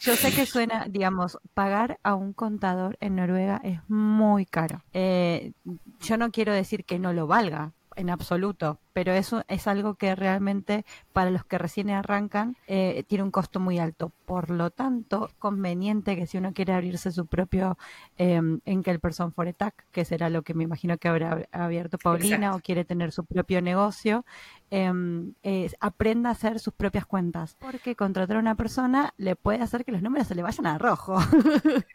yo 0.00 0.16
sé 0.16 0.32
que 0.32 0.46
suena, 0.46 0.86
digamos, 0.88 1.38
pagar 1.54 1.98
a 2.02 2.14
un 2.14 2.32
contador 2.32 2.96
en 3.00 3.16
Noruega 3.16 3.60
es 3.62 3.80
muy 3.88 4.46
caro. 4.46 4.84
Eh, 4.92 5.52
yo 6.00 6.16
no 6.16 6.30
quiero 6.30 6.52
decir 6.52 6.84
que 6.84 6.98
no 6.98 7.12
lo 7.12 7.26
valga, 7.26 7.72
en 7.96 8.10
absoluto, 8.10 8.80
pero 8.92 9.12
eso 9.12 9.44
es 9.48 9.66
algo 9.66 9.94
que 9.94 10.14
realmente 10.14 10.84
para 11.12 11.30
los 11.30 11.44
que 11.44 11.58
recién 11.58 11.90
arrancan 11.90 12.56
eh, 12.66 13.04
tiene 13.06 13.24
un 13.24 13.30
costo 13.30 13.60
muy 13.60 13.78
alto. 13.78 14.12
Por 14.26 14.50
lo 14.50 14.70
tanto, 14.70 15.30
conveniente 15.38 16.16
que 16.16 16.26
si 16.26 16.38
uno 16.38 16.52
quiere 16.52 16.72
abrirse 16.72 17.10
su 17.10 17.26
propio 17.26 17.78
eh, 18.18 18.40
Enkel 18.64 19.00
Person 19.00 19.32
for 19.32 19.48
Attack, 19.48 19.86
que 19.90 20.04
será 20.04 20.30
lo 20.30 20.42
que 20.42 20.54
me 20.54 20.64
imagino 20.64 20.98
que 20.98 21.08
habrá 21.08 21.46
abierto 21.52 21.98
Paulina, 21.98 22.54
o 22.54 22.60
quiere 22.60 22.84
tener 22.84 23.12
su 23.12 23.24
propio 23.24 23.62
negocio, 23.62 24.24
em, 24.70 25.34
aprenda 25.80 26.30
a 26.30 26.32
hacer 26.32 26.58
sus 26.58 26.74
propias 26.74 27.06
cuentas, 27.06 27.56
porque 27.58 27.96
contratar 27.96 28.36
a 28.36 28.40
una 28.40 28.54
persona 28.54 29.14
le 29.16 29.36
puede 29.36 29.62
hacer 29.62 29.84
que 29.84 29.92
los 29.92 30.02
números 30.02 30.28
se 30.28 30.34
le 30.34 30.42
vayan 30.42 30.66
a 30.66 30.78
rojo. 30.78 31.16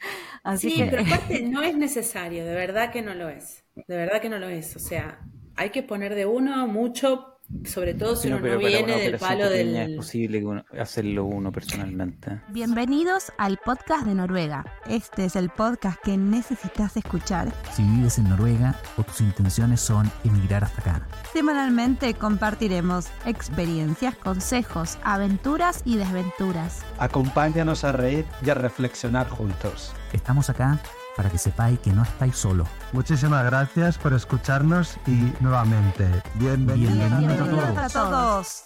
Así 0.43 0.71
sí, 0.71 0.85
pero 0.89 1.03
aparte 1.03 1.43
no 1.43 1.61
es 1.61 1.75
necesario, 1.75 2.45
de 2.45 2.53
verdad 2.53 2.91
que 2.91 3.02
no 3.02 3.13
lo 3.13 3.29
es, 3.29 3.63
de 3.75 3.98
verdad 3.98 4.21
que 4.21 4.29
no 4.29 4.39
lo 4.39 4.48
es, 4.48 4.75
o 4.75 4.79
sea 4.79 5.20
hay 5.57 5.71
que 5.71 5.84
poner 5.84 6.13
de 6.13 6.25
uno 6.25 6.67
mucho, 6.67 7.39
sobre 7.66 7.95
todo 7.95 8.16
si 8.16 8.27
uno 8.27 8.39
no 8.39 8.57
viene 8.59 8.99
del 8.99 9.17
palo 9.17 9.49
del... 9.49 9.75
Es 9.75 9.97
posible 9.97 10.63
hacerlo 10.80 11.25
uno 11.25 11.52
personalmente. 11.52 12.41
Bienvenidos 12.49 13.31
al 13.39 13.57
podcast 13.57 14.05
de 14.05 14.13
Noruega. 14.13 14.63
Este 14.88 15.25
es 15.25 15.35
el 15.35 15.49
podcast 15.49 15.99
que 16.03 16.16
necesitas 16.16 16.95
escuchar 16.95 17.52
si 17.71 17.81
vives 17.81 18.20
en 18.20 18.30
Noruega 18.30 18.80
o 18.97 19.03
tus 19.03 19.20
intenciones 19.21 19.81
son 19.81 20.09
emigrar 20.23 20.63
hasta 20.63 20.81
acá. 20.81 21.07
Semanalmente 21.33 22.13
compartiremos 22.13 23.08
experiencias, 23.25 24.16
consejos, 24.16 24.99
aventuras 25.03 25.81
y 25.85 25.97
desventuras. 25.97 26.83
Acompáñanos 26.99 27.83
a 27.83 27.91
reír 27.94 28.25
y 28.45 28.49
a 28.52 28.53
reflexionar 28.53 29.27
juntos. 29.27 29.91
Estamos 30.13 30.52
acá 30.52 30.80
para 31.17 31.31
que 31.31 31.39
sepáis 31.39 31.80
que 31.80 31.91
no 31.91 32.03
estáis 32.03 32.38
solo. 32.38 32.66
Muchísimas 32.94 33.44
gracias 33.44 33.97
por 33.97 34.14
escucharnos 34.14 34.97
y 35.08 35.33
nuevamente, 35.41 36.08
bienvenidos, 36.36 37.19
bienvenidos 37.19 37.78
a 37.78 37.89
todos. 37.89 38.61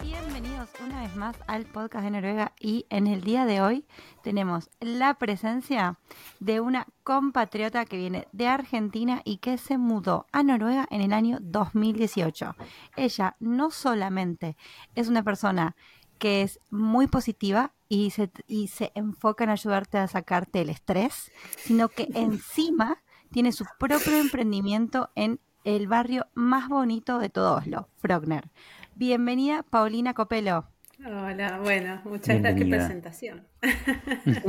Bienvenidos 0.00 0.70
una 0.84 1.02
vez 1.02 1.16
más 1.16 1.36
al 1.48 1.64
podcast 1.66 2.04
de 2.04 2.10
Noruega 2.12 2.52
y 2.60 2.86
en 2.88 3.08
el 3.08 3.22
día 3.22 3.46
de 3.46 3.60
hoy 3.60 3.84
tenemos 4.22 4.70
la 4.80 5.14
presencia 5.14 5.98
de 6.38 6.60
una 6.60 6.86
compatriota 7.02 7.84
que 7.84 7.96
viene 7.96 8.28
de 8.30 8.46
Argentina 8.46 9.22
y 9.24 9.38
que 9.38 9.58
se 9.58 9.78
mudó 9.78 10.26
a 10.30 10.44
Noruega 10.44 10.86
en 10.90 11.00
el 11.00 11.12
año 11.12 11.38
2018. 11.40 12.54
Ella 12.96 13.34
no 13.40 13.72
solamente 13.72 14.56
es 14.94 15.08
una 15.08 15.24
persona 15.24 15.74
que 16.18 16.42
es 16.42 16.60
muy 16.70 17.08
positiva 17.08 17.72
y 17.92 18.08
se, 18.08 18.30
y 18.46 18.68
se 18.68 18.90
enfoca 18.94 19.44
en 19.44 19.50
ayudarte 19.50 19.98
a 19.98 20.08
sacarte 20.08 20.62
el 20.62 20.70
estrés, 20.70 21.30
sino 21.58 21.90
que 21.90 22.08
encima 22.14 23.02
tiene 23.30 23.52
su 23.52 23.66
propio 23.78 24.16
emprendimiento 24.16 25.10
en 25.14 25.40
el 25.64 25.88
barrio 25.88 26.26
más 26.32 26.70
bonito 26.70 27.18
de 27.18 27.28
todo 27.28 27.56
Oslo, 27.56 27.90
Frogner. 27.98 28.48
Bienvenida, 28.94 29.62
Paulina 29.62 30.14
Copelo. 30.14 30.68
Hola, 31.04 31.60
bueno, 31.62 32.00
muchas 32.06 32.40
gracias. 32.40 32.54
Qué 32.54 32.64
presentación. 32.64 33.46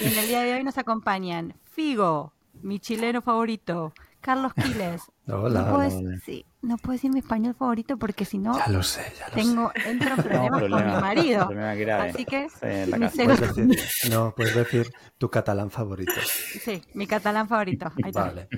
Y 0.00 0.04
en 0.06 0.18
el 0.18 0.26
día 0.28 0.40
de 0.40 0.54
hoy 0.54 0.64
nos 0.64 0.78
acompañan 0.78 1.54
Figo, 1.72 2.32
mi 2.62 2.80
chileno 2.80 3.20
favorito, 3.20 3.92
Carlos 4.22 4.54
Quiles. 4.54 5.02
Hola, 5.26 5.62
no 5.62 5.74
puedo, 5.74 5.90
Sí, 6.24 6.46
no 6.62 6.78
puedo 6.78 6.92
decir 6.92 7.12
mi 7.12 7.18
español 7.18 7.54
favorito 7.54 7.98
porque 7.98 8.24
si 8.24 8.38
no. 8.38 8.56
Ya 8.56 8.68
lo 8.68 8.82
sé, 8.82 9.02
ya 9.18 9.28
lo 9.28 9.34
tengo, 9.34 9.72
sé. 9.74 9.90
Entro 9.90 10.14
en 10.14 10.16
problemas 10.22 10.60
con 10.60 10.86
mi 10.86 11.00
marido. 11.00 11.50
Así 11.98 12.24
que. 12.24 12.48
mi 12.86 14.10
no, 14.10 14.32
puedes 14.34 14.54
decir 14.54 14.90
tu 15.18 15.28
catalán 15.28 15.70
favorito. 15.70 16.12
Sí, 16.24 16.80
mi 16.94 17.06
catalán 17.06 17.48
favorito. 17.48 17.92
Ahí 18.02 18.12
vale. 18.12 18.48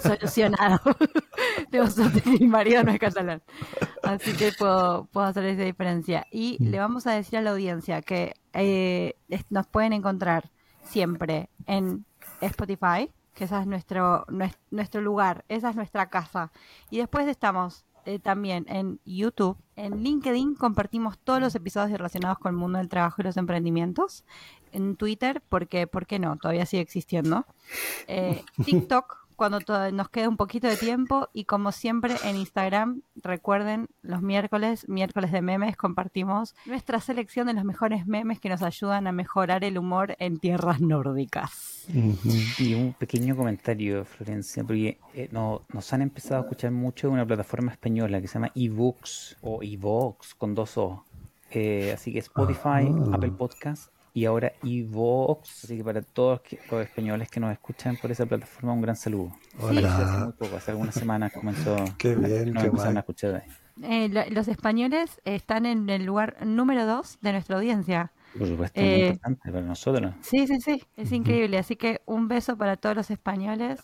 Solucionado. 0.00 0.80
Mi 2.24 2.46
marido 2.46 2.82
no 2.84 2.92
es 2.92 2.98
catalán. 2.98 3.42
Así 4.02 4.32
que 4.32 4.52
puedo, 4.52 5.06
puedo 5.06 5.26
hacer 5.26 5.44
esa 5.44 5.62
diferencia. 5.62 6.26
Y 6.30 6.56
mm. 6.60 6.64
le 6.70 6.78
vamos 6.78 7.06
a 7.06 7.12
decir 7.12 7.38
a 7.38 7.42
la 7.42 7.50
audiencia 7.50 8.00
que 8.00 8.34
eh, 8.52 9.14
nos 9.50 9.66
pueden 9.66 9.92
encontrar 9.92 10.50
siempre 10.84 11.50
en 11.66 12.04
Spotify 12.40 13.10
que 13.34 13.44
ese 13.44 13.58
es 13.58 13.66
nuestro, 13.66 14.26
nuestro 14.70 15.00
lugar, 15.00 15.44
esa 15.48 15.70
es 15.70 15.76
nuestra 15.76 16.08
casa. 16.10 16.52
Y 16.90 16.98
después 16.98 17.26
estamos 17.28 17.84
eh, 18.04 18.18
también 18.18 18.66
en 18.68 19.00
YouTube, 19.04 19.56
en 19.76 20.02
LinkedIn 20.02 20.56
compartimos 20.56 21.18
todos 21.18 21.40
los 21.40 21.54
episodios 21.54 21.96
relacionados 21.98 22.38
con 22.38 22.50
el 22.50 22.58
mundo 22.58 22.78
del 22.78 22.88
trabajo 22.88 23.22
y 23.22 23.24
los 23.24 23.36
emprendimientos. 23.36 24.24
En 24.72 24.96
Twitter, 24.96 25.42
porque, 25.48 25.86
¿por 25.86 26.06
qué 26.06 26.18
no? 26.18 26.36
Todavía 26.36 26.66
sigue 26.66 26.82
existiendo. 26.82 27.46
Eh, 28.08 28.44
TikTok, 28.64 29.21
cuando 29.42 29.90
nos 29.90 30.08
queda 30.08 30.28
un 30.28 30.36
poquito 30.36 30.68
de 30.68 30.76
tiempo 30.76 31.28
y 31.32 31.46
como 31.46 31.72
siempre 31.72 32.14
en 32.22 32.36
Instagram, 32.36 33.02
recuerden 33.16 33.88
los 34.00 34.22
miércoles, 34.22 34.88
miércoles 34.88 35.32
de 35.32 35.42
memes, 35.42 35.76
compartimos 35.76 36.54
nuestra 36.64 37.00
selección 37.00 37.48
de 37.48 37.54
los 37.54 37.64
mejores 37.64 38.06
memes 38.06 38.38
que 38.38 38.48
nos 38.48 38.62
ayudan 38.62 39.08
a 39.08 39.12
mejorar 39.12 39.64
el 39.64 39.78
humor 39.78 40.14
en 40.20 40.38
tierras 40.38 40.80
nórdicas. 40.80 41.88
Y 42.56 42.74
un 42.74 42.92
pequeño 42.92 43.34
comentario, 43.34 44.04
Florencia, 44.04 44.62
porque 44.62 45.00
eh, 45.12 45.28
nos 45.32 45.92
han 45.92 46.02
empezado 46.02 46.42
a 46.42 46.44
escuchar 46.44 46.70
mucho 46.70 47.08
de 47.08 47.14
una 47.14 47.26
plataforma 47.26 47.72
española 47.72 48.20
que 48.20 48.28
se 48.28 48.34
llama 48.34 48.52
eBooks 48.54 49.38
o 49.40 49.60
eVox 49.60 50.36
con 50.36 50.54
dos 50.54 50.78
O. 50.78 51.04
Eh, 51.50 51.90
así 51.92 52.12
que 52.12 52.20
Spotify, 52.20 52.86
ah. 52.86 53.10
Apple 53.14 53.32
Podcast 53.32 53.92
y 54.14 54.24
ahora 54.24 54.52
Evox. 54.62 55.64
Así 55.64 55.76
que 55.76 55.84
para 55.84 56.02
todos 56.02 56.40
los 56.70 56.82
españoles 56.82 57.30
que 57.30 57.40
nos 57.40 57.52
escuchan 57.52 57.96
por 57.96 58.10
esa 58.10 58.26
plataforma, 58.26 58.72
un 58.72 58.82
gran 58.82 58.96
saludo. 58.96 59.32
Hola. 59.58 59.96
Hace 59.96 60.24
muy 60.24 60.32
poco, 60.32 60.56
hace 60.56 60.70
algunas 60.70 60.94
semanas 60.94 61.32
comenzó 61.32 61.76
qué 61.98 62.14
bien, 62.14 62.54
qué 62.54 62.70
a 62.80 62.98
escuchar 62.98 63.44
eh, 63.82 64.28
los 64.30 64.48
españoles 64.48 65.20
están 65.24 65.64
en 65.64 65.88
el 65.88 66.04
lugar 66.04 66.36
número 66.44 66.84
dos 66.86 67.18
de 67.22 67.32
nuestra 67.32 67.56
audiencia. 67.56 68.12
Por 68.38 68.46
supuesto, 68.46 68.80
muy 68.80 68.88
eh, 68.88 69.06
importante 69.08 69.50
para 69.50 69.64
nosotros. 69.64 70.14
Sí, 70.20 70.46
sí, 70.46 70.60
sí, 70.60 70.84
es 70.96 71.12
increíble. 71.12 71.58
Así 71.58 71.76
que 71.76 72.00
un 72.06 72.28
beso 72.28 72.56
para 72.56 72.76
todos 72.76 72.96
los 72.96 73.10
españoles. 73.10 73.80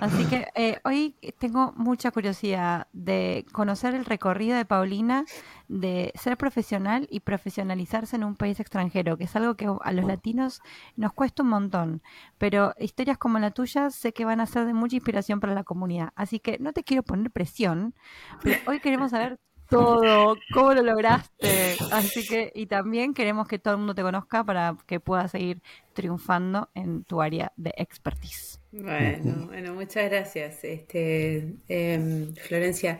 Así 0.00 0.26
que 0.26 0.46
eh, 0.54 0.78
hoy 0.84 1.16
tengo 1.38 1.72
mucha 1.74 2.10
curiosidad 2.10 2.86
de 2.92 3.46
conocer 3.52 3.94
el 3.94 4.04
recorrido 4.04 4.56
de 4.56 4.66
Paulina, 4.66 5.24
de 5.68 6.12
ser 6.14 6.36
profesional 6.36 7.08
y 7.10 7.20
profesionalizarse 7.20 8.16
en 8.16 8.24
un 8.24 8.36
país 8.36 8.60
extranjero, 8.60 9.16
que 9.16 9.24
es 9.24 9.34
algo 9.36 9.54
que 9.54 9.66
a 9.66 9.92
los 9.92 10.04
latinos 10.04 10.60
nos 10.96 11.14
cuesta 11.14 11.42
un 11.42 11.48
montón. 11.48 12.02
Pero 12.36 12.74
historias 12.78 13.16
como 13.16 13.38
la 13.38 13.52
tuya 13.52 13.88
sé 13.88 14.12
que 14.12 14.26
van 14.26 14.40
a 14.40 14.46
ser 14.46 14.66
de 14.66 14.74
mucha 14.74 14.96
inspiración 14.96 15.40
para 15.40 15.54
la 15.54 15.64
comunidad. 15.64 16.10
Así 16.14 16.40
que 16.40 16.58
no 16.58 16.74
te 16.74 16.84
quiero 16.84 17.02
poner 17.02 17.30
presión, 17.30 17.94
pero 18.42 18.58
hoy 18.66 18.80
queremos 18.80 19.12
saber 19.12 19.40
todo, 19.68 20.36
cómo 20.52 20.74
lo 20.74 20.82
lograste. 20.82 21.76
Así 21.92 22.26
que, 22.26 22.52
y 22.54 22.66
también 22.66 23.14
queremos 23.14 23.48
que 23.48 23.58
todo 23.58 23.74
el 23.74 23.78
mundo 23.78 23.94
te 23.94 24.02
conozca 24.02 24.44
para 24.44 24.76
que 24.86 25.00
puedas 25.00 25.30
seguir 25.30 25.62
triunfando 25.92 26.70
en 26.74 27.04
tu 27.04 27.20
área 27.20 27.52
de 27.56 27.72
expertise. 27.76 28.60
Bueno, 28.72 29.46
bueno, 29.46 29.74
muchas 29.74 30.10
gracias, 30.10 30.62
este, 30.62 31.54
em, 31.68 32.34
Florencia. 32.34 32.98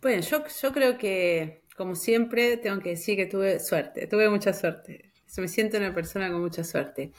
Bueno, 0.00 0.22
yo, 0.22 0.44
yo 0.62 0.72
creo 0.72 0.96
que, 0.96 1.62
como 1.76 1.94
siempre, 1.94 2.56
tengo 2.56 2.80
que 2.80 2.90
decir 2.90 3.16
que 3.16 3.26
tuve 3.26 3.60
suerte, 3.60 4.06
tuve 4.06 4.28
mucha 4.30 4.52
suerte. 4.52 5.12
Me 5.36 5.48
siento 5.48 5.78
una 5.78 5.92
persona 5.92 6.30
con 6.30 6.40
mucha 6.40 6.62
suerte. 6.62 7.12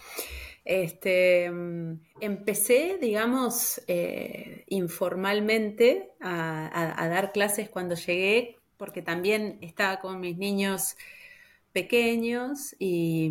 Este, 0.63 1.45
em, 1.45 1.99
empecé, 2.21 2.97
digamos, 2.99 3.81
eh, 3.87 4.63
informalmente 4.67 6.11
a, 6.19 7.03
a, 7.03 7.07
dar 7.07 7.31
clases 7.31 7.69
cuando 7.69 7.93
llegué 7.93 8.57
porque 8.77 9.01
también 9.01 9.57
estaba 9.61 9.99
con 9.99 10.19
mis 10.19 10.37
niños 10.37 10.95
pequeños 11.75 12.73
y, 12.79 13.29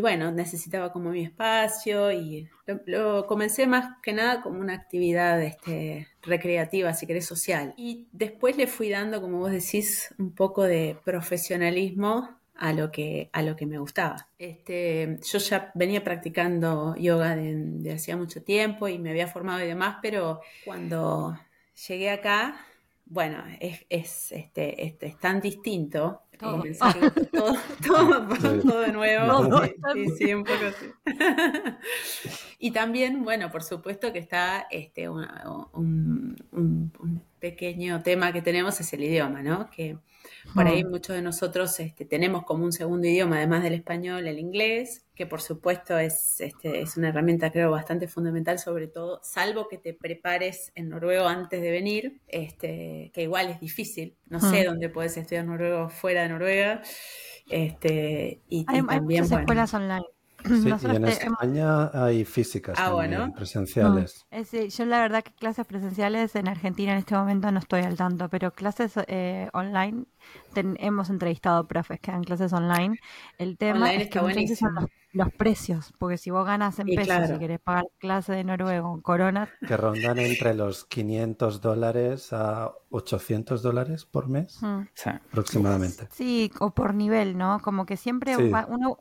bueno, 0.00 0.32
necesitaba 0.32 0.92
como 0.92 1.10
mi 1.10 1.22
espacio 1.22 2.10
y 2.10 2.48
lo, 2.86 3.26
comencé 3.26 3.66
más 3.66 3.98
que 4.02 4.14
nada 4.14 4.40
como 4.40 4.60
una 4.60 4.72
actividad 4.72 5.42
este, 5.42 6.08
recreativa, 6.22 6.94
si 6.94 7.06
querés, 7.06 7.26
social. 7.26 7.74
Y 7.76 8.08
después 8.12 8.56
le 8.56 8.66
fui 8.66 8.88
dando, 8.88 9.20
como 9.20 9.40
vos 9.40 9.52
decís, 9.52 10.14
un 10.18 10.34
poco 10.34 10.62
de 10.62 10.96
profesionalismo 11.04 12.40
a 12.54 12.72
lo 12.72 12.90
que, 12.90 13.28
a 13.34 13.42
lo 13.42 13.56
que 13.56 13.66
me 13.66 13.78
gustaba. 13.78 14.28
Este, 14.38 15.18
yo 15.22 15.38
ya 15.38 15.70
venía 15.74 16.02
practicando 16.02 16.96
yoga 16.96 17.36
de 17.36 17.92
hacía 17.92 18.16
mucho 18.16 18.42
tiempo 18.42 18.88
y 18.88 18.98
me 18.98 19.10
había 19.10 19.26
formado 19.26 19.62
y 19.62 19.66
demás, 19.66 19.98
pero 20.00 20.40
cuando 20.64 21.38
llegué 21.86 22.08
acá 22.08 22.56
bueno, 23.06 23.42
es, 23.60 23.86
es, 23.88 24.32
este, 24.32 24.84
este, 24.84 25.06
es 25.06 25.18
tan 25.18 25.40
distinto. 25.40 26.22
Todo. 26.38 26.62
todo, 27.86 28.28
todo, 28.60 28.80
de 28.80 28.92
nuevo. 28.92 29.62
sí, 29.94 30.06
sí, 30.18 30.34
un 30.34 30.44
poco 30.44 30.66
así. 30.66 30.86
y 32.58 32.72
también, 32.72 33.24
bueno, 33.24 33.50
por 33.50 33.62
supuesto 33.62 34.12
que 34.12 34.18
está 34.18 34.66
este, 34.70 35.08
un, 35.08 36.36
pequeño 37.50 38.02
tema 38.02 38.32
que 38.32 38.42
tenemos 38.42 38.80
es 38.80 38.92
el 38.92 39.04
idioma, 39.04 39.42
¿no? 39.42 39.70
Que 39.70 39.96
por 40.54 40.66
ahí 40.66 40.84
muchos 40.84 41.14
de 41.14 41.22
nosotros 41.22 41.78
este, 41.78 42.04
tenemos 42.04 42.44
como 42.44 42.64
un 42.64 42.72
segundo 42.72 43.06
idioma, 43.06 43.36
además 43.36 43.62
del 43.62 43.74
español, 43.74 44.26
el 44.26 44.38
inglés, 44.38 45.04
que 45.14 45.26
por 45.26 45.40
supuesto 45.40 45.96
es, 45.98 46.40
este, 46.40 46.80
es 46.80 46.96
una 46.96 47.08
herramienta 47.10 47.50
creo 47.52 47.70
bastante 47.70 48.08
fundamental, 48.08 48.58
sobre 48.58 48.88
todo, 48.88 49.20
salvo 49.22 49.68
que 49.68 49.78
te 49.78 49.94
prepares 49.94 50.72
en 50.74 50.88
noruego 50.88 51.26
antes 51.26 51.60
de 51.62 51.70
venir, 51.70 52.20
este, 52.26 53.10
que 53.14 53.22
igual 53.22 53.48
es 53.48 53.60
difícil. 53.60 54.16
No 54.28 54.40
sé 54.40 54.64
dónde 54.64 54.88
puedes 54.88 55.16
estudiar 55.16 55.44
noruego 55.44 55.88
fuera 55.88 56.22
de 56.22 56.28
Noruega. 56.28 56.82
Este, 57.48 58.40
y, 58.48 58.64
Hay, 58.68 58.78
hay 58.78 58.86
también, 58.86 59.20
muchas 59.22 59.30
bueno, 59.30 59.42
escuelas 59.42 59.74
online. 59.74 60.15
Sí, 60.62 60.68
y 60.68 60.94
en 60.96 61.04
te- 61.04 61.24
hemos- 61.26 61.40
España 61.42 61.90
hay 61.92 62.24
físicas 62.24 62.76
Ah, 62.78 62.90
también, 62.90 63.10
bueno. 63.20 63.34
presenciales. 63.34 64.26
Eh, 64.30 64.44
sí, 64.44 64.68
yo 64.68 64.84
la 64.84 65.00
verdad 65.00 65.22
que 65.24 65.32
clases 65.32 65.66
presenciales 65.66 66.34
en 66.36 66.48
Argentina 66.48 66.92
en 66.92 66.98
este 66.98 67.14
momento 67.16 67.50
no 67.52 67.58
estoy 67.58 67.82
al 67.82 67.96
tanto, 67.96 68.28
pero 68.28 68.52
clases 68.52 68.92
eh, 69.08 69.48
online, 69.52 70.06
ten- 70.52 70.76
hemos 70.80 71.10
entrevistado 71.10 71.66
profes 71.66 72.00
que 72.00 72.10
dan 72.12 72.24
clases 72.24 72.52
online. 72.52 72.98
El 73.38 73.56
tema 73.58 73.76
Online 73.76 74.02
es 74.04 74.08
que 74.10 74.20
veces 74.20 74.58
son 74.58 74.74
los, 74.74 74.84
los 75.12 75.32
precios, 75.34 75.92
porque 75.98 76.18
si 76.18 76.30
vos 76.30 76.46
ganas 76.46 76.78
en 76.78 76.88
Y 76.88 76.96
pesos 76.96 77.06
claro. 77.06 77.36
y 77.36 77.38
querés 77.38 77.60
pagar 77.60 77.84
clase 77.98 78.32
de 78.32 78.44
noruego 78.44 78.94
en 78.94 79.00
corona, 79.02 79.48
que 79.66 79.76
rondan 79.76 80.18
entre 80.18 80.54
los 80.54 80.84
500 80.84 81.60
dólares 81.60 82.32
a 82.32 82.72
800 82.90 83.62
dólares 83.62 84.04
por 84.04 84.28
mes 84.28 84.62
mm, 84.62 84.82
aproximadamente. 85.32 86.08
sí, 86.10 86.50
o 86.60 86.70
por 86.74 86.94
nivel, 86.94 87.36
¿no? 87.36 87.60
Como 87.60 87.84
que 87.86 87.96
siempre 87.96 88.36
Sí. 88.36 88.48
va, 88.50 88.66
uno 88.68 88.98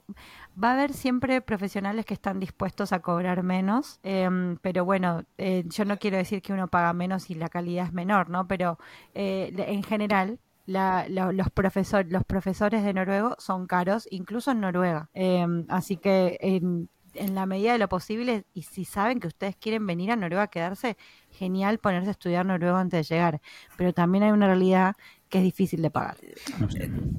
va 0.62 0.70
a 0.70 0.74
haber 0.74 0.94
siempre 0.94 1.42
profesionales 1.42 2.06
que 2.06 2.14
están 2.14 2.40
dispuestos 2.40 2.94
a 2.94 3.02
cobrar 3.02 3.44
menos, 3.44 4.00
em, 4.04 4.58
pero 4.62 4.86
bueno, 4.86 5.24
eh, 5.38 5.64
yo 5.68 5.86
no 5.86 5.98
quiero 5.98 6.18
decir 6.18 6.42
que 6.42 6.54
uno 6.54 6.68
paga 6.68 6.94
menos 6.94 7.30
y 7.30 7.36
la 7.36 7.50
calidad 7.50 7.86
es 7.88 7.94
menor, 7.94 8.30
¿no? 8.30 8.48
Pero 8.48 8.78
eh, 9.14 9.54
en 9.58 9.84
general 9.84 10.40
la- 10.66 11.06
la- 11.10 11.32
los, 11.32 11.50
profesor, 11.52 12.06
los 12.10 12.24
profesores 12.24 12.84
de 12.84 12.94
noruego 12.94 13.36
son 13.40 13.68
caros, 13.68 14.08
incluso 14.12 14.52
en 14.52 14.62
Noruega. 14.62 15.10
Em, 15.14 15.66
así 15.70 15.98
que 15.98 16.38
en, 16.42 16.90
en 17.14 17.36
la 17.36 17.46
medida 17.46 17.72
de 17.74 17.78
lo 17.80 17.88
posible, 17.88 18.44
y 18.54 18.64
si 18.64 18.84
saben 18.86 19.20
que 19.20 19.28
ustedes 19.28 19.56
quieren 19.56 19.86
venir 19.88 20.12
a 20.12 20.16
Noruega 20.16 20.44
a 20.44 20.48
quedarse, 20.48 20.98
genial 21.32 21.78
ponerse 21.80 22.10
a 22.10 22.12
estudiar 22.12 22.46
noruego 22.46 22.78
antes 22.78 23.08
de 23.08 23.16
llegar. 23.16 23.42
Pero 23.78 23.94
también 23.94 24.24
hay 24.24 24.32
una 24.32 24.48
realidad 24.48 24.96
que 25.30 25.38
es 25.40 25.44
difícil 25.44 25.82
de 25.82 25.90
pagar. 25.92 26.16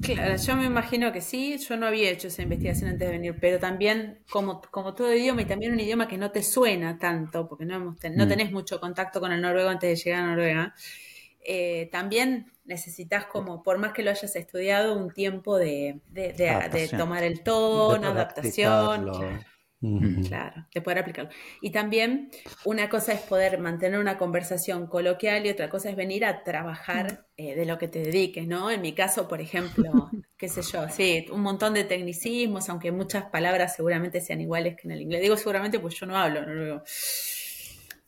Claro, 0.01 0.35
yo 0.37 0.55
me 0.55 0.65
imagino 0.65 1.11
que 1.11 1.21
sí, 1.21 1.57
yo 1.57 1.75
no 1.77 1.87
había 1.87 2.09
hecho 2.11 2.27
esa 2.27 2.41
investigación 2.43 2.89
antes 2.91 3.07
de 3.07 3.11
venir, 3.13 3.35
pero 3.39 3.59
también 3.59 4.19
como, 4.29 4.61
como 4.71 4.93
todo 4.93 5.13
idioma 5.13 5.41
y 5.41 5.45
también 5.45 5.73
un 5.73 5.79
idioma 5.79 6.07
que 6.07 6.17
no 6.17 6.31
te 6.31 6.43
suena 6.43 6.97
tanto, 6.97 7.47
porque 7.47 7.65
no, 7.65 7.75
hemos 7.75 7.99
ten- 7.99 8.15
no 8.15 8.25
Mm. 8.25 8.29
tenés 8.29 8.51
mucho 8.51 8.79
contacto 8.79 9.19
con 9.19 9.31
el 9.31 9.41
noruego 9.41 9.69
antes 9.69 9.89
de 9.89 9.95
llegar 10.03 10.23
a 10.23 10.27
Noruega, 10.27 10.73
eh, 11.47 11.89
también 11.91 12.51
necesitas 12.65 13.25
como, 13.27 13.63
por 13.63 13.79
más 13.79 13.93
que 13.93 14.03
lo 14.03 14.11
hayas 14.11 14.35
estudiado, 14.35 14.97
un 14.97 15.11
tiempo 15.13 15.57
de, 15.57 16.01
de- 16.09 16.33
de- 16.33 16.33
de 16.33 16.49
Adaptación. 16.49 16.99
tomar 16.99 17.23
el 17.23 17.41
tono, 17.43 18.09
adaptación, 18.09 19.05
claro. 20.27 20.67
De 20.73 20.81
poder 20.81 20.99
aplicarlo. 20.99 21.31
Y 21.61 21.71
también 21.71 22.29
una 22.65 22.89
cosa 22.89 23.13
es 23.13 23.21
poder 23.21 23.59
mantener 23.59 23.99
una 23.99 24.17
conversación 24.17 24.87
coloquial 24.87 25.45
y 25.45 25.49
otra 25.49 25.69
cosa 25.69 25.89
es 25.89 25.95
venir 25.95 26.25
a 26.25 26.43
trabajar 26.43 27.25
eh, 27.37 27.55
de 27.55 27.65
lo 27.65 27.77
que 27.77 27.87
te 27.87 27.99
dediques, 27.99 28.47
¿no? 28.47 28.69
En 28.71 28.81
mi 28.81 28.93
caso, 28.93 29.27
por 29.27 29.41
ejemplo, 29.41 30.09
qué 30.37 30.49
sé 30.49 30.61
yo, 30.63 30.89
sí, 30.89 31.25
un 31.31 31.41
montón 31.41 31.73
de 31.73 31.83
tecnicismos, 31.83 32.69
aunque 32.69 32.91
muchas 32.91 33.25
palabras 33.25 33.75
seguramente 33.75 34.21
sean 34.21 34.41
iguales 34.41 34.75
que 34.75 34.87
en 34.87 34.91
el 34.93 35.01
inglés. 35.01 35.21
Digo 35.21 35.37
seguramente 35.37 35.79
pues 35.79 35.95
yo 35.95 36.05
no 36.05 36.17
hablo 36.17 36.41
noruego. 36.41 36.83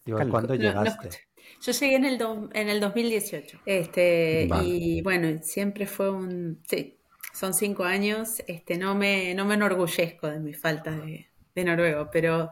Digo. 0.06 0.18
¿cuándo 0.30 0.54
No, 0.58 0.74
no 0.74 0.82
llegaste? 0.82 1.29
Yo 1.62 1.72
llegué 1.74 1.96
en 1.96 2.06
el, 2.06 2.18
do- 2.18 2.50
en 2.54 2.70
el 2.70 2.80
2018. 2.80 3.60
Este, 3.66 4.48
Vale. 4.48 4.68
Y 4.68 5.02
bueno, 5.02 5.40
siempre 5.44 5.86
fue 5.88 6.10
un... 6.12 6.62
Sí, 6.68 7.00
son 7.34 7.54
cinco 7.54 7.84
años. 7.84 8.42
Este, 8.48 8.78
no, 8.78 8.96
me, 8.96 9.34
no 9.36 9.46
me 9.46 9.56
enorgullezco 9.56 10.28
de 10.28 10.40
mi 10.40 10.54
falta 10.54 10.92
de, 10.92 11.30
de 11.56 11.64
noruego, 11.64 12.10
pero 12.12 12.52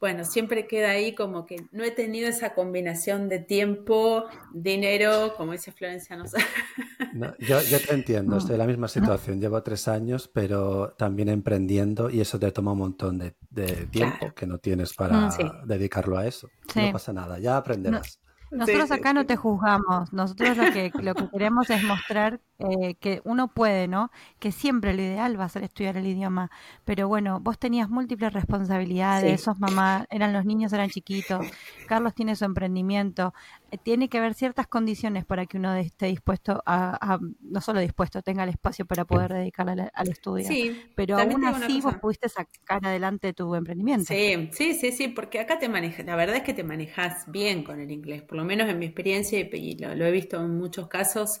bueno, 0.00 0.24
siempre 0.24 0.66
queda 0.66 0.90
ahí 0.90 1.14
como 1.14 1.44
que 1.46 1.56
no 1.72 1.84
he 1.84 1.90
tenido 1.90 2.28
esa 2.28 2.54
combinación 2.54 3.28
de 3.28 3.38
tiempo, 3.40 4.26
dinero, 4.52 5.34
como 5.36 5.52
dice 5.52 5.72
Florencia, 5.72 6.16
no 6.16 6.26
sé. 6.26 6.38
No, 7.10 7.34
yo, 7.38 7.62
yo 7.62 7.80
te 7.80 7.94
entiendo, 7.94 8.36
estoy 8.36 8.54
en 8.54 8.58
la 8.58 8.66
misma 8.66 8.86
situación. 8.86 9.40
Llevo 9.40 9.62
tres 9.62 9.88
años, 9.88 10.28
pero 10.32 10.94
también 10.98 11.30
emprendiendo 11.30 12.10
y 12.10 12.20
eso 12.20 12.38
te 12.38 12.52
toma 12.52 12.72
un 12.72 12.78
montón 12.78 13.18
de, 13.18 13.34
de 13.50 13.86
tiempo 13.86 14.18
Claro. 14.18 14.34
que 14.34 14.46
no 14.46 14.58
tienes 14.58 14.92
para 14.94 15.16
Mm, 15.16 15.30
sí. 15.32 15.42
dedicarlo 15.64 16.18
a 16.18 16.26
eso. 16.26 16.48
Sí. 16.72 16.80
No 16.82 16.92
pasa 16.92 17.12
nada, 17.14 17.38
ya 17.38 17.56
aprenderás. 17.56 18.20
Nosotros 18.50 18.88
Sí, 18.88 18.94
acá 18.94 19.10
sí, 19.10 19.14
no 19.14 19.26
te 19.26 19.36
juzgamos, 19.36 20.12
nosotros 20.12 20.56
lo 20.56 20.72
que, 20.72 20.90
lo 21.02 21.14
que 21.14 21.28
queremos 21.28 21.68
es 21.70 21.82
mostrar 21.82 22.40
eh, 22.58 22.94
que 22.96 23.20
uno 23.24 23.48
puede, 23.48 23.88
¿no? 23.88 24.10
Que 24.38 24.52
siempre 24.52 24.94
lo 24.94 25.02
ideal 25.02 25.38
va 25.38 25.44
a 25.44 25.48
ser 25.48 25.64
estudiar 25.64 25.96
el 25.96 26.06
idioma, 26.06 26.50
pero 26.84 27.08
bueno, 27.08 27.40
vos 27.40 27.58
tenías 27.58 27.88
múltiples 27.90 28.32
responsabilidades, 28.32 29.40
Sí. 29.40 29.44
sos 29.44 29.58
mamá, 29.58 30.06
eran 30.10 30.32
los 30.32 30.44
niños 30.44 30.72
eran 30.72 30.88
chiquitos, 30.90 31.46
Carlos 31.86 32.14
tiene 32.14 32.36
su 32.36 32.44
emprendimiento, 32.46 33.34
tiene 33.82 34.08
que 34.08 34.18
haber 34.18 34.34
ciertas 34.34 34.66
condiciones 34.66 35.24
para 35.26 35.46
que 35.46 35.58
uno 35.58 35.74
esté 35.76 36.06
dispuesto 36.06 36.62
a, 36.66 37.14
a- 37.14 37.18
no 37.40 37.60
solo 37.60 37.80
dispuesto, 37.80 38.22
tenga 38.22 38.44
el 38.44 38.50
espacio 38.50 38.86
para 38.86 39.04
poder 39.04 39.32
dedicarle 39.32 39.72
al, 39.72 39.90
al 39.94 40.08
estudio, 40.08 40.58
Sí, 40.58 40.94
pero 40.94 41.16
también 41.16 41.44
aún 41.44 41.44
así 41.44 41.80
vos 41.80 41.94
pudiste 41.96 42.28
sacar 42.28 42.80
adelante 42.86 43.32
tu 43.34 43.54
emprendimiento. 43.54 44.18
Sí, 44.20 44.48
sí, 44.52 44.74
sí, 44.74 44.92
sí, 44.92 45.08
porque 45.08 45.40
acá 45.40 45.58
te 45.58 45.68
manejas, 45.68 46.06
la 46.06 46.14
verdad 46.14 46.36
es 46.36 46.42
que 46.44 46.54
te 46.54 46.62
manejas 46.62 47.30
bien 47.32 47.64
con 47.64 47.80
el 47.80 47.90
inglés, 47.90 48.22
por 48.22 48.36
lo 48.38 48.44
menos 48.44 48.68
en 48.68 48.78
mi 48.78 48.86
experiencia 48.86 49.40
y 49.40 49.48
y 49.52 49.76
lo, 49.78 49.94
lo 49.94 50.06
he 50.06 50.12
visto 50.12 50.36
en 50.40 50.56
muchos 50.56 50.88
casos. 50.88 51.40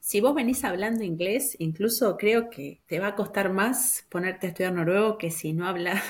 Si 0.00 0.20
vos 0.20 0.34
venís 0.34 0.64
hablando 0.64 1.04
inglés, 1.04 1.56
incluso 1.58 2.16
creo 2.16 2.50
que 2.50 2.82
te 2.86 2.98
va 3.00 3.08
a 3.08 3.16
costar 3.16 3.52
más 3.52 4.06
ponerte 4.10 4.46
a 4.46 4.50
estudiar 4.50 4.72
noruego 4.72 5.18
que 5.18 5.30
si 5.30 5.52
no 5.52 5.66
hablas 5.68 6.02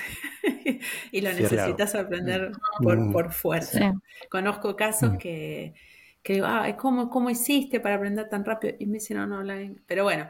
y 1.12 1.20
lo 1.20 1.32
Sí, 1.34 1.34
necesitas 1.34 1.94
aprender 1.94 2.52
por, 2.80 3.08
Mm. 3.08 3.10
por 3.10 3.32
fuerza. 3.32 3.90
Conozco 4.30 4.76
casos 4.76 5.14
Mm. 5.14 5.18
que, 5.18 5.74
que 6.22 6.34
digo, 6.34 6.46
ah, 6.48 6.76
¿cómo, 6.78 7.10
¿cómo 7.10 7.30
hiciste 7.30 7.80
para 7.80 7.96
aprender 7.96 8.28
tan 8.28 8.44
rápido? 8.44 8.74
Y 8.78 8.86
me 8.86 8.94
dicen, 8.94 9.16
no, 9.18 9.26
no 9.26 9.38
habla 9.38 9.60
inglés. 9.60 9.82
Pero 9.86 10.04
bueno, 10.04 10.28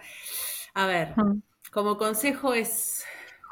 a 0.75 0.87
ver, 0.87 1.17
Mm. 1.17 1.41
como 1.73 1.97
consejo 1.99 2.55
es, 2.55 3.05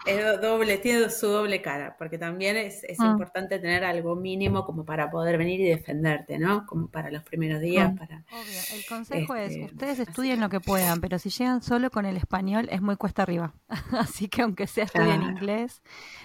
es 0.06 0.24
do- 0.24 0.38
doble, 0.38 0.78
tiene 0.78 1.10
su 1.10 1.26
doble 1.26 1.60
cara, 1.60 1.96
porque 1.98 2.18
también 2.18 2.56
es, 2.56 2.82
es 2.84 2.98
Mm. 3.00 3.06
importante 3.06 3.58
tener 3.58 3.84
algo 3.84 4.16
mínimo 4.16 4.64
como 4.64 4.84
para 4.84 5.10
poder 5.10 5.36
venir 5.38 5.60
y 5.60 5.64
defenderte, 5.68 6.38
¿no? 6.38 6.66
Como 6.66 6.88
para 6.88 7.10
los 7.10 7.22
primeros 7.22 7.60
días, 7.60 7.92
para... 7.98 8.24
Obvio, 8.30 8.60
el 8.78 8.86
consejo 8.86 9.34
Este, 9.34 9.64
es, 9.64 9.72
ustedes 9.72 10.00
así 10.00 10.02
estudien 10.10 10.40
lo 10.40 10.48
que 10.48 10.60
puedan, 10.60 11.00
pero 11.00 11.18
si 11.18 11.30
llegan 11.30 11.62
solo 11.62 11.90
con 11.90 12.06
el 12.06 12.16
español 12.16 12.68
es 12.70 12.80
muy 12.80 12.96
cuesta 12.96 13.22
arriba. 13.22 13.52
Así 13.92 14.28
que 14.28 14.42
aunque 14.42 14.66
sea 14.66 14.84
estudien 14.84 15.20
Claro. 15.20 15.32
inglés, 15.36 15.82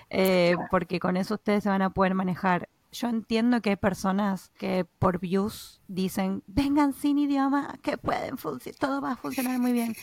eh, 0.09 0.55
porque 0.71 0.99
con 0.99 1.17
eso 1.17 1.35
ustedes 1.35 1.63
se 1.63 1.69
van 1.69 1.81
a 1.81 1.89
poder 1.89 2.13
manejar. 2.13 2.69
Yo 2.91 3.09
entiendo 3.09 3.59
que 3.61 3.71
hay 3.71 3.75
personas 3.75 4.51
que 4.59 4.85
por 4.99 5.19
views 5.19 5.81
dicen, 5.87 6.43
vengan 6.45 6.93
sin 6.93 7.17
idioma, 7.17 7.79
que 7.81 7.97
pueden 7.97 8.37
funcionar, 8.37 8.77
todo 8.79 9.01
va 9.01 9.13
a 9.13 9.15
funcionar 9.15 9.57
muy 9.57 9.73
bien. 9.73 9.95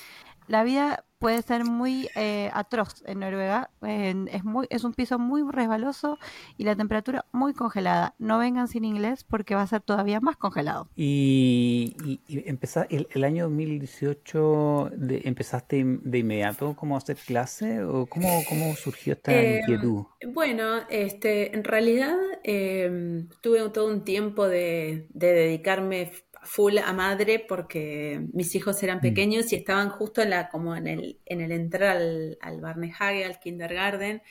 La 0.50 0.64
vida 0.64 1.04
puede 1.20 1.42
ser 1.42 1.64
muy 1.64 2.08
eh, 2.16 2.50
atroz 2.54 3.04
en 3.06 3.20
Noruega, 3.20 3.70
en- 3.82 4.26
es, 4.32 4.42
muy, 4.42 4.66
es 4.70 4.82
un 4.84 4.94
piso 4.94 5.16
muy 5.18 5.42
resbaloso 5.48 6.18
y 6.56 6.64
la 6.64 6.74
temperatura 6.74 7.24
muy 7.30 7.52
congelada. 7.54 8.14
No 8.18 8.38
vengan 8.38 8.66
sin 8.66 8.84
inglés 8.84 9.22
porque 9.22 9.54
va 9.54 9.62
a 9.62 9.66
ser 9.68 9.80
todavía 9.82 10.18
más 10.20 10.36
congelado. 10.36 10.88
Y, 10.96 11.94
y, 12.04 12.20
y 12.26 12.48
empezá- 12.48 12.86
el, 12.90 13.06
el 13.12 13.22
año 13.24 13.44
2018, 13.44 14.90
de- 14.96 15.22
¿empezaste 15.24 15.84
de 15.84 16.18
inmediato 16.18 16.74
como 16.74 16.94
a 16.94 16.98
hacer 16.98 17.16
clase? 17.16 17.82
¿O 17.84 18.06
cómo, 18.06 18.28
cómo 18.48 18.74
surgió 18.74 19.12
esta 19.12 19.32
Eh, 19.32 19.60
inquietud? 19.60 20.04
Bueno, 20.34 20.80
este, 20.88 21.54
en 21.54 21.62
realidad 21.64 22.16
eh, 22.44 23.26
tuve 23.40 23.68
todo 23.70 23.86
un 23.88 24.02
tiempo 24.04 24.48
de, 24.48 25.06
de 25.10 25.32
dedicarme 25.32 26.10
full 26.42 26.78
a 26.78 26.92
madre 26.92 27.44
porque 27.46 28.22
mis 28.32 28.54
hijos 28.54 28.82
eran 28.82 29.00
pequeños 29.00 29.52
y 29.52 29.56
estaban 29.56 29.90
justo 29.90 30.22
en 30.22 30.30
la, 30.30 30.48
como 30.48 30.74
en 30.76 30.86
el, 30.86 31.20
en 31.26 31.40
el 31.40 31.52
entrar 31.52 31.96
al, 31.98 32.38
al 32.40 32.60
Barnehage, 32.60 33.24
al 33.24 33.38
kindergarten. 33.40 34.22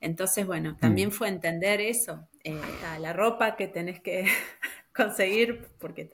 Entonces, 0.00 0.46
bueno, 0.46 0.76
también 0.80 1.10
fue 1.12 1.28
entender 1.28 1.80
eso, 1.80 2.28
eh, 2.44 2.80
a 2.84 2.98
la 2.98 3.12
ropa 3.12 3.56
que 3.56 3.68
tenés 3.68 4.00
que 4.00 4.24
conseguir, 4.94 5.68
porque 5.78 6.10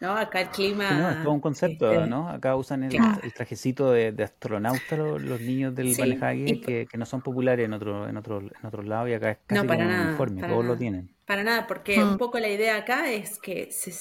¿no? 0.00 0.16
acá 0.16 0.40
el 0.40 0.48
clima... 0.50 0.88
Sí, 0.88 0.94
no, 0.96 1.10
es 1.10 1.20
todo 1.20 1.32
un 1.32 1.40
concepto, 1.40 2.06
este, 2.06 2.06
¿no? 2.06 2.28
Acá 2.28 2.56
usan 2.56 2.82
el, 2.82 2.96
claro. 2.96 3.22
el 3.22 3.32
trajecito 3.32 3.92
de, 3.92 4.12
de 4.12 4.24
astronauta 4.24 4.96
lo- 4.96 5.18
los, 5.18 5.40
niños 5.40 5.74
del 5.74 5.96
Sí, 5.96 6.02
y- 6.44 6.60
que, 6.60 6.86
que 6.90 6.98
no 6.98 7.06
son 7.06 7.22
populares 7.22 7.64
en 7.66 7.72
otro, 7.72 8.08
en 8.08 8.16
otro, 8.16 8.40
en 8.40 8.66
otros 8.66 8.84
lados 8.86 9.08
y 9.10 9.14
acá 9.14 9.30
es 9.30 9.38
casi 9.46 9.64
No, 9.64 9.66
para 9.66 9.84
como 9.84 9.86
un 9.86 9.92
nada, 9.92 10.00
uniforme, 10.00 10.40
para 10.40 10.52
todos 10.52 10.64
lo 10.64 10.76
nada. 10.76 10.78
tienen. 10.78 11.08
Para 11.26 11.44
nada, 11.44 11.66
porque 11.66 12.04
Mm. 12.04 12.10
un 12.10 12.18
poco 12.18 12.38
la 12.38 12.48
idea 12.48 12.76
acá 12.76 13.10
es 13.12 13.38
que 13.38 13.70
se, 13.70 13.92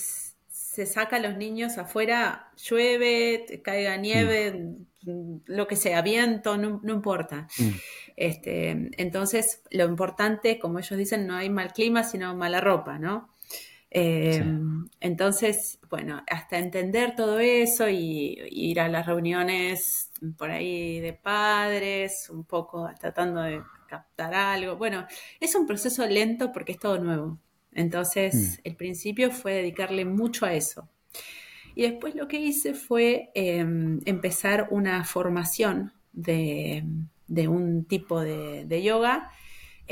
se 0.71 0.85
saca 0.85 1.17
a 1.17 1.19
los 1.19 1.35
niños 1.35 1.77
afuera, 1.77 2.49
llueve, 2.55 3.61
caiga 3.61 3.97
nieve, 3.97 4.77
mm, 5.01 5.39
lo 5.47 5.67
que 5.67 5.75
sea, 5.75 6.01
viento, 6.01 6.55
no, 6.55 6.79
no 6.81 6.93
importa. 6.93 7.49
Mm. 7.57 7.69
Este, 8.15 8.89
entonces, 8.97 9.63
lo 9.69 9.83
importante, 9.83 10.59
como 10.59 10.79
ellos 10.79 10.97
dicen, 10.97 11.27
no 11.27 11.35
hay 11.35 11.49
mal 11.49 11.73
clima, 11.73 12.05
sino 12.05 12.33
mala 12.37 12.61
ropa, 12.61 12.97
¿no? 12.97 13.33
Eh, 13.89 14.41
entonces, 15.01 15.77
bueno, 15.89 16.23
hasta 16.29 16.57
entender 16.57 17.17
todo 17.17 17.39
eso 17.39 17.89
y, 17.89 18.39
y 18.49 18.71
ir 18.71 18.79
a 18.79 18.87
las 18.87 19.07
reuniones 19.07 20.09
por 20.37 20.51
ahí 20.51 21.01
de 21.01 21.11
padres, 21.11 22.29
un 22.29 22.45
poco 22.45 22.89
tratando 22.97 23.41
de 23.41 23.61
captar 23.89 24.33
algo. 24.33 24.77
Bueno, 24.77 25.05
es 25.41 25.53
un 25.53 25.67
proceso 25.67 26.07
lento 26.07 26.53
porque 26.53 26.71
es 26.71 26.79
todo 26.79 26.97
nuevo. 26.97 27.39
Entonces, 27.73 28.59
el 28.63 28.75
principio 28.75 29.31
fue 29.31 29.53
dedicarle 29.53 30.05
mucho 30.05 30.45
a 30.45 30.53
eso. 30.53 30.89
Y 31.75 31.83
después 31.83 32.15
lo 32.15 32.27
que 32.27 32.39
hice 32.39 32.73
fue 32.73 33.31
em, 33.33 33.99
empezar 34.05 34.67
una 34.71 35.03
formación 35.05 35.93
de, 36.11 36.83
de 37.27 37.47
un 37.47 37.85
tipo 37.85 38.19
de, 38.19 38.65
de 38.65 38.83
yoga 38.83 39.31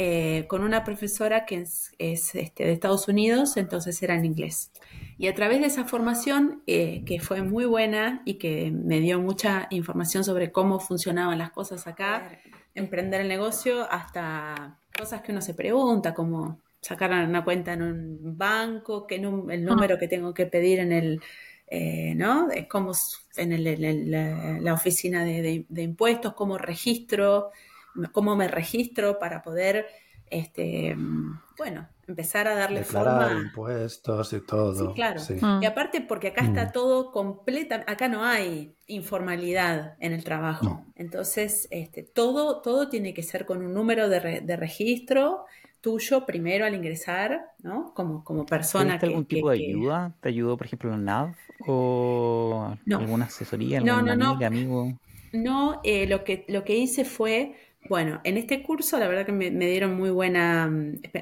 eh, 0.02 0.46
con 0.48 0.64
una 0.64 0.86
profesora 0.86 1.46
que 1.46 1.56
es, 1.56 1.92
es, 1.98 2.34
este, 2.36 2.64
de 2.64 2.72
Estados 2.72 3.10
Unidos, 3.10 3.58
entonces 3.58 4.02
era 4.02 4.16
en 4.16 4.24
inglés. 4.24 4.72
Y 5.18 5.28
a 5.28 5.36
través 5.36 5.60
de 5.60 5.68
esa 5.68 5.84
formación, 5.84 6.64
eh, 6.68 7.04
que 7.06 7.20
fue 7.20 7.42
muy 7.42 7.66
buena 7.66 8.22
y 8.24 8.36
que 8.36 8.72
me 8.72 9.02
dio 9.02 9.20
mucha 9.20 9.68
información 9.72 10.24
sobre 10.24 10.54
cómo 10.54 10.80
funcionaban 10.80 11.38
las 11.38 11.52
cosas 11.52 11.86
acá, 11.86 12.32
emprender 12.76 13.20
el 13.20 13.28
negocio, 13.28 13.92
hasta 13.92 14.80
cosas 14.98 15.22
que 15.22 15.34
uno 15.34 15.42
se 15.42 15.54
pregunta, 15.54 16.14
como 16.14 16.62
sacar 16.82 17.12
una 17.12 17.44
cuenta 17.44 17.74
en 17.74 17.82
un 17.82 18.38
banco, 18.38 19.06
que 19.06 19.20
num 19.20 19.50
el 19.52 19.64
número 19.66 19.98
que 19.98 20.08
tengo 20.08 20.34
que 20.34 20.46
pedir 20.46 20.80
en 20.80 20.92
el, 20.92 21.22
eh, 21.68 22.14
¿no? 22.16 22.50
Es 22.52 22.68
como 22.68 22.94
en, 23.36 23.52
el, 23.54 23.68
en 23.68 23.84
el, 23.84 24.12
la, 24.12 24.60
la, 24.60 24.74
oficina 24.74 25.24
de, 25.24 25.42
de, 25.42 25.66
de, 25.68 25.82
impuestos, 25.84 26.34
cómo 26.34 26.58
registro, 26.58 27.52
cómo 28.12 28.36
me 28.36 28.48
registro 28.48 29.20
para 29.20 29.44
poder, 29.44 29.88
este, 30.30 30.96
bueno, 31.58 31.88
empezar 32.08 32.48
a 32.48 32.56
darle 32.56 32.80
Declarar 32.80 33.30
forma. 33.30 33.42
impuestos 33.42 34.34
y 34.34 34.40
todo. 34.42 34.88
Sí, 34.88 34.94
claro. 34.96 35.20
Sí. 35.20 35.36
Y 35.62 35.66
aparte 35.66 36.02
porque 36.02 36.30
acá 36.30 36.42
está 36.42 36.72
todo 36.72 37.12
completa, 37.12 37.84
acá 37.88 38.08
no 38.08 38.24
hay 38.24 38.74
informalidad 38.88 39.96
en 40.00 40.14
el 40.14 40.24
trabajo. 40.24 40.66
No. 40.66 40.86
Entonces, 40.96 41.68
este, 41.72 42.04
todo, 42.04 42.62
todo 42.62 42.90
tiene 42.90 43.14
que 43.14 43.24
ser 43.24 43.46
con 43.46 43.62
un 43.62 43.74
número 43.74 44.10
de, 44.10 44.20
re, 44.20 44.42
de 44.42 44.56
registro 44.56 45.46
tuyo 45.82 46.26
primero 46.26 46.66
al 46.66 46.76
ingresar, 46.76 47.52
¿no? 47.64 47.94
Como, 47.94 48.24
como 48.24 48.46
persona 48.46 48.94
que, 48.94 49.00
que, 49.00 49.06
algún 49.08 49.26
tipo 49.26 49.50
que, 49.50 49.58
de 49.58 49.66
ayuda? 49.68 50.14
¿Te 50.22 50.30
ayudó, 50.30 50.58
por 50.58 50.68
ejemplo, 50.68 50.94
el 50.94 51.04
NAV? 51.04 51.36
¿O 51.68 52.76
no. 52.86 52.98
alguna 52.98 53.26
asesoría? 53.26 53.80
No, 53.82 53.96
¿Alguna 53.96 54.16
no, 54.16 54.32
amiga, 54.32 54.50
no. 54.50 54.56
amigo? 54.58 55.00
No, 55.32 55.82
eh, 55.84 56.08
lo, 56.08 56.24
que, 56.24 56.46
lo 56.48 56.64
que 56.64 56.78
hice 56.78 57.06
fue, 57.06 57.56
bueno, 57.88 58.20
en 58.24 58.38
este 58.38 58.64
curso 58.64 58.98
la 58.98 59.08
verdad 59.08 59.26
que 59.26 59.32
me, 59.32 59.52
me 59.52 59.68
dieron 59.68 59.96
muy 59.96 60.10
buena, 60.10 60.72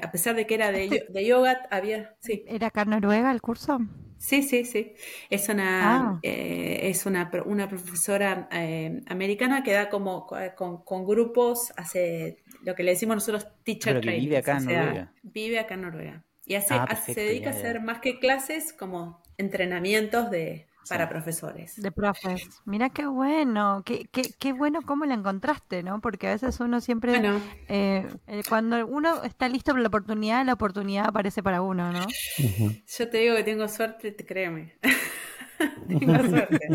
a 0.02 0.10
pesar 0.10 0.34
de 0.34 0.46
que 0.46 0.54
era 0.54 0.72
de, 0.72 1.06
de 1.08 1.26
yoga, 1.26 1.66
había, 1.70 2.14
sí. 2.20 2.44
¿Era 2.46 2.68
acá 2.68 2.82
en 2.82 2.90
Noruega 2.90 3.30
el 3.30 3.42
curso? 3.42 3.78
Sí, 4.18 4.42
sí, 4.42 4.64
sí. 4.64 4.94
Es 5.30 5.48
una, 5.48 5.94
ah. 5.94 6.20
eh, 6.22 6.80
es 6.84 7.06
una, 7.06 7.30
una 7.46 7.68
profesora 7.68 8.48
eh, 8.50 9.02
americana 9.06 9.62
que 9.62 9.72
da 9.72 9.88
como 9.88 10.26
con, 10.26 10.82
con, 10.82 11.06
grupos, 11.06 11.72
hace 11.76 12.38
lo 12.68 12.74
que 12.74 12.82
le 12.82 12.90
decimos 12.90 13.16
nosotros 13.16 13.48
teacher 13.64 13.98
training. 14.02 14.24
Vive 14.24 14.36
acá 14.36 14.52
en 14.52 14.58
o 14.58 14.60
sea, 14.60 14.80
Noruega. 14.84 15.12
Vive 15.22 15.58
acá 15.58 15.74
en 15.74 15.80
Noruega. 15.80 16.24
Y 16.44 16.54
hace, 16.54 16.74
ah, 16.74 16.84
hace 16.88 17.14
se 17.14 17.20
dedica 17.22 17.46
ya, 17.46 17.50
ya. 17.50 17.56
a 17.56 17.60
hacer 17.60 17.80
más 17.80 18.00
que 18.00 18.18
clases 18.18 18.74
como 18.74 19.22
entrenamientos 19.38 20.30
de, 20.30 20.68
para 20.86 21.08
profesores. 21.08 21.80
De 21.80 21.90
profes. 21.90 22.42
Mira 22.66 22.90
qué 22.90 23.06
bueno, 23.06 23.82
qué, 23.86 24.06
qué, 24.12 24.22
qué, 24.38 24.52
bueno 24.52 24.82
cómo 24.82 25.06
la 25.06 25.14
encontraste, 25.14 25.82
¿no? 25.82 26.02
Porque 26.02 26.28
a 26.28 26.32
veces 26.32 26.60
uno 26.60 26.82
siempre, 26.82 27.12
bueno. 27.12 27.40
eh, 27.68 28.06
cuando 28.50 28.86
uno 28.86 29.22
está 29.24 29.48
listo 29.48 29.72
para 29.72 29.82
la 29.82 29.88
oportunidad, 29.88 30.44
la 30.44 30.52
oportunidad 30.52 31.06
aparece 31.06 31.42
para 31.42 31.62
uno, 31.62 31.90
¿no? 31.90 32.00
Uh 32.00 32.42
-huh. 32.42 32.84
Yo 32.98 33.08
te 33.08 33.18
digo 33.18 33.34
que 33.34 33.44
tengo 33.44 33.66
suerte, 33.66 34.14
créeme. 34.14 34.74
tengo 35.88 36.28
suerte. 36.28 36.68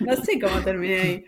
No 0.00 0.16
sé 0.16 0.40
cómo 0.40 0.60
terminé 0.62 0.96
ahí, 1.00 1.26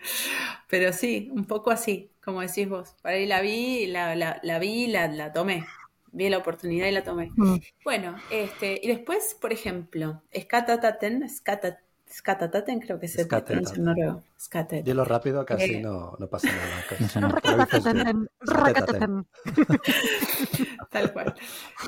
pero 0.69 0.93
sí, 0.93 1.29
un 1.33 1.45
poco 1.45 1.71
así, 1.71 2.11
como 2.23 2.41
decís 2.41 2.67
vos. 2.67 2.95
Para 3.01 3.15
ahí 3.15 3.25
la 3.25 3.41
vi, 3.41 3.87
la, 3.87 4.15
la, 4.15 4.39
la 4.43 4.59
vi, 4.59 4.87
la, 4.87 5.07
la 5.07 5.31
tomé 5.31 5.65
vi 6.11 6.29
la 6.29 6.37
oportunidad 6.39 6.87
y 6.87 6.91
la 6.91 7.03
tomé. 7.03 7.31
Mm. 7.35 7.57
Bueno, 7.83 8.15
este, 8.31 8.79
y 8.81 8.87
después, 8.87 9.37
por 9.39 9.53
ejemplo, 9.53 10.23
Skatataten, 10.35 11.29
Skatat, 11.29 11.79
Skatataten 12.09 12.79
creo 12.79 12.99
que 12.99 13.07
se 13.07 13.25
pronuncia 13.25 13.75
en 13.75 13.83
noruego. 13.83 14.23
Skatet. 14.39 14.85
Dilo 14.85 15.03
rápido, 15.03 15.45
casi 15.45 15.75
eh. 15.75 15.81
no, 15.81 16.15
no 16.17 16.27
pasa 16.27 16.47
nada. 16.47 16.85
Tal 20.89 21.11
cual. 21.11 21.35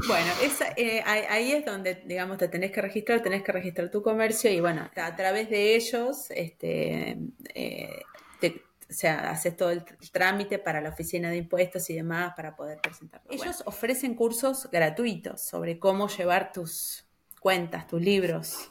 Bueno, 0.07 0.31
esa, 0.43 0.73
eh, 0.75 1.01
ahí 1.05 1.53
es 1.53 1.65
donde, 1.65 2.03
digamos, 2.05 2.37
te 2.37 2.49
tenés 2.49 2.71
que 2.71 2.81
registrar, 2.81 3.21
tenés 3.21 3.43
que 3.43 3.51
registrar 3.51 3.89
tu 3.89 4.01
comercio 4.01 4.51
y 4.51 4.59
bueno, 4.59 4.89
a 4.95 5.15
través 5.15 5.49
de 5.49 5.75
ellos, 5.75 6.29
este, 6.31 7.17
eh, 7.55 8.01
te, 8.41 8.63
o 8.89 8.93
sea, 8.93 9.29
haces 9.29 9.55
todo 9.55 9.71
el 9.71 9.85
trámite 10.11 10.59
para 10.59 10.81
la 10.81 10.89
oficina 10.89 11.29
de 11.29 11.37
impuestos 11.37 11.89
y 11.89 11.95
demás 11.95 12.33
para 12.35 12.55
poder 12.55 12.79
presentarlo. 12.81 13.31
Ellos 13.31 13.57
bueno. 13.57 13.63
ofrecen 13.65 14.15
cursos 14.15 14.67
gratuitos 14.71 15.41
sobre 15.41 15.79
cómo 15.79 16.09
llevar 16.09 16.51
tus 16.51 17.05
cuentas, 17.39 17.87
tus 17.87 18.01
libros. 18.01 18.67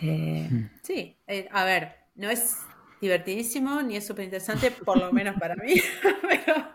Eh. 0.00 0.68
Sí, 0.82 1.16
eh, 1.26 1.48
a 1.52 1.64
ver, 1.64 1.96
no 2.14 2.30
es 2.30 2.56
divertidísimo 3.00 3.82
ni 3.82 3.96
es 3.96 4.06
súper 4.06 4.24
interesante, 4.24 4.70
por 4.70 4.98
lo 4.98 5.12
menos 5.12 5.36
para 5.38 5.56
mí, 5.56 5.74
pero, 6.22 6.68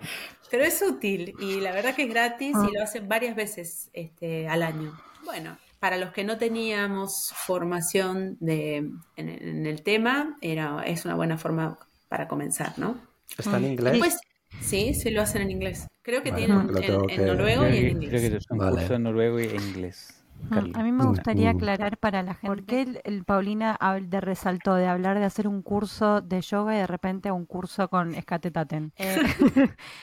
pero, 0.50 0.64
es 0.64 0.82
útil 0.82 1.34
y 1.40 1.62
la 1.62 1.72
verdad 1.72 1.96
que 1.96 2.04
es 2.04 2.10
gratis 2.10 2.56
y 2.70 2.74
lo 2.74 2.84
hacen 2.84 3.08
varias 3.08 3.36
veces 3.36 3.90
este, 3.94 4.48
al 4.48 4.64
año. 4.64 4.98
Bueno, 5.24 5.58
para 5.80 5.98
los 5.98 6.12
que 6.12 6.24
no 6.24 6.38
teníamos 6.38 7.32
formación 7.36 8.38
de, 8.40 8.78
en, 8.78 9.30
en 9.30 9.66
el 9.66 9.84
tema, 9.84 10.38
era, 10.42 10.84
es 10.86 11.06
una 11.06 11.16
buena 11.16 11.38
forma 11.38 11.78
para 12.10 12.28
comenzar, 12.28 12.78
¿no? 12.78 13.00
¿Está 13.38 13.58
en 13.58 13.66
inglés? 13.66 13.94
Después, 13.94 14.18
sí, 14.62 14.94
sí 14.94 15.10
lo 15.12 15.22
hacen 15.22 15.42
en 15.42 15.52
inglés. 15.52 15.88
Creo 16.02 16.24
que 16.24 16.32
vale, 16.32 16.46
tienen 16.46 16.70
en, 16.70 17.10
en, 17.10 17.26
noruego 17.26 17.64
creo 17.64 17.74
y 17.74 17.78
en 17.78 17.90
inglés. 17.90 18.10
Creo 18.10 18.32
que 18.32 18.38
es 18.38 18.46
un 18.50 18.58
vale. 18.58 18.86
en 18.86 19.04
noruego 19.04 19.40
y 19.40 19.46
en 19.46 19.62
inglés. 19.62 20.25
A 20.52 20.84
mí 20.84 20.92
me 20.92 21.06
gustaría 21.06 21.52
aclarar 21.52 21.98
para 21.98 22.24
la 22.24 22.34
gente 22.34 22.48
por 22.48 22.66
qué 22.66 22.82
el, 22.82 23.02
el 23.04 23.24
Paulina 23.24 23.78
de 24.02 24.22
resaltó 24.22 24.76
de 24.76 24.88
hablar 24.88 25.20
de 25.20 25.26
hacer 25.26 25.48
un 25.48 25.62
curso 25.62 26.22
de 26.22 26.42
yoga 26.42 26.76
y 26.76 26.78
de 26.78 26.88
repente 26.88 27.32
un 27.32 27.46
curso 27.46 27.90
con 27.90 28.16
escatetaten. 28.16 28.94
Eh, 28.98 29.22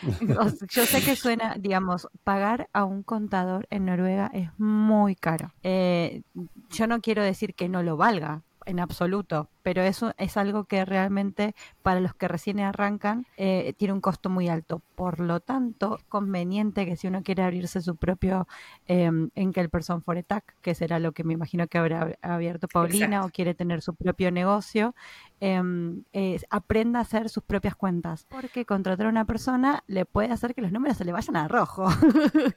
yo 0.71 0.87
sé 0.87 1.03
que 1.03 1.17
suena, 1.17 1.57
digamos, 1.59 2.09
pagar 2.25 2.69
a 2.73 2.85
un 2.85 3.03
contador 3.03 3.67
en 3.71 3.87
Noruega 3.87 4.31
es 4.33 4.51
muy 4.59 5.17
caro. 5.17 5.53
Eh, 5.63 6.23
yo 6.71 6.87
no 6.87 7.01
quiero 7.01 7.23
decir 7.23 7.55
que 7.55 7.69
no 7.69 7.83
lo 7.83 7.97
valga, 7.97 8.43
en 8.66 8.81
absoluto, 8.81 9.49
pero 9.62 9.83
eso 9.83 10.12
es 10.19 10.37
algo 10.37 10.64
que 10.64 10.85
realmente 10.85 11.54
para 11.83 12.00
los 12.00 12.14
que 12.14 12.28
recién 12.28 12.61
arrancan 12.61 13.26
eh, 13.37 13.75
tiene 13.76 13.95
un 13.95 14.00
costo 14.00 14.28
muy 14.28 14.49
alto. 14.49 14.83
Por 14.95 15.21
lo 15.21 15.40
tanto, 15.40 15.99
conveniente 16.09 16.87
que 16.87 16.97
si 16.97 17.07
uno 17.07 17.23
quiere 17.23 17.42
abrirse 17.42 17.81
su 17.81 17.97
propio 17.97 18.47
eh, 18.87 19.11
Enkel 19.35 19.71
Person 19.71 20.02
Foretac, 20.02 20.57
que 20.61 20.75
será 20.75 20.99
lo 20.99 21.12
que 21.12 21.25
me 21.25 21.35
imagino 21.35 21.66
que 21.66 21.78
habrá 21.78 22.16
abierto 22.23 22.69
Paulina, 22.69 23.07
Exacto. 23.07 23.26
o 23.26 23.31
quiere 23.31 23.54
tener 23.54 23.83
su 23.83 23.95
propio 23.95 24.31
negocio, 24.31 24.95
eh, 25.40 26.40
aprenda 26.50 27.00
a 27.00 27.02
hacer 27.02 27.28
sus 27.28 27.42
propias 27.42 27.75
cuentas, 27.75 28.26
porque 28.28 28.64
contratar 28.64 29.07
a 29.07 29.11
una 29.11 29.25
persona 29.25 29.83
le 29.87 30.04
puede 30.04 30.33
hacer 30.33 30.54
que 30.54 30.62
los 30.62 30.73
números 30.73 30.97
se 30.97 31.04
le 31.04 31.12
vayan 31.12 31.37
a 31.37 31.49
rojo. 31.49 31.87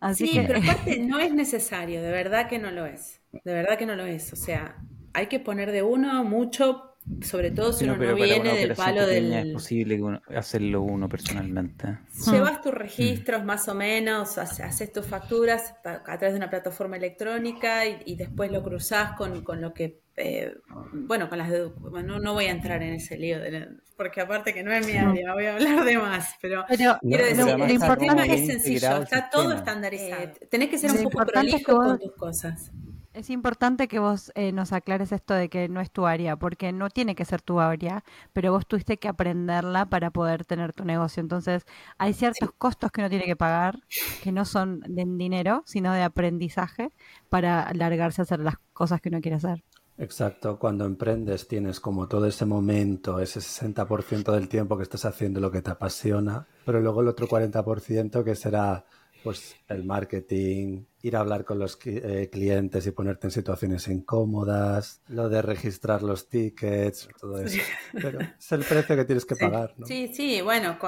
Así 0.00 0.26
sí, 0.26 0.32
que... 0.32 0.42
pero 0.42 0.58
aparte 0.62 0.98
no 1.00 1.18
es 1.18 1.32
necesario, 1.32 2.02
de 2.02 2.10
verdad 2.10 2.48
que 2.48 2.58
no 2.58 2.70
lo 2.70 2.86
es, 2.86 3.20
de 3.32 3.52
verdad 3.52 3.78
que 3.78 3.86
no 3.86 3.96
lo 3.96 4.04
es, 4.04 4.32
o 4.32 4.36
sea, 4.36 4.76
hay 5.14 5.28
que 5.28 5.40
poner 5.40 5.72
de 5.72 5.82
uno 5.82 6.24
mucho, 6.24 6.96
sobre 7.22 7.52
todo 7.52 7.72
si 7.72 7.84
uno 7.84 7.96
no 7.96 8.14
viene 8.14 8.56
del 8.56 8.74
palo 8.74 9.06
del... 9.06 9.32
Es 9.32 9.52
posible 9.52 10.02
uno, 10.02 10.20
hacerlo 10.36 10.82
uno 10.82 11.08
personalmente. 11.08 11.98
Llevas 12.30 12.60
tus 12.60 12.74
registros 12.74 13.42
mm. 13.42 13.46
más 13.46 13.68
o 13.68 13.74
menos, 13.74 14.36
haces 14.36 14.92
tus 14.92 15.06
facturas 15.06 15.74
a 15.84 16.02
través 16.02 16.32
de 16.32 16.36
una 16.36 16.50
plataforma 16.50 16.96
electrónica 16.96 17.86
y, 17.86 18.02
y 18.04 18.16
después 18.16 18.50
lo 18.50 18.62
cruzás 18.62 19.12
con, 19.12 19.42
con 19.42 19.60
lo 19.60 19.72
que... 19.72 20.02
Eh, 20.16 20.54
bueno, 20.92 21.28
con 21.28 21.38
las 21.38 21.50
bueno, 21.78 22.20
no 22.20 22.34
voy 22.34 22.44
a 22.44 22.52
entrar 22.52 22.82
en 22.84 22.94
ese 22.94 23.16
lío, 23.18 23.40
de, 23.40 23.68
porque 23.96 24.20
aparte 24.20 24.54
que 24.54 24.62
no 24.62 24.72
es 24.72 24.86
mi 24.86 24.96
área, 24.96 25.34
voy 25.34 25.46
a 25.46 25.54
hablar 25.54 25.84
de 25.84 25.98
más, 25.98 26.36
pero, 26.40 26.64
pero 26.68 26.98
quiero 27.00 27.24
decir, 27.24 27.56
no, 27.56 27.64
el 27.64 27.98
tema 27.98 28.26
es 28.26 28.46
sencillo, 28.46 29.02
está 29.02 29.28
todo 29.28 29.52
estandarizado. 29.52 30.22
Eh, 30.22 30.48
tenés 30.48 30.68
que 30.68 30.78
ser 30.78 30.92
un 30.92 31.02
poco 31.02 31.26
prolijo 31.26 31.76
con 31.76 31.98
tus 31.98 32.14
cosas. 32.14 32.70
Es 33.14 33.30
importante 33.30 33.86
que 33.86 34.00
vos 34.00 34.32
eh, 34.34 34.50
nos 34.50 34.72
aclares 34.72 35.12
esto 35.12 35.34
de 35.34 35.48
que 35.48 35.68
no 35.68 35.80
es 35.80 35.92
tu 35.92 36.04
área, 36.04 36.34
porque 36.34 36.72
no 36.72 36.90
tiene 36.90 37.14
que 37.14 37.24
ser 37.24 37.42
tu 37.42 37.60
área, 37.60 38.02
pero 38.32 38.50
vos 38.50 38.66
tuviste 38.66 38.96
que 38.96 39.06
aprenderla 39.06 39.86
para 39.86 40.10
poder 40.10 40.44
tener 40.44 40.72
tu 40.72 40.84
negocio. 40.84 41.20
Entonces, 41.20 41.64
hay 41.96 42.12
ciertos 42.12 42.48
sí. 42.48 42.54
costos 42.58 42.90
que 42.90 43.00
uno 43.00 43.08
tiene 43.08 43.26
que 43.26 43.36
pagar, 43.36 43.78
que 44.20 44.32
no 44.32 44.44
son 44.44 44.80
de 44.80 45.04
dinero, 45.06 45.62
sino 45.64 45.92
de 45.92 46.02
aprendizaje, 46.02 46.90
para 47.28 47.72
largarse 47.72 48.20
a 48.20 48.24
hacer 48.24 48.40
las 48.40 48.56
cosas 48.72 49.00
que 49.00 49.10
uno 49.10 49.20
quiere 49.20 49.36
hacer. 49.36 49.62
Exacto, 49.96 50.58
cuando 50.58 50.84
emprendes 50.84 51.46
tienes 51.46 51.78
como 51.78 52.08
todo 52.08 52.26
ese 52.26 52.44
momento, 52.44 53.20
ese 53.20 53.38
60% 53.38 54.32
del 54.32 54.48
tiempo 54.48 54.76
que 54.76 54.82
estás 54.82 55.04
haciendo 55.04 55.38
lo 55.38 55.52
que 55.52 55.62
te 55.62 55.70
apasiona, 55.70 56.48
pero 56.66 56.80
luego 56.80 57.00
el 57.00 57.06
otro 57.06 57.28
40% 57.28 58.24
que 58.24 58.34
será 58.34 58.86
pues 59.24 59.56
el 59.68 59.84
marketing, 59.84 60.84
ir 61.00 61.16
a 61.16 61.20
hablar 61.20 61.44
con 61.46 61.58
los 61.58 61.78
eh, 61.86 62.28
clientes 62.30 62.86
y 62.86 62.90
ponerte 62.90 63.26
en 63.26 63.30
situaciones 63.30 63.88
incómodas, 63.88 65.00
lo 65.08 65.30
de 65.30 65.40
registrar 65.40 66.02
los 66.02 66.28
tickets, 66.28 67.08
todo 67.18 67.40
eso. 67.40 67.62
Pero 67.92 68.20
es 68.20 68.52
el 68.52 68.64
precio 68.64 68.94
que 68.94 69.04
tienes 69.06 69.24
que 69.24 69.34
pagar, 69.34 69.74
¿no? 69.78 69.86
Sí, 69.86 70.12
sí, 70.14 70.42
bueno, 70.42 70.78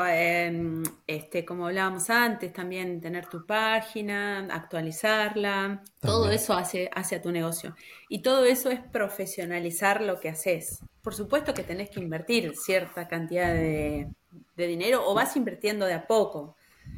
este, 1.06 1.44
como 1.46 1.66
hablábamos 1.66 2.10
antes, 2.10 2.52
también 2.52 3.00
tener 3.00 3.26
tu 3.26 3.46
página, 3.46 4.46
actualizarla, 4.50 5.82
todo 6.00 6.30
eso 6.30 6.52
hace, 6.52 6.90
hace 6.94 7.16
a 7.16 7.22
tu 7.22 7.32
negocio. 7.32 7.74
Y 8.10 8.20
todo 8.20 8.44
eso 8.44 8.70
es 8.70 8.80
profesionalizar 8.80 10.02
lo 10.02 10.20
que 10.20 10.28
haces. 10.28 10.80
Por 11.00 11.14
supuesto 11.14 11.54
que 11.54 11.62
tenés 11.62 11.88
que 11.88 12.00
invertir 12.00 12.54
cierta 12.54 13.08
cantidad 13.08 13.54
de, 13.54 14.08
de 14.56 14.66
dinero 14.66 15.02
o 15.06 15.14
vas 15.14 15.36
invirtiendo 15.36 15.86
de 15.86 15.94
a 15.94 16.06
poco, 16.06 16.56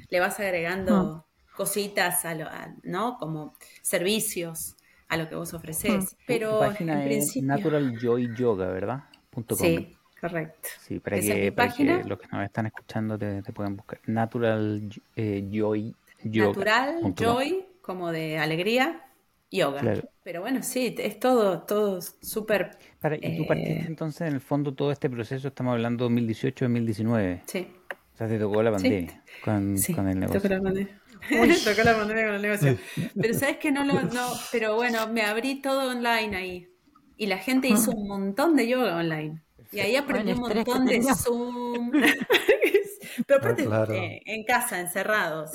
le 0.08 0.20
vas 0.20 0.40
agregando 0.40 1.27
cositas 1.58 2.24
a 2.24 2.34
lo, 2.34 2.46
a- 2.46 2.72
¿no? 2.84 3.18
Como 3.18 3.52
servicios 3.82 4.76
a 5.08 5.16
lo 5.16 5.28
que 5.28 5.34
vos 5.34 5.52
ofreces. 5.54 6.16
Pero 6.26 6.58
página 6.60 6.92
en 6.94 6.98
es 7.00 7.06
principio... 7.06 7.48
Natural 7.48 7.98
Joy 8.00 8.30
Yoga, 8.36 8.68
¿verdad? 8.68 9.04
Punto 9.30 9.56
com. 9.56 9.66
Sí, 9.66 9.96
correcto. 10.20 10.68
Sí, 10.80 11.00
para 11.00 11.20
que, 11.20 11.52
para 11.52 11.72
que 11.74 11.84
los 12.04 12.18
que 12.18 12.28
nos 12.32 12.44
están 12.44 12.66
escuchando 12.66 13.18
te, 13.18 13.42
te 13.42 13.52
puedan 13.52 13.76
buscar. 13.76 14.00
Natural 14.06 14.82
eh, 15.16 15.48
Joy 15.50 15.94
Yoga. 16.24 16.48
Natural, 16.48 17.14
joy, 17.16 17.64
como 17.80 18.10
de 18.12 18.38
alegría, 18.38 19.02
yoga. 19.50 19.80
Claro. 19.80 20.02
Pero 20.24 20.40
bueno, 20.42 20.62
sí, 20.62 20.94
es 20.98 21.18
todo, 21.18 21.62
todo 21.62 22.00
súper, 22.02 22.76
Para- 23.00 23.16
y 23.16 23.20
tú 23.38 23.42
Eh, 23.44 23.46
partiste 23.48 23.86
entonces, 23.86 24.20
en 24.28 24.34
el 24.34 24.40
fondo, 24.40 24.74
todo 24.74 24.92
este 24.92 25.08
proceso, 25.08 25.48
estamos 25.48 25.72
hablando 25.72 26.04
2018-2019. 26.10 27.40
sí, 27.46 27.66
O 28.14 28.16
sea, 28.18 28.28
te 28.28 28.38
tocó 28.38 28.62
la 28.62 28.72
pandemia 28.72 29.22
con, 29.44 29.78
sí, 29.78 29.94
con 29.94 30.06
el 30.08 30.18
negocio. 30.20 30.40
tocó 30.42 30.54
la 30.54 30.60
pandemia. 30.60 31.00
Tocó 31.64 31.82
la 31.82 31.96
pandemia 31.96 32.26
con 32.26 32.34
el 32.36 32.42
negocio. 32.42 32.78
Pero 33.20 33.34
sabes 33.34 33.58
que 33.58 33.70
no 33.70 33.84
lo, 33.84 34.02
no, 34.02 34.32
pero 34.52 34.76
bueno, 34.76 35.08
me 35.08 35.22
abrí 35.22 35.60
todo 35.60 35.90
online 35.90 36.36
ahí. 36.36 36.68
Y 37.16 37.26
la 37.26 37.38
gente 37.38 37.68
hizo 37.68 37.90
un 37.90 38.06
montón 38.06 38.54
de 38.56 38.68
yoga 38.68 38.96
online. 38.96 39.42
Y 39.72 39.80
ahí 39.80 39.96
aprendí 39.96 40.32
un 40.32 40.40
montón 40.40 40.88
de. 40.88 41.02
Zoom. 41.02 41.92
Pero 43.26 43.38
aparte, 43.40 43.62
Ah, 43.62 43.86
claro. 43.86 43.94
eh, 43.94 44.22
en 44.26 44.44
casa, 44.44 44.80
encerrados. 44.80 45.50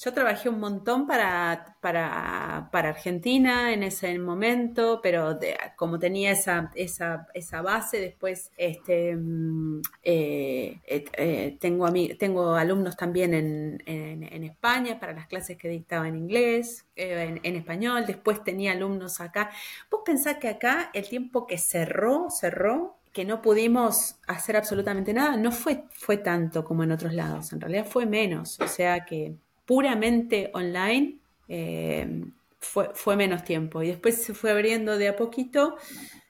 Yo 0.00 0.12
trabajé 0.14 0.48
un 0.48 0.60
montón 0.60 1.06
para, 1.06 1.76
para, 1.80 2.68
para 2.72 2.90
Argentina 2.90 3.72
en 3.72 3.82
ese 3.82 4.16
momento, 4.18 5.00
pero 5.02 5.34
de- 5.34 5.56
como 5.76 5.98
tenía 5.98 6.30
esa, 6.32 6.70
esa, 6.74 7.26
esa 7.34 7.62
base, 7.62 7.98
después 8.00 8.52
este, 8.56 9.16
mm, 9.16 9.80
eh, 10.02 10.80
eh, 10.86 11.56
tengo, 11.60 11.88
tengo 12.18 12.54
alumnos 12.54 12.96
también 12.96 13.34
en, 13.34 13.82
en- 13.86 14.22
en 14.22 14.44
España 14.44 14.98
para 15.00 15.12
las 15.12 15.26
clases 15.26 15.56
que 15.56 15.68
dictaba 15.68 16.06
en 16.08 16.16
inglés, 16.16 16.86
eh, 16.96 17.24
en, 17.28 17.40
en 17.42 17.56
español, 17.56 18.04
después 18.06 18.44
tenía 18.44 18.72
alumnos 18.72 19.20
acá. 19.20 19.50
Vos 19.90 20.02
pensás 20.04 20.36
que 20.38 20.48
acá 20.48 20.90
el 20.94 21.08
tiempo 21.08 21.46
que 21.46 21.58
cerró, 21.58 22.28
cerró, 22.30 22.97
que 23.12 23.24
no 23.24 23.42
pudimos 23.42 24.16
hacer 24.26 24.56
absolutamente 24.56 25.12
nada, 25.12 25.36
no 25.36 25.52
fue, 25.52 25.84
fue 25.90 26.18
tanto 26.18 26.64
como 26.64 26.84
en 26.84 26.92
otros 26.92 27.14
lados, 27.14 27.52
en 27.52 27.60
realidad 27.60 27.86
fue 27.86 28.06
menos, 28.06 28.60
o 28.60 28.68
sea 28.68 29.04
que 29.04 29.34
puramente 29.66 30.50
online 30.54 31.18
eh, 31.48 32.24
fue, 32.58 32.90
fue 32.94 33.16
menos 33.16 33.44
tiempo. 33.44 33.82
Y 33.82 33.88
después 33.88 34.22
se 34.22 34.34
fue 34.34 34.50
abriendo 34.50 34.98
de 34.98 35.08
a 35.08 35.16
poquito 35.16 35.76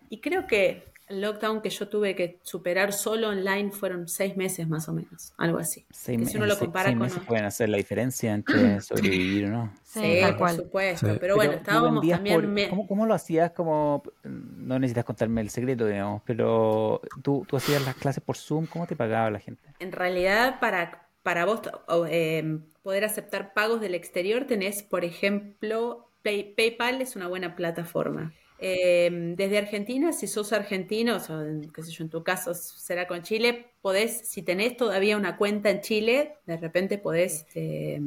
y 0.09 0.21
creo 0.21 0.47
que 0.47 0.85
el 1.09 1.21
lockdown 1.21 1.61
que 1.63 1.71
yo 1.71 1.89
tuve 1.89 2.15
que 2.15 2.39
superar 2.43 2.93
solo 2.93 3.29
online 3.29 3.71
fueron 3.73 4.09
seis 4.09 4.37
meses 4.37 4.69
más 4.69 4.89
o 4.89 4.93
menos, 4.93 5.33
algo 5.39 5.59
así. 5.59 5.87
Seis, 5.91 6.19
que 6.19 6.25
me- 6.25 6.31
si 6.31 6.37
uno 6.37 6.47
lo 6.47 6.53
seis- 6.55 6.61
compara 6.65 6.87
seis 6.91 6.99
con... 6.99 7.07
meses 7.07 7.23
pueden 7.27 7.45
hacer 7.45 7.69
la 7.69 7.77
diferencia 7.79 8.33
entre 8.35 8.81
sobrevivir 8.81 9.47
o 9.47 9.49
no. 9.51 9.73
Sí, 9.83 10.01
Sí, 10.01 10.19
tal 10.21 10.31
por 10.33 10.39
cual. 10.39 10.57
supuesto, 10.57 11.13
Sí. 11.13 11.17
pero 11.21 11.37
bueno, 11.37 11.53
estábamos 11.55 12.07
también... 12.09 12.35
por- 12.37 12.47
me- 12.47 12.69
¿cómo, 12.69 12.87
cómo 12.87 13.07
lo 13.07 13.15
hacías? 13.15 13.53
Como, 13.53 14.03
no 14.25 14.79
necesitas 14.79 15.05
contarme 15.05 15.41
el 15.41 15.51
secreto, 15.51 15.87
digamos, 15.87 16.23
pero 16.27 17.01
tú, 17.23 17.45
tú 17.49 17.57
hacías 17.57 17.85
las 17.85 17.95
clases 17.95 18.23
por 18.23 18.37
Zoom, 18.37 18.67
¿cómo 18.67 18.87
te 18.87 18.95
pagaba 18.97 19.31
la 19.31 19.39
gente? 19.41 19.63
En 19.79 19.93
realidad, 19.93 20.61
para, 20.61 21.09
para 21.23 21.45
vos 21.47 21.61
o, 21.89 22.07
eh, 22.07 22.59
poder 22.83 23.05
aceptar 23.05 23.55
pagos 23.55 23.81
del 23.81 23.95
exterior, 23.95 24.45
tenés, 24.45 24.83
por 24.83 25.05
ejemplo, 25.05 26.05
Pay- 26.23 26.55
PayPal 26.57 27.01
es 27.01 27.17
una 27.17 27.29
buena 27.29 27.55
plataforma. 27.57 28.33
Eh, 28.61 29.35
desde 29.37 29.59
Argentina, 29.59 30.13
si 30.13 30.27
sos 30.27 30.53
argentino, 30.53 31.17
o 31.17 31.21
sea, 31.21 31.45
qué 31.73 31.83
sé 31.83 31.93
yo, 31.93 32.03
en 32.03 32.11
tu 32.11 32.25
caso 32.25 32.55
será 32.55 33.07
con 33.07 33.23
Chile, 33.23 33.73
podés, 33.81 34.29
si 34.29 34.43
tenés 34.43 34.77
todavía 34.77 35.17
una 35.17 35.37
cuenta 35.37 35.71
en 35.71 35.81
Chile, 35.81 36.39
de 36.45 36.57
repente 36.57 36.99
podés 36.99 37.43
este, 37.47 38.01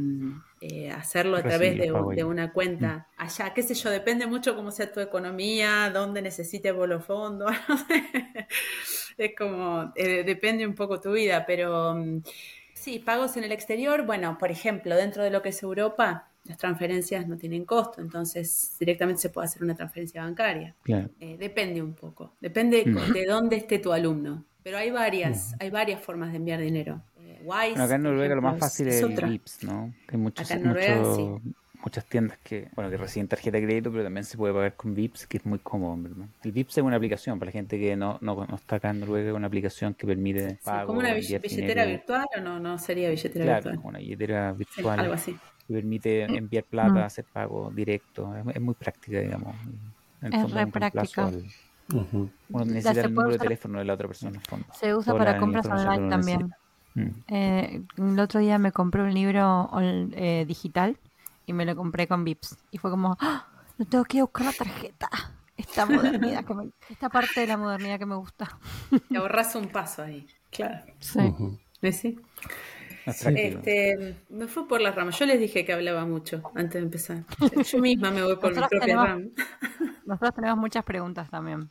eh, 0.59 0.91
hacerlo 0.91 1.37
a 1.37 1.41
través 1.43 1.77
de, 1.77 1.93
de 2.15 2.23
una 2.25 2.51
cuenta 2.51 3.07
allá, 3.17 3.53
qué 3.53 3.63
sé 3.63 3.75
yo, 3.75 3.89
depende 3.89 4.27
mucho 4.27 4.55
cómo 4.55 4.71
sea 4.71 4.91
tu 4.91 4.99
economía, 4.99 5.89
dónde 5.93 6.21
necesites 6.21 6.73
vos 6.73 6.87
los 6.87 7.05
fondos. 7.05 7.51
Es 9.17 9.35
como, 9.37 9.91
eh, 9.95 10.23
depende 10.23 10.65
un 10.65 10.73
poco 10.73 10.99
tu 10.99 11.11
vida, 11.11 11.45
pero 11.45 11.93
mm, 11.93 12.23
sí, 12.73 12.99
pagos 12.99 13.37
en 13.37 13.43
el 13.43 13.51
exterior, 13.51 14.05
bueno, 14.05 14.37
por 14.39 14.51
ejemplo, 14.51 14.95
dentro 14.95 15.23
de 15.23 15.29
lo 15.29 15.41
que 15.41 15.49
es 15.49 15.61
Europa, 15.61 16.30
las 16.45 16.57
transferencias 16.57 17.27
no 17.27 17.37
tienen 17.37 17.65
costo, 17.65 18.01
entonces 18.01 18.75
directamente 18.79 19.21
se 19.21 19.29
puede 19.29 19.45
hacer 19.45 19.63
una 19.63 19.75
transferencia 19.75 20.23
bancaria. 20.23 20.75
Claro. 20.83 21.09
Eh, 21.19 21.37
depende 21.37 21.81
un 21.81 21.93
poco, 21.93 22.33
depende 22.41 22.83
Mm. 22.85 23.13
de 23.13 23.25
dónde 23.25 23.55
esté 23.57 23.79
tu 23.79 23.91
alumno, 23.93 24.43
pero 24.63 24.77
hay 24.77 24.89
varias, 24.91 25.55
hay 25.59 25.69
varias 25.69 26.01
formas 26.01 26.31
de 26.31 26.37
enviar 26.37 26.59
dinero. 26.59 27.01
Eh, 27.19 27.39
Wise, 27.43 27.69
Bueno, 27.71 27.83
acá 27.83 27.95
en 27.95 28.03
Noruega 28.03 28.35
lo 28.35 28.41
más 28.41 28.57
fácil 28.59 28.87
es 28.87 29.01
el. 29.01 29.15
VIPS, 29.15 29.63
¿no? 29.63 29.93
Que 30.07 30.15
hay 30.15 30.21
muchos, 30.21 30.45
Acá 30.49 30.59
en 30.59 30.67
Noruega, 30.67 30.95
muchos- 30.99 31.41
muchas 31.83 32.05
tiendas 32.05 32.37
que, 32.43 32.69
bueno, 32.75 32.91
que 32.91 32.97
reciben 32.97 33.27
tarjeta 33.27 33.57
de 33.57 33.63
crédito, 33.65 33.91
pero 33.91 34.03
también 34.03 34.23
se 34.23 34.37
puede 34.37 34.53
pagar 34.53 34.75
con 34.75 34.93
VIPS, 34.93 35.25
que 35.27 35.37
es 35.37 35.45
muy 35.47 35.57
cómodo, 35.59 35.95
¿verdad? 36.01 36.27
El 36.43 36.51
VIPS 36.51 36.77
es 36.77 36.83
una 36.83 36.95
aplicación, 36.97 37.39
para 37.39 37.47
la 37.49 37.53
gente 37.53 37.79
que 37.79 37.95
no, 37.95 38.17
no, 38.21 38.45
no 38.45 38.55
está 38.55 38.75
acá 38.75 38.89
en 38.91 38.99
Noruega, 38.99 39.29
es 39.29 39.35
una 39.35 39.47
aplicación 39.47 39.93
que 39.95 40.05
permite 40.05 40.49
Sí, 40.51 40.57
pago, 40.63 40.87
¿Como 40.87 40.99
una 40.99 41.13
billetera 41.13 41.55
dinero. 41.83 41.85
virtual 41.87 42.25
o 42.37 42.41
no? 42.41 42.59
No 42.59 42.77
sería 42.77 43.09
billetera 43.09 43.45
Claro, 43.45 43.55
virtual. 43.57 43.75
como 43.77 43.89
una 43.89 43.99
billetera 43.99 44.51
Sí, 44.51 44.57
virtual 44.59 44.99
algo 44.99 45.13
así. 45.13 45.35
Permite 45.67 46.23
enviar 46.23 46.63
plata, 46.63 47.05
hacer 47.05 47.25
pago 47.25 47.71
directo. 47.73 48.35
Es, 48.35 48.55
es 48.55 48.61
muy 48.61 48.73
práctica, 48.73 49.19
digamos. 49.19 49.55
En 50.21 50.33
el 50.33 50.45
Es 50.45 50.51
re 50.51 50.67
práctica. 50.67 51.27
al-. 51.27 51.45
Uno 51.93 52.65
necesita 52.65 52.93
se 52.93 53.01
el 53.01 53.13
número 53.13 53.31
de 53.33 53.39
teléfono 53.39 53.79
de 53.79 53.85
la 53.85 53.93
otra 53.93 54.07
persona, 54.07 54.29
en 54.29 54.35
el 54.37 54.41
fondo. 54.41 54.65
Se 54.73 54.95
usa 54.95 55.17
para 55.17 55.37
compras 55.37 55.65
online 55.65 56.09
también. 56.09 56.53
Mm. 56.93 57.09
Eh, 57.27 57.81
el 57.97 58.19
otro 58.19 58.39
día 58.39 58.57
me 58.59 58.71
compré 58.71 59.01
un 59.01 59.13
libro 59.13 59.69
eh, 59.79 60.45
digital 60.47 60.97
y 61.45 61.53
me 61.53 61.65
lo 61.65 61.75
compré 61.75 62.07
con 62.07 62.23
Vips. 62.23 62.57
Y 62.71 62.77
fue 62.77 62.91
como, 62.91 63.17
¡Ah! 63.19 63.47
no 63.77 63.85
tengo 63.85 64.03
que 64.05 64.17
ir 64.17 64.21
a 64.21 64.25
buscar 64.25 64.45
la 64.47 64.53
tarjeta. 64.53 65.09
Esta 65.57 65.85
modernidad 65.85 66.43
que 66.45 66.53
me- 66.53 66.69
esta 66.89 67.09
parte 67.09 67.41
de 67.41 67.47
la 67.47 67.57
modernidad 67.57 67.99
que 67.99 68.05
me 68.05 68.15
gusta. 68.15 68.57
Te 69.09 69.17
ahorras 69.17 69.53
un 69.55 69.67
paso 69.67 70.01
ahí. 70.03 70.25
Claro. 70.49 70.85
Sí. 70.99 71.19
¿Eh, 71.81 71.91
sí? 71.91 72.19
Este, 73.05 74.15
me 74.29 74.47
fue 74.47 74.67
por 74.67 74.81
las 74.81 74.95
ramas. 74.95 75.17
Yo 75.19 75.25
les 75.25 75.39
dije 75.39 75.65
que 75.65 75.73
hablaba 75.73 76.05
mucho 76.05 76.41
antes 76.55 76.73
de 76.73 76.79
empezar. 76.85 77.23
Yo 77.71 77.79
misma 77.79 78.11
me 78.11 78.23
voy 78.23 78.35
por 78.37 78.51
mi 78.53 78.59
propia 78.59 78.79
tenemos- 78.79 79.07
rama. 79.07 79.25
Nosotros 80.05 80.35
tenemos 80.35 80.57
muchas 80.57 80.83
preguntas 80.83 81.29
también. 81.29 81.69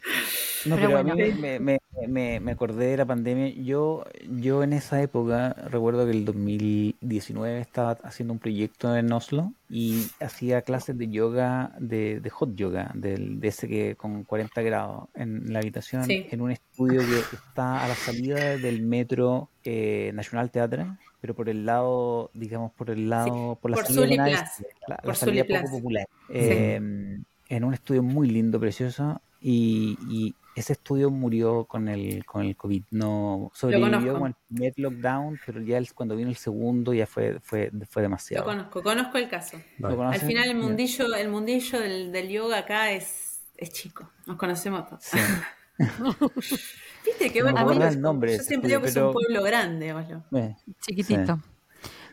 No, 0.65 0.77
Pero 0.77 0.89
pero, 0.89 0.99
a 0.99 1.03
bueno. 1.03 1.17
mí 1.17 1.33
me, 1.41 1.59
me, 1.61 1.79
me, 2.09 2.41
me 2.41 2.53
acordé 2.53 2.87
de 2.87 2.97
la 2.97 3.05
pandemia. 3.05 3.49
Yo, 3.49 4.05
yo 4.31 4.63
en 4.63 4.73
esa 4.73 5.03
época 5.03 5.53
recuerdo 5.69 6.05
que 6.07 6.13
el 6.13 6.25
2019 6.25 7.61
estaba 7.61 7.93
haciendo 8.05 8.33
un 8.33 8.39
proyecto 8.39 8.97
en 8.97 9.13
Oslo 9.13 9.53
y 9.69 10.07
hacía 10.21 10.63
clases 10.63 10.97
de 10.97 11.09
yoga, 11.09 11.73
de, 11.79 12.21
de 12.21 12.31
hot 12.31 12.55
yoga, 12.55 12.93
del, 12.95 13.41
de 13.41 13.49
ese 13.49 13.69
que 13.69 13.97
con 13.97 14.25
40 14.25 14.63
grados 14.63 15.09
en 15.15 15.53
la 15.53 15.59
habitación, 15.59 16.05
Sí. 16.05 16.27
en 16.31 16.41
un 16.41 16.53
estudio 16.53 17.01
que 17.01 17.19
está 17.37 17.85
a 17.85 17.89
la 17.89 17.95
salida 17.95 18.57
del 18.57 18.83
metro 18.83 19.51
eh, 19.65 20.13
National 20.15 20.51
Theatre, 20.51 20.87
pero 21.21 21.35
por 21.35 21.49
el 21.49 21.65
lado, 21.67 22.31
digamos, 22.35 22.73
por 22.73 22.91
el 22.91 23.09
lado, 23.11 23.59
por 23.61 23.71
la 23.71 23.77
por 23.77 23.87
salida, 23.87 24.27
la, 24.27 24.51
la 24.89 24.97
Por 24.99 25.17
salida 25.17 25.45
Sully 25.45 25.59
poco 25.59 25.71
popular. 25.71 26.07
Eh, 26.29 26.75
en 27.49 27.65
un 27.65 27.75
estudio 27.75 28.03
muy 28.03 28.29
lindo, 28.31 28.61
precioso, 28.61 29.21
y, 29.41 29.99
y 30.09 30.35
ese 30.55 30.75
estudio 30.75 31.11
murió 31.11 31.65
con 31.65 31.89
el, 31.89 32.25
con 32.25 32.43
el 32.45 32.57
COVID. 32.57 32.85
No 32.91 33.51
sobrevivió 33.55 34.19
con 34.19 34.29
el 34.29 34.35
primer 34.49 34.73
lockdown, 34.77 35.41
pero 35.45 35.61
ya 35.61 35.79
el- 35.79 35.93
cuando 35.95 36.15
vino 36.17 36.29
el 36.31 36.37
segundo 36.37 36.93
ya 36.95 37.07
fue, 37.07 37.41
fue, 37.41 37.71
fue 37.89 38.03
Lo 38.03 38.09
demasiado. 38.09 38.45
conozco, 38.45 38.83
conozco 38.83 39.19
el 39.19 39.29
caso. 39.29 39.61
¿Lo 39.79 39.97
Vale. 39.97 40.15
Al 40.17 40.21
final 40.21 40.49
el 40.49 40.57
mundillo, 40.57 41.15
el 41.15 41.29
mundillo 41.29 41.81
del, 41.81 42.13
del 42.13 42.29
yoga 42.29 42.59
acá 42.59 42.93
es, 42.93 43.41
es 43.57 43.71
chico. 43.73 44.11
Nos 44.27 44.37
conocemos 44.37 44.87
todos. 44.89 45.03
Sí. 45.05 45.19
Viste 47.05 47.33
qué 47.33 47.43
No 47.43 47.53
nombre 47.97 48.33
de 48.33 48.39
Yo 48.39 48.43
siempre 48.45 48.69
digo 48.69 48.83
que 48.83 48.89
es 48.89 48.97
un 48.97 49.13
pueblo 49.13 49.43
grande, 49.43 49.93
Oslo. 49.93 50.23
Eh, 50.33 50.55
Chiquitito. 50.81 51.41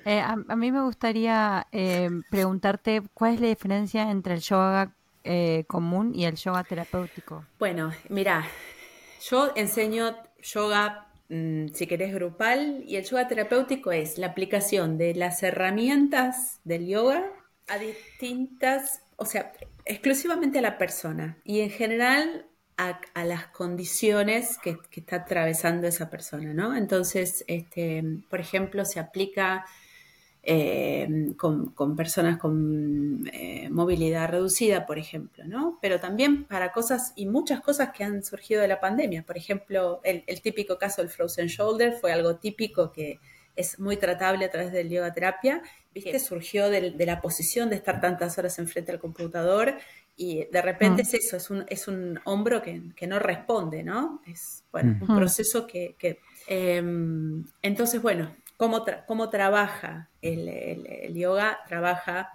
Eh, 0.05 0.19
a, 0.19 0.37
a 0.47 0.55
mí 0.55 0.71
me 0.71 0.81
gustaría 0.81 1.67
eh, 1.71 2.09
preguntarte 2.29 3.01
cuál 3.13 3.33
es 3.33 3.41
la 3.41 3.47
diferencia 3.47 4.09
entre 4.09 4.35
el 4.35 4.39
yoga 4.39 4.93
eh, 5.25 5.65
común 5.67 6.15
y 6.15 6.23
el 6.23 6.35
yoga 6.35 6.63
terapéutico. 6.63 7.43
Bueno, 7.59 7.91
mira, 8.07 8.45
yo 9.29 9.51
enseño 9.57 10.15
yoga 10.41 11.07
mm, 11.27 11.67
si 11.73 11.87
querés, 11.87 12.13
grupal. 12.13 12.83
Y 12.87 12.95
el 12.95 13.03
yoga 13.03 13.27
terapéutico 13.27 13.91
es 13.91 14.17
la 14.17 14.27
aplicación 14.27 14.97
de 14.97 15.13
las 15.15 15.43
herramientas 15.43 16.61
del 16.63 16.87
yoga 16.87 17.25
a 17.67 17.77
distintas, 17.77 19.01
o 19.17 19.25
sea, 19.25 19.51
exclusivamente 19.83 20.59
a 20.59 20.61
la 20.61 20.77
persona 20.77 21.37
y 21.43 21.59
en 21.59 21.69
general 21.69 22.45
a, 22.77 22.99
a 23.13 23.25
las 23.25 23.47
condiciones 23.47 24.57
que, 24.59 24.77
que 24.89 24.99
está 24.99 25.17
atravesando 25.17 25.87
esa 25.87 26.09
persona, 26.09 26.53
¿no? 26.53 26.75
Entonces, 26.75 27.43
este, 27.47 28.03
por 28.29 28.39
ejemplo, 28.39 28.85
se 28.85 28.99
aplica 28.99 29.65
eh, 30.49 31.33
con, 31.35 31.71
con 31.71 31.97
personas 31.97 32.37
con 32.37 33.29
eh, 33.33 33.67
movilidad 33.69 34.29
reducida, 34.29 34.85
por 34.85 34.97
ejemplo, 34.97 35.43
¿no? 35.45 35.77
Pero 35.81 35.99
también 35.99 36.45
para 36.45 36.71
cosas 36.71 37.11
y 37.17 37.25
muchas 37.25 37.59
cosas 37.59 37.89
que 37.91 38.05
han 38.05 38.23
surgido 38.23 38.61
de 38.61 38.69
la 38.69 38.79
pandemia. 38.79 39.23
Por 39.23 39.37
ejemplo, 39.37 39.99
el, 40.05 40.23
el 40.25 40.41
típico 40.41 40.77
caso 40.77 41.01
del 41.01 41.09
frozen 41.09 41.47
shoulder 41.47 41.93
fue 41.99 42.13
algo 42.13 42.37
típico 42.37 42.93
que 42.93 43.19
es 43.57 43.77
muy 43.79 43.97
tratable 43.97 44.45
a 44.45 44.49
través 44.51 44.71
del 44.71 44.87
yoga 44.87 45.11
terapia, 45.11 45.61
¿viste? 45.93 46.17
Surgió 46.19 46.69
de, 46.69 46.91
de 46.91 47.05
la 47.05 47.19
posición 47.19 47.69
de 47.69 47.75
estar 47.75 47.99
tantas 47.99 48.37
horas 48.37 48.57
enfrente 48.59 48.93
al 48.93 48.99
computador 48.99 49.75
y 50.17 50.45
de 50.51 50.61
repente 50.63 51.01
Mm. 51.01 51.03
es 51.03 51.13
eso, 51.13 51.37
es 51.37 51.49
un, 51.51 51.65
es 51.69 51.87
un 51.87 52.19
hombro 52.25 52.61
que, 52.61 52.93
que 52.95 53.07
no 53.07 53.19
responde, 53.19 53.83
¿no? 53.83 54.21
Es, 54.27 54.65
bueno, 54.71 54.97
un 54.99 55.11
Ujú. 55.11 55.13
proceso 55.13 55.67
que... 55.67 55.95
que, 55.99 56.19
em, 56.47 57.45
entonces, 57.61 58.01
bueno, 58.01 58.35
¿cómo, 58.57 58.85
tra- 58.85 59.05
cómo 59.07 59.29
trabaja 59.29 60.09
el, 60.21 60.47
el- 60.49 60.87
el 60.87 61.15
yoga? 61.15 61.59
Trabaja, 61.67 62.31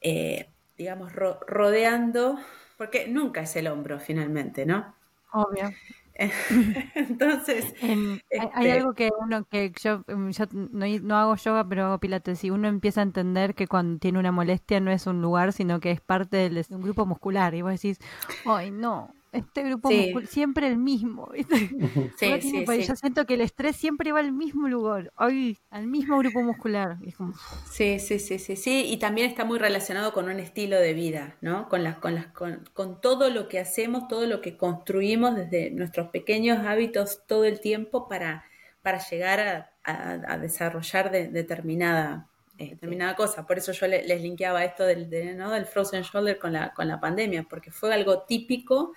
eh, 0.00 0.52
digamos, 0.76 1.12
ro- 1.14 1.40
rodeando, 1.46 2.38
porque 2.78 3.08
nunca 3.08 3.42
es 3.42 3.56
el 3.56 3.68
hombro 3.68 4.00
finalmente, 4.00 4.66
¿no? 4.66 4.94
Obvio. 5.32 5.74
Entonces, 6.94 7.74
Em, 7.82 8.20
hay- 8.30 8.48
hay 8.54 8.66
Este- 8.66 8.72
algo 8.80 8.94
que 8.94 9.10
uno 9.18 9.44
que 9.44 9.72
yo, 9.82 10.04
em, 10.08 10.30
yo 10.30 10.44
no, 10.52 10.86
no 11.02 11.16
hago 11.16 11.36
yoga, 11.36 11.68
pero 11.68 11.86
hago 11.86 11.98
pilates 11.98 12.44
y 12.44 12.50
uno 12.50 12.68
empieza 12.68 13.00
a 13.00 13.04
entender 13.04 13.54
que 13.54 13.66
cuando 13.66 13.98
tiene 13.98 14.18
una 14.18 14.32
molestia 14.32 14.80
no 14.80 14.90
es 14.90 15.06
un 15.06 15.22
lugar, 15.22 15.52
sino 15.52 15.80
que 15.80 15.90
es 15.90 16.00
parte 16.00 16.36
del- 16.36 16.54
de 16.54 16.66
un 16.74 16.82
grupo 16.82 17.06
muscular. 17.06 17.54
Y 17.54 17.62
vos 17.62 17.72
decís, 17.72 17.98
ay, 18.44 18.70
no, 18.70 19.12
este 19.32 19.62
grupo 19.62 19.88
Sí. 19.88 19.96
muscular, 19.96 20.26
siempre 20.26 20.66
el 20.68 20.76
mismo. 20.76 21.30
sí. 22.18 22.84
Yo 22.86 22.96
siento 22.96 23.24
que 23.26 23.34
el 23.34 23.40
estrés 23.40 23.76
siempre 23.76 24.12
va 24.12 24.20
al 24.20 24.32
mismo 24.32 24.68
lugar, 24.68 25.12
al 25.16 25.86
mismo 25.86 26.18
grupo 26.18 26.42
muscular. 26.42 26.98
Como, 27.16 27.32
Sí, 27.70 27.98
sí, 27.98 28.18
sí, 28.18 28.38
sí, 28.38 28.56
sí, 28.56 28.84
y 28.88 28.98
también 28.98 29.28
está 29.28 29.44
muy 29.44 29.58
relacionado 29.58 30.12
con 30.12 30.26
un 30.26 30.38
estilo 30.38 30.76
de 30.76 30.92
vida, 30.92 31.36
¿no? 31.40 31.68
Con 31.68 31.82
las, 31.82 31.96
con 31.96 32.14
las, 32.14 32.26
con, 32.28 32.62
con 32.74 33.00
todo 33.00 33.30
lo 33.30 33.48
que 33.48 33.58
hacemos, 33.58 34.06
todo 34.08 34.26
lo 34.26 34.40
que 34.40 34.56
construimos 34.56 35.34
desde 35.34 35.70
nuestros 35.70 36.08
pequeños 36.10 36.58
hábitos 36.66 37.22
todo 37.26 37.44
el 37.44 37.60
tiempo 37.60 38.08
para, 38.08 38.44
para 38.82 38.98
llegar 39.08 39.40
a, 39.40 39.70
a- 39.84 40.20
a 40.34 40.38
desarrollar 40.38 41.10
de- 41.10 41.28
determinada, 41.28 42.28
eh, 42.58 42.70
determinada 42.70 43.16
cosa. 43.16 43.46
Por 43.46 43.58
eso 43.58 43.72
yo 43.72 43.86
le- 43.86 44.04
les 44.06 44.20
linkeaba 44.20 44.64
esto 44.64 44.84
del, 44.84 45.08
de- 45.08 45.34
¿no? 45.34 45.50
del 45.50 45.64
frozen 45.66 46.02
shoulder 46.02 46.38
con 46.38 46.52
la, 46.52 46.72
con 46.74 46.86
la 46.86 47.00
pandemia, 47.00 47.44
porque 47.48 47.70
fue 47.70 47.92
algo 47.94 48.22
típico 48.22 48.92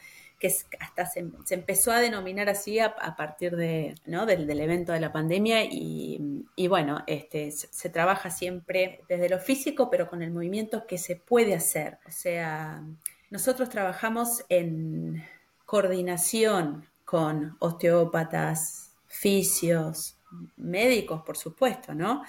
que 0.46 0.78
hasta 0.80 1.06
se, 1.06 1.26
empezó 1.50 1.92
a 1.92 2.00
denominar 2.00 2.50
así 2.50 2.80
a, 2.80 2.96
partir 3.18 3.56
de, 3.56 3.96
¿no? 4.06 4.26
del, 4.26 4.50
evento 4.60 4.94
de 4.94 5.00
la 5.00 5.12
pandemia 5.12 5.64
y, 5.64 6.46
y 6.56 6.68
bueno, 6.68 7.04
este, 7.08 7.52
se, 7.52 7.68
se 7.72 7.90
trabaja 7.90 8.30
siempre 8.30 9.02
desde 9.10 9.30
lo 9.30 9.40
físico, 9.40 9.90
pero 9.90 10.08
con 10.10 10.22
el 10.22 10.32
movimiento 10.32 10.88
que 10.88 10.98
se 10.98 11.16
puede 11.16 11.56
hacer. 11.56 12.00
O 12.08 12.12
sea, 12.12 12.84
nosotros 13.30 13.70
trabajamos 13.70 14.46
en 14.50 15.24
coordinación 15.66 16.86
con 17.04 17.56
osteópatas, 17.60 18.92
fisios, 19.08 20.18
médicos, 20.58 21.22
por 21.24 21.38
supuesto, 21.38 21.94
¿no? 21.94 22.24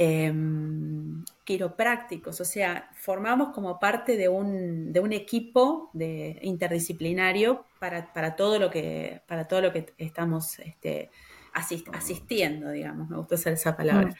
Em, 0.00 1.24
quiroprácticos, 1.42 2.40
o 2.40 2.44
sea, 2.44 2.88
formamos 2.94 3.48
como 3.52 3.80
parte 3.80 4.16
de 4.16 4.28
un, 4.28 4.92
de 4.92 5.00
un 5.00 5.12
equipo 5.12 5.90
de, 5.92 6.38
interdisciplinario 6.42 7.64
para, 7.80 8.12
para 8.12 8.36
todo 8.36 8.60
lo 8.60 8.70
que, 8.70 9.22
para 9.26 9.48
todo 9.48 9.60
lo 9.60 9.72
que 9.72 9.92
estamos 9.98 10.60
este, 10.60 11.10
asist- 11.52 11.90
asistiendo, 11.92 12.70
digamos, 12.70 13.10
me 13.10 13.16
gusta 13.16 13.34
usar 13.34 13.54
esa 13.54 13.76
palabra. 13.76 14.14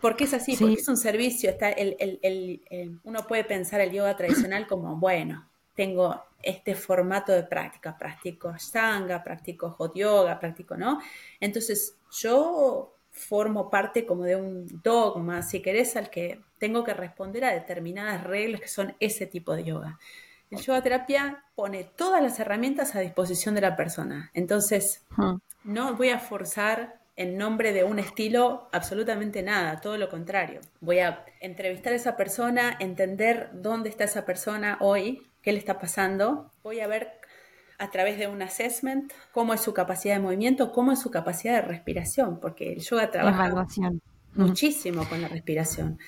Porque 0.00 0.22
es 0.24 0.34
así, 0.34 0.54
Sí. 0.54 0.62
porque 0.62 0.80
es 0.80 0.86
un 0.88 0.96
servicio, 0.96 1.50
está 1.50 1.70
el, 1.70 1.96
el- 1.98 2.20
el- 2.22 2.62
el- 2.70 3.00
uno 3.02 3.26
puede 3.26 3.42
pensar 3.42 3.80
el 3.80 3.90
yoga 3.90 4.16
tradicional 4.16 4.68
como, 4.68 4.94
bueno, 4.96 5.48
tengo 5.74 6.22
este 6.44 6.76
formato 6.76 7.32
de 7.32 7.42
práctica, 7.42 7.98
practico 7.98 8.50
ashtanga, 8.50 9.24
practico 9.24 9.70
hot 9.70 9.96
yoga, 9.96 10.38
practico, 10.38 10.76
¿no? 10.76 11.00
Entonces, 11.40 11.96
yo 12.20 12.94
formo 13.12 13.70
parte 13.70 14.06
como 14.06 14.24
de 14.24 14.36
un 14.36 14.66
dogma, 14.82 15.42
si 15.42 15.60
querés, 15.60 15.96
al 15.96 16.10
que 16.10 16.40
tengo 16.58 16.82
que 16.82 16.94
responder 16.94 17.44
a 17.44 17.52
determinadas 17.52 18.24
reglas 18.24 18.60
que 18.60 18.68
son 18.68 18.96
ese 19.00 19.26
tipo 19.26 19.54
de 19.54 19.64
yoga. 19.64 19.98
El 20.50 20.60
yoga 20.60 20.82
terapia 20.82 21.44
pone 21.54 21.84
todas 21.84 22.22
las 22.22 22.38
herramientas 22.38 22.94
a 22.94 23.00
disposición 23.00 23.54
de 23.54 23.62
la 23.62 23.76
persona. 23.76 24.30
Entonces, 24.34 25.04
no 25.64 25.94
voy 25.94 26.10
a 26.10 26.18
forzar 26.18 27.00
en 27.16 27.38
nombre 27.38 27.72
de 27.72 27.84
un 27.84 27.98
estilo 27.98 28.68
absolutamente 28.72 29.42
nada, 29.42 29.80
todo 29.80 29.96
lo 29.96 30.08
contrario. 30.08 30.60
Voy 30.80 30.98
a 30.98 31.24
entrevistar 31.40 31.92
a 31.92 31.96
esa 31.96 32.16
persona, 32.16 32.76
entender 32.80 33.50
dónde 33.52 33.88
está 33.88 34.04
esa 34.04 34.24
persona 34.24 34.78
hoy, 34.80 35.26
qué 35.42 35.52
le 35.52 35.58
está 35.58 35.78
pasando. 35.78 36.50
Voy 36.62 36.80
a 36.80 36.86
ver 36.86 37.20
a 37.82 37.90
través 37.90 38.16
de 38.16 38.28
un 38.28 38.40
assessment 38.42 39.12
cómo 39.32 39.52
es 39.54 39.60
su 39.60 39.74
capacidad 39.74 40.14
de 40.14 40.20
movimiento, 40.20 40.70
cómo 40.70 40.92
es 40.92 41.00
su 41.00 41.10
capacidad 41.10 41.54
de 41.54 41.62
respiración, 41.62 42.38
porque 42.38 42.74
el 42.74 42.80
yoga 42.80 43.10
trabaja 43.10 43.46
evaluación. 43.46 44.00
muchísimo 44.34 45.04
con 45.08 45.20
la 45.20 45.26
respiración. 45.26 45.98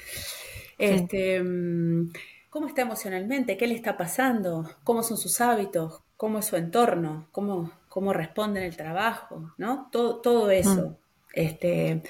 Este, 0.78 1.42
mm, 1.42 2.12
¿Cómo 2.48 2.68
está 2.68 2.82
emocionalmente? 2.82 3.56
¿Qué 3.56 3.66
le 3.66 3.74
está 3.74 3.96
pasando? 3.96 4.70
¿Cómo 4.84 5.02
son 5.02 5.18
sus 5.18 5.40
hábitos? 5.40 6.02
¿Cómo 6.16 6.38
es 6.38 6.46
su 6.46 6.54
entorno? 6.54 7.26
¿Cómo, 7.32 7.72
cómo 7.88 8.12
responde 8.12 8.60
en 8.60 8.66
el 8.66 8.76
trabajo? 8.76 9.52
¿no? 9.58 9.88
Todo, 9.90 10.20
todo 10.20 10.50
eso. 10.52 10.96
Este, 11.32 12.04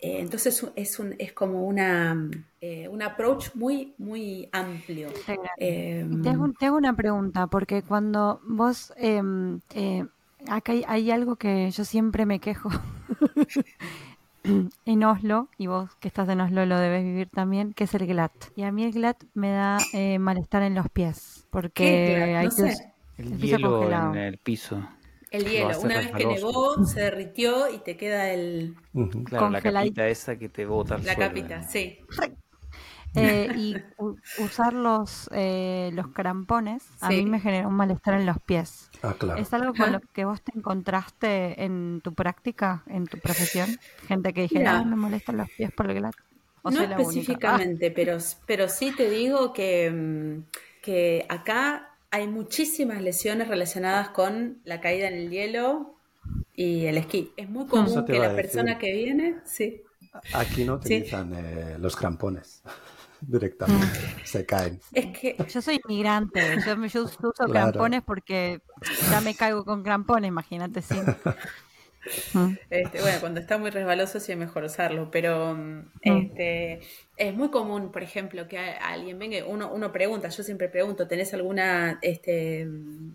eh, 0.00 0.20
entonces 0.20 0.64
es, 0.76 0.98
un, 0.98 1.14
es 1.18 1.32
como 1.32 1.66
una, 1.66 2.16
eh, 2.60 2.88
un 2.88 3.02
approach 3.02 3.54
muy, 3.54 3.94
muy 3.98 4.48
amplio. 4.52 5.08
Eh, 5.58 6.06
Te 6.22 6.28
hago, 6.30 6.52
te 6.52 6.66
hago 6.66 6.76
una 6.76 6.94
pregunta, 6.94 7.46
porque 7.46 7.82
cuando 7.82 8.40
vos, 8.46 8.92
em, 8.96 9.60
eh, 9.74 10.04
acá 10.48 10.72
hay, 10.72 10.84
hay 10.86 11.10
algo 11.10 11.36
que 11.36 11.70
yo 11.70 11.84
siempre 11.84 12.26
me 12.26 12.38
quejo 12.38 12.68
en 14.84 15.04
Oslo, 15.04 15.48
y 15.56 15.68
vos 15.68 15.94
que 16.00 16.08
estás 16.08 16.28
en 16.28 16.40
Oslo 16.40 16.66
lo 16.66 16.78
debes 16.78 17.02
vivir 17.02 17.30
también, 17.30 17.72
que 17.72 17.84
es 17.84 17.94
el 17.94 18.06
GLAT. 18.06 18.32
Y 18.56 18.62
a 18.64 18.72
mí 18.72 18.84
el 18.84 18.92
GLAT 18.92 19.22
me 19.32 19.50
da 19.50 19.78
eh, 19.94 20.18
malestar 20.18 20.62
en 20.62 20.74
los 20.74 20.88
pies, 20.90 21.46
porque 21.50 22.34
hay 22.36 22.44
No 22.46 22.50
sé. 22.50 22.92
El 23.16 23.32
el 23.32 23.38
piso 23.38 23.56
hielo 23.58 23.70
congelado. 23.70 24.12
en 24.14 24.18
el 24.18 24.38
piso. 24.38 24.82
El 25.36 25.44
Lo 25.44 25.50
hielo, 25.50 25.80
una 25.80 25.98
vez 25.98 26.10
que 26.12 26.26
nevó, 26.26 26.84
se 26.84 27.00
derritió 27.00 27.70
y 27.70 27.78
te 27.78 27.96
queda 27.96 28.30
el. 28.30 28.74
Claro, 29.24 29.50
la 29.50 29.60
capita 29.60 30.08
esa 30.08 30.38
que 30.38 30.48
te 30.48 30.66
bota 30.66 30.94
al 30.94 31.02
la 31.04 31.14
suelo, 31.14 31.28
capita, 31.28 31.58
¿no? 31.58 31.68
sí. 31.68 31.98
Eh, 33.16 33.48
y 33.56 33.76
usar 34.38 34.72
los, 34.72 35.28
eh, 35.32 35.90
los 35.94 36.08
crampones 36.08 36.82
a 37.00 37.10
mí 37.10 37.24
me 37.24 37.38
genera 37.38 37.68
un 37.68 37.74
malestar 37.74 38.14
en 38.14 38.26
los 38.26 38.38
pies. 38.40 38.90
Ah, 39.02 39.14
claro. 39.16 39.40
¿Es 39.40 39.54
algo 39.54 39.74
con 39.74 39.92
lo 39.92 40.00
que 40.12 40.24
vos 40.24 40.42
te 40.42 40.52
encontraste 40.56 41.62
en 41.62 42.00
tu 42.02 42.12
práctica, 42.12 42.82
en 42.88 43.06
tu 43.06 43.18
profesión? 43.18 43.78
Gente 44.08 44.32
que 44.32 44.42
dijera, 44.42 44.60
Mira. 44.72 44.78
"Ah, 44.78 44.84
me 44.84 44.96
molestan 44.96 45.36
los 45.36 45.48
pies 45.50 45.70
por 45.72 45.90
el 45.90 45.96
GLAT. 46.00 46.14
¿O 46.62 46.70
No 46.70 46.80
específicamente, 46.80 47.90
pero, 47.90 48.18
pero 48.46 48.68
sí 48.68 48.92
te 48.96 49.08
digo 49.08 49.52
que, 49.52 49.90
mm, 49.90 50.42
que 50.82 51.24
acá 51.28 51.93
hay 52.14 52.28
muchísimas 52.28 53.02
lesiones 53.02 53.48
relacionadas 53.48 54.10
con 54.10 54.60
la 54.64 54.80
caída 54.80 55.08
en 55.08 55.14
el 55.14 55.30
hielo 55.30 55.96
y 56.54 56.86
el 56.86 56.96
esquí. 56.96 57.32
Es 57.36 57.48
muy 57.50 57.66
común 57.66 58.04
que 58.04 58.18
la 58.20 58.36
persona 58.36 58.78
que 58.78 58.92
viene, 58.92 59.36
sí, 59.44 59.82
Aquí 60.32 60.64
no 60.64 60.80
Sí. 60.80 60.94
utilizan 60.94 61.34
eh, 61.34 61.76
los 61.80 61.96
crampones 61.96 62.62
directamente, 63.20 63.98
se 64.24 64.46
caen. 64.46 64.80
es 64.92 65.06
que. 65.18 65.36
Yo 65.48 65.60
soy 65.60 65.80
inmigrante, 65.84 66.40
yo, 66.64 66.76
me- 66.76 66.88
yo 66.88 67.02
uso 67.02 67.32
Claro. 67.32 67.50
crampones 67.50 68.02
porque 68.04 68.60
ya 69.10 69.20
me 69.20 69.34
caigo 69.34 69.64
con 69.64 69.82
crampones, 69.82 70.28
imagínate, 70.28 70.82
sí. 70.82 70.94
Mm. 72.32 72.58
Este, 72.70 73.00
bueno, 73.00 73.20
cuando 73.20 73.40
está 73.40 73.58
muy 73.58 73.70
resbaloso 73.70 74.20
sí 74.20 74.32
es 74.32 74.38
mejor 74.38 74.64
usarlo, 74.64 75.10
pero 75.10 75.54
mm, 75.54 75.92
este, 76.02 76.80
es 77.16 77.34
muy 77.34 77.50
común, 77.50 77.92
por 77.92 78.02
ejemplo, 78.02 78.48
que 78.48 78.58
alguien 78.58 79.18
venga, 79.18 79.44
uno, 79.46 79.70
uno 79.72 79.92
pregunta, 79.92 80.28
yo 80.28 80.42
siempre 80.42 80.68
pregunto, 80.68 81.06
¿tenés 81.06 81.32
alguna 81.34 81.98
este, 82.02 82.64
mm, 82.66 83.14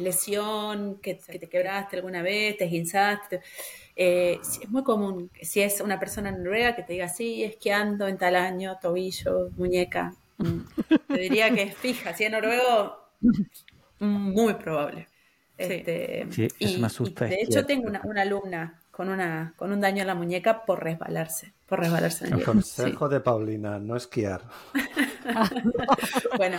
lesión 0.00 0.98
que, 1.00 1.18
que 1.18 1.38
te 1.38 1.48
quebraste 1.48 1.96
alguna 1.96 2.22
vez, 2.22 2.56
te 2.56 2.64
esguinzaste? 2.64 3.42
Eh, 3.96 4.40
es 4.62 4.68
muy 4.70 4.82
común, 4.84 5.30
si 5.42 5.62
es 5.62 5.80
una 5.80 5.98
persona 6.00 6.30
noruega 6.32 6.76
que 6.76 6.82
te 6.82 6.94
diga, 6.94 7.08
sí, 7.08 7.44
esquiando 7.44 8.08
en 8.08 8.18
tal 8.18 8.36
año, 8.36 8.78
tobillo, 8.80 9.50
muñeca. 9.56 10.14
Mm, 10.38 10.60
Te 11.10 11.18
diría 11.20 11.54
que 11.54 11.62
es 11.62 11.76
fija, 11.76 12.14
si 12.14 12.24
es 12.24 12.30
noruego, 12.32 12.96
mm, 14.00 14.32
muy 14.32 14.54
probable. 14.54 15.08
Este, 15.58 16.26
Sí, 16.30 16.48
eso 16.60 16.78
me 16.78 16.86
asusta 16.86 17.24
de 17.24 17.40
hecho, 17.40 17.64
tengo 17.64 17.88
una, 17.88 18.02
una 18.04 18.22
alumna 18.22 18.80
con, 18.90 19.08
una, 19.08 19.52
con 19.56 19.72
un 19.72 19.80
daño 19.80 20.02
en 20.02 20.06
la 20.06 20.14
muñeca 20.14 20.64
por 20.64 20.82
resbalarse, 20.82 21.52
por 21.66 21.80
resbalarse 21.80 22.26
en 22.26 22.34
El 22.34 22.44
consejo 22.44 23.08
de 23.08 23.20
Paulina, 23.20 23.78
no 23.78 23.96
esquiar. 23.96 24.42
Bueno, 26.36 26.58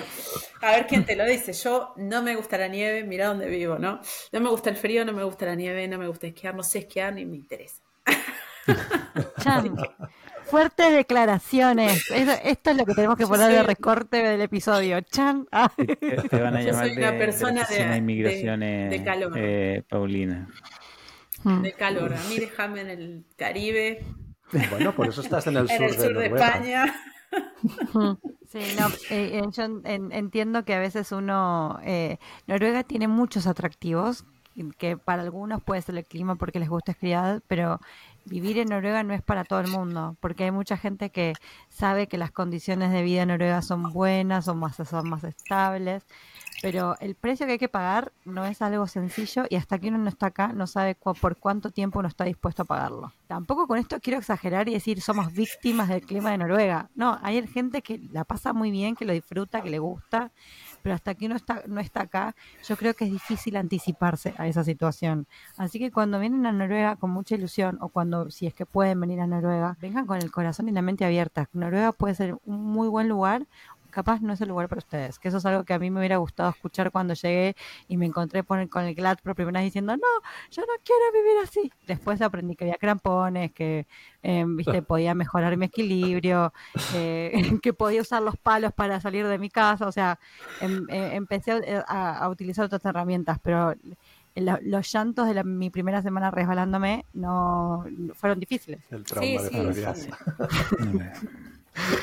a 0.61 0.71
ver 0.71 0.87
quién 0.87 1.05
te 1.05 1.15
lo 1.15 1.25
dice. 1.25 1.53
Yo 1.53 1.93
no 1.95 2.21
me 2.21 2.35
gusta 2.35 2.57
la 2.57 2.67
nieve, 2.67 3.05
mira 3.05 3.27
dónde 3.27 3.47
vivo, 3.47 3.79
¿no? 3.79 4.01
No 4.33 4.39
me 4.41 4.49
gusta 4.49 4.69
el 4.69 4.75
frío, 4.75 5.05
no 5.05 5.13
me 5.13 5.23
gusta 5.23 5.45
la 5.45 5.55
nieve, 5.55 5.87
no 5.87 5.97
me 5.97 6.07
gusta 6.07 6.27
esquiar, 6.27 6.53
no 6.53 6.63
sé 6.63 6.79
esquiar 6.79 7.13
ni 7.13 7.25
me 7.25 7.37
interesa. 7.37 7.81
Chan, 9.41 9.73
fuertes 10.49 10.91
declaraciones. 10.93 12.09
Eso- 12.11 12.39
esto 12.43 12.69
es 12.71 12.77
lo 12.77 12.85
que 12.85 12.93
tenemos 12.93 13.17
que 13.17 13.23
Yo 13.23 13.29
poner 13.29 13.51
de 13.51 13.63
recorte 13.63 14.17
del 14.17 14.41
episodio. 14.41 14.99
Chan. 15.01 15.47
Ah. 15.51 15.71
Te, 15.75 15.85
te 15.95 16.41
van 16.41 16.55
a 16.55 16.61
Yo 16.61 16.67
llamar 16.71 16.85
soy 16.87 16.95
de, 16.95 17.01
una 17.01 17.11
de 17.11 17.17
persona 17.17 17.63
de- 17.65 17.75
de, 17.75 17.85
de- 17.89 17.97
Inmigraciones, 17.97 18.89
de 18.91 19.03
calor. 19.03 19.33
eh, 19.35 19.83
Paulina. 19.89 20.47
Mm. 21.43 21.61
De 21.61 21.73
calor. 21.73 22.13
A 22.13 22.23
mí 22.29 22.39
déjame 22.39 22.81
en 22.81 22.89
el 22.89 23.25
Caribe, 23.35 24.03
Bueno, 24.71 24.93
por 24.95 25.07
eso 25.07 25.21
estás 25.21 25.45
en 25.47 25.57
el 25.57 25.67
en 25.69 25.77
sur, 25.77 25.85
el 25.85 25.93
sur 25.95 26.17
de. 26.17 26.25
España. 26.27 26.95
Sí, 28.49 28.59
no, 28.79 28.87
eh, 29.09 29.39
eh, 29.39 29.41
yo 29.51 29.63
en- 29.83 30.11
entiendo 30.13 30.63
que 30.63 30.73
a 30.73 30.79
veces 30.79 31.11
uno, 31.11 31.79
eh, 31.83 32.17
Noruega 32.47 32.83
tiene 32.83 33.07
muchos 33.07 33.45
atractivos, 33.47 34.25
que 34.79 34.97
para 34.97 35.21
algunos 35.21 35.61
puede 35.61 35.81
ser 35.81 35.95
el 35.97 36.05
clima 36.05 36.35
porque 36.37 36.59
les 36.59 36.69
gusta 36.69 36.93
esquiar, 36.93 37.41
pero 37.47 37.79
vivir 38.27 38.57
en 38.59 38.69
Noruega 38.69 39.03
no 39.03 39.13
es 39.13 39.21
para 39.21 39.43
todo 39.43 39.59
el 39.59 39.67
mundo, 39.67 40.15
porque 40.19 40.45
hay 40.45 40.51
mucha 40.51 40.77
gente 40.77 41.09
que 41.09 41.33
sabe 41.69 42.07
que 42.07 42.17
las 42.17 42.31
condiciones 42.31 42.91
de 42.91 43.01
vida 43.03 43.23
en 43.23 43.29
Noruega 43.29 43.61
son 43.61 43.91
buenas, 43.91 44.45
son 44.45 44.59
más, 44.59 44.75
son 44.75 45.09
más 45.09 45.23
estables, 45.23 46.03
pero 46.61 46.95
el 46.99 47.15
precio 47.15 47.45
que 47.45 47.53
hay 47.53 47.57
que 47.57 47.69
pagar 47.69 48.11
no 48.25 48.45
es 48.45 48.61
algo 48.61 48.87
sencillo 48.87 49.45
y 49.49 49.55
hasta 49.55 49.77
que 49.77 49.89
uno 49.89 49.99
no 49.99 50.09
está 50.09 50.27
acá 50.27 50.53
no 50.53 50.65
sabe 50.65 50.95
por 50.95 51.37
cuánto 51.37 51.69
tiempo 51.69 51.99
uno 51.99 52.07
está 52.07 52.23
dispuesto 52.23 52.63
a 52.63 52.65
pagarlo. 52.65 53.13
Tampoco 53.27 53.67
con 53.67 53.77
esto 53.77 53.99
quiero 53.99 54.19
exagerar 54.19 54.67
y 54.67 54.73
decir 54.73 55.01
somos 55.01 55.31
víctimas 55.33 55.89
del 55.89 56.01
clima 56.01 56.31
de 56.31 56.39
Noruega. 56.39 56.89
No, 56.95 57.19
hay 57.21 57.45
gente 57.47 57.81
que 57.81 57.99
la 58.11 58.23
pasa 58.23 58.53
muy 58.53 58.71
bien, 58.71 58.95
que 58.95 59.05
lo 59.05 59.13
disfruta, 59.13 59.61
que 59.61 59.69
le 59.69 59.79
gusta, 59.79 60.31
pero 60.87 60.95
hasta 60.95 61.15
que 61.15 61.25
uno 61.25 61.35
está, 61.35 61.63
no 61.67 61.81
está 61.81 62.03
acá, 62.03 62.33
yo 62.65 62.77
creo 62.77 62.93
que 62.93 63.03
es 63.03 63.11
difícil 63.11 63.57
anticiparse 63.57 64.33
a 64.37 64.47
esa 64.47 64.63
situación. 64.63 65.27
Así 65.57 65.79
que 65.79 65.91
cuando 65.91 66.17
vienen 66.17 66.45
a 66.45 66.53
Noruega 66.53 66.95
con 66.95 67.09
mucha 67.09 67.35
ilusión 67.35 67.77
o 67.81 67.89
cuando, 67.89 68.31
si 68.31 68.47
es 68.47 68.53
que 68.53 68.65
pueden 68.65 69.01
venir 69.01 69.19
a 69.19 69.27
Noruega, 69.27 69.75
vengan 69.81 70.05
con 70.05 70.15
el 70.15 70.31
corazón 70.31 70.69
y 70.69 70.71
la 70.71 70.81
mente 70.81 71.03
abierta. 71.03 71.49
Noruega 71.51 71.91
puede 71.91 72.15
ser 72.15 72.37
un 72.45 72.63
muy 72.71 72.87
buen 72.87 73.09
lugar 73.09 73.47
capaz 73.97 74.21
no 74.21 74.33
es 74.33 74.41
el 74.41 74.49
lugar 74.49 74.69
para 74.69 74.77
ustedes. 74.77 75.17
Que 75.17 75.29
eso 75.29 75.37
es 75.37 75.45
algo 75.47 75.63
que 75.63 75.73
a 75.73 75.79
mí 75.79 75.89
me 75.89 75.99
hubiera 75.99 76.17
gustado 76.17 76.51
escuchar 76.51 76.91
cuando 76.91 77.15
llegué 77.15 77.55
y 77.87 77.97
me 77.97 78.05
encontré 78.05 78.43
por- 78.43 78.69
con 78.69 78.83
el 78.83 78.93
GLAD 78.93 79.17
por 79.23 79.33
primera 79.33 79.59
vez 79.59 79.65
diciendo, 79.69 79.97
no, 79.97 80.03
yo 80.51 80.61
no 80.61 80.73
quiero 80.83 81.01
vivir 81.13 81.37
así. 81.43 81.71
Después 81.87 82.21
aprendí 82.21 82.55
que 82.55 82.65
había 82.65 82.75
crampones, 82.77 83.51
que 83.53 83.87
eh, 84.21 84.45
viste, 84.47 84.81
podía 84.87 85.15
mejorar 85.15 85.57
mi 85.57 85.65
equilibrio, 85.65 86.53
eh, 86.93 87.31
que 87.63 87.73
podía 87.73 88.01
usar 88.01 88.21
los 88.21 88.37
palos 88.37 88.71
para 88.71 89.01
salir 89.01 89.25
de 89.25 89.39
mi 89.39 89.49
casa. 89.49 89.87
O 89.87 89.91
sea, 89.91 90.19
em- 90.61 90.85
eh, 90.89 91.15
empecé 91.15 91.53
a, 91.53 91.83
a- 91.87 92.17
a 92.19 92.29
utilizar 92.29 92.65
otras 92.65 92.85
herramientas, 92.85 93.39
pero 93.41 93.73
la- 94.35 94.59
los 94.61 94.93
llantos 94.93 95.27
de 95.27 95.33
la- 95.33 95.43
mi 95.43 95.71
primera 95.71 96.03
semana 96.03 96.29
resbalándome 96.29 97.03
no 97.13 97.83
fueron 98.13 98.39
difíciles. 98.39 98.79
El 98.91 99.03
trauma 99.05 99.41
Sí, 99.41 99.49
de 99.73 99.93
sí, 99.93 100.03
sí. 100.03 100.09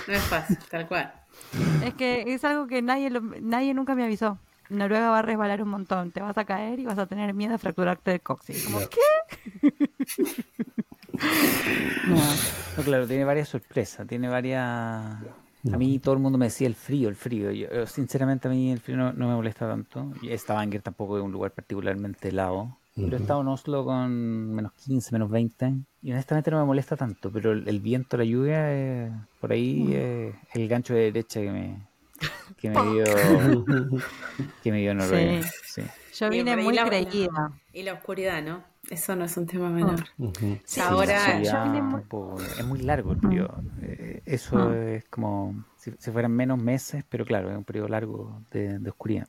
No 0.09 0.15
es 0.15 0.23
fácil, 0.23 0.59
tal 0.71 0.87
cual. 0.89 1.13
Es 1.85 1.95
que 1.95 2.23
es 2.35 2.45
algo 2.45 2.67
que 2.67 2.81
nadie, 2.83 3.11
lo- 3.11 3.21
nadie 3.21 3.75
nunca 3.75 3.95
me 3.95 4.05
avisó. 4.05 4.39
Noruega 4.71 5.11
va 5.11 5.19
a 5.19 5.23
resbalar 5.23 5.63
un 5.63 5.69
montón, 5.69 6.11
te 6.11 6.21
vas 6.23 6.39
a 6.39 6.45
caer 6.45 6.81
y 6.81 6.87
vas 6.87 6.99
a 6.99 7.07
tener 7.07 7.35
miedo 7.35 7.53
de 7.53 7.59
fracturarte 7.59 8.13
el 8.15 8.21
coxis. 8.23 8.65
Como. 8.65 8.79
¿qué? 8.89 9.71
No. 12.09 12.17
No, 12.77 12.83
claro, 12.83 13.07
tiene 13.07 13.25
varias 13.25 13.49
sorpresas, 13.49 14.07
tiene 14.07 14.29
varias... 14.29 14.61
A 15.73 15.79
mí 15.79 15.99
todo 15.99 16.15
el 16.15 16.21
mundo 16.21 16.37
me 16.37 16.47
decía 16.47 16.67
el 16.67 16.75
frío, 16.75 17.09
el 17.09 17.15
frío. 17.17 17.51
Yo, 17.53 17.69
yo, 17.73 17.87
sinceramente 17.87 18.49
a 18.49 18.51
mí 18.51 18.71
el 18.71 18.81
frío 18.81 18.97
no, 18.99 19.13
no 19.15 19.29
me 19.29 19.35
molesta 19.35 19.67
tanto. 19.67 20.13
Stavanger 20.31 20.83
tampoco 20.83 21.17
es 21.17 21.25
un 21.25 21.33
lugar 21.33 21.53
particularmente 21.53 22.29
helado. 22.29 22.77
Pero 22.97 23.17
he 23.17 23.21
estado 23.21 23.41
en 23.41 23.49
Oslo 23.49 23.85
con 23.85 24.55
menos 24.55 24.73
15, 24.75 25.11
menos 25.13 25.31
20 25.31 25.73
y 26.03 26.13
honestamente 26.13 26.51
no 26.51 26.59
me 26.61 26.65
molesta 26.67 26.97
tanto, 26.97 27.29
pero 27.33 27.51
el, 27.53 27.67
el 27.67 27.81
viento, 27.81 28.17
la 28.17 28.25
lluvia, 28.25 28.73
eh, 28.73 29.11
por 29.44 29.52
ahí 29.52 29.87
eh, 29.92 30.35
el 30.54 30.68
gancho 30.68 30.94
de 30.94 31.12
derecha 31.12 31.38
que 31.42 31.50
me, 31.50 31.76
que 32.57 32.70
me 32.70 32.83
dio 32.92 33.04
que 34.62 34.72
me 34.72 34.78
dio 34.80 34.94
Noruega. 34.94 35.46
Sí. 35.66 35.83
Yo 36.14 36.28
Y 36.28 36.30
vine 36.38 36.57
muy 36.57 36.74
la- 36.74 36.87
creída. 36.87 37.52
Y 37.74 37.83
la 37.83 37.92
oscuridad, 37.92 38.42
¿no? 38.42 38.64
Eso 38.88 39.14
no 39.16 39.24
es 39.26 39.37
un 39.37 39.46
tema 39.46 39.68
menor. 39.68 40.02
Ujú. 40.18 40.59
Sí, 40.64 40.80
Ahora- 40.80 41.20
Sí, 41.38 41.44
yo 41.44 41.62
vine 41.64 41.83
muy- 41.83 42.02
es 42.59 42.64
muy 42.64 42.78
largo 42.80 43.12
el 43.12 43.18
periodo. 43.18 43.62
Eh, 43.83 44.22
eso 44.24 44.57
Ah. 44.70 44.76
es 44.76 45.04
como 45.11 45.64
si, 45.76 45.90
si 45.98 46.11
fueran 46.11 46.33
menos 46.33 46.59
meses, 46.62 47.04
pero 47.07 47.26
claro, 47.26 47.50
es 47.50 47.57
un 47.59 47.64
periodo 47.64 47.88
largo 47.88 48.40
de, 48.50 48.78
de 48.78 48.88
oscuridad. 48.90 49.28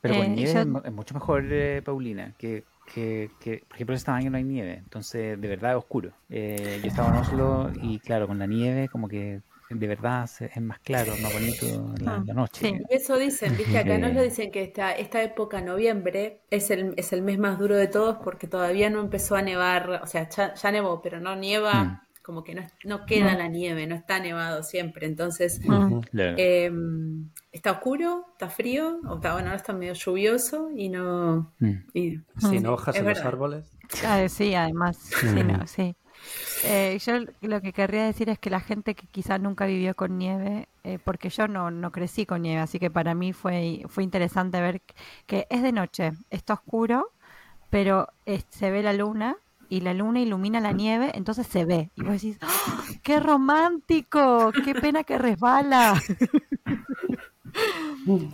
Pero 0.00 0.14
con 0.16 0.24
Eh, 0.24 0.28
nieve 0.30 0.52
yo- 0.52 0.82
es 0.84 0.92
mucho 0.92 1.14
mejor, 1.14 1.44
eh, 1.48 1.80
Paulina, 1.84 2.34
que, 2.38 2.64
que, 2.86 3.34
que, 3.38 3.64
por 3.68 3.76
ejemplo, 3.76 3.94
en 3.94 4.00
Stavanger 4.00 4.30
no 4.32 4.38
hay 4.38 4.44
nieve, 4.44 4.74
entonces 4.74 5.40
de 5.40 5.48
verdad 5.48 5.72
es 5.72 5.78
oscuro. 5.78 6.16
Eh, 6.28 6.80
yo 6.82 6.88
estaba 6.88 7.10
en 7.10 7.16
Oslo 7.16 7.70
y 7.74 8.00
claro, 8.00 8.26
con 8.26 8.38
la 8.38 8.46
nieve 8.46 8.88
como 8.88 9.08
que 9.08 9.42
de 9.68 9.86
verdad 9.88 10.28
es 10.40 10.62
más 10.62 10.80
claro, 10.80 11.18
más 11.18 11.32
bonito 11.32 11.94
la, 11.98 12.08
Ah, 12.08 12.24
la 12.24 12.34
noche. 12.34 12.70
sí. 12.70 12.82
Eso 12.88 13.18
dicen, 13.18 13.56
viste, 13.56 13.78
acá 13.78 13.98
nos 13.98 14.12
Eh. 14.12 14.14
lo 14.14 14.22
dicen 14.22 14.50
que 14.52 14.62
esta, 14.62 14.92
esta 14.92 15.22
época, 15.22 15.60
noviembre, 15.60 16.42
es 16.50 16.70
el, 16.70 16.94
es 16.96 17.12
el 17.12 17.22
mes 17.22 17.38
más 17.38 17.58
duro 17.58 17.76
de 17.76 17.88
todos 17.88 18.18
porque 18.22 18.46
todavía 18.46 18.90
no 18.90 19.00
empezó 19.00 19.34
a 19.36 19.42
nevar, 19.42 19.90
o 20.02 20.06
sea, 20.06 20.28
ya, 20.28 20.54
ya 20.54 20.70
nevó, 20.72 21.02
pero 21.02 21.20
no 21.20 21.34
nieva, 21.36 21.74
Mm. 21.74 22.05
Como 22.26 22.42
que 22.42 22.56
no, 22.56 22.62
no 22.84 23.06
queda 23.06 23.36
la 23.36 23.46
nieve, 23.46 23.86
no 23.86 23.94
está 23.94 24.18
nevado 24.18 24.64
siempre. 24.64 25.06
Entonces, 25.06 25.60
eh, 26.12 26.72
está 27.52 27.70
oscuro, 27.70 28.26
está 28.32 28.50
frío, 28.50 28.98
o 29.08 29.14
está, 29.14 29.34
bueno, 29.34 29.48
ahora 29.50 29.56
está 29.58 29.72
medio 29.72 29.92
lluvioso 29.92 30.70
y 30.74 30.88
no... 30.88 31.54
Mm. 31.60 31.72
y- 31.94 32.18
Sin 32.38 32.60
sí, 32.62 32.66
hojas 32.66 32.96
en 32.96 33.06
los 33.06 33.20
árboles. 33.20 33.70
Ah, 34.04 34.28
sí, 34.28 34.56
además, 34.56 34.96
sí, 34.98 35.26
Mm. 35.28 35.52
no, 35.52 35.66
sí. 35.68 35.94
Eh, 36.64 36.98
yo 37.06 37.12
lo 37.42 37.60
que 37.60 37.72
querría 37.72 38.06
decir 38.06 38.28
es 38.28 38.40
que 38.40 38.50
la 38.50 38.58
gente 38.58 38.96
que 38.96 39.06
quizá 39.06 39.38
nunca 39.38 39.66
vivió 39.66 39.94
con 39.94 40.18
nieve, 40.18 40.66
eh, 40.82 40.98
porque 41.04 41.28
yo 41.28 41.46
no, 41.46 41.70
no 41.70 41.92
crecí 41.92 42.26
con 42.26 42.42
nieve, 42.42 42.60
así 42.60 42.80
que 42.80 42.90
para 42.90 43.14
mí 43.14 43.32
fue, 43.32 43.82
fue 43.88 44.02
interesante 44.02 44.60
ver 44.60 44.82
que 45.26 45.46
es 45.48 45.62
de 45.62 45.70
noche, 45.70 46.10
está 46.30 46.54
oscuro, 46.54 47.12
pero 47.70 48.08
eh, 48.24 48.42
se 48.48 48.72
ve 48.72 48.82
la 48.82 48.92
luna 48.94 49.36
y 49.68 49.80
la 49.80 49.94
luna 49.94 50.20
ilumina 50.20 50.60
la 50.60 50.72
nieve, 50.72 51.12
entonces 51.14 51.46
se 51.46 51.64
ve. 51.64 51.90
Y 51.94 52.02
vos 52.02 52.12
decís, 52.14 52.38
¡Ah! 52.42 52.84
¡qué 53.02 53.20
romántico! 53.20 54.52
¡Qué 54.64 54.74
pena 54.74 55.04
que 55.04 55.18
resbala! 55.18 56.00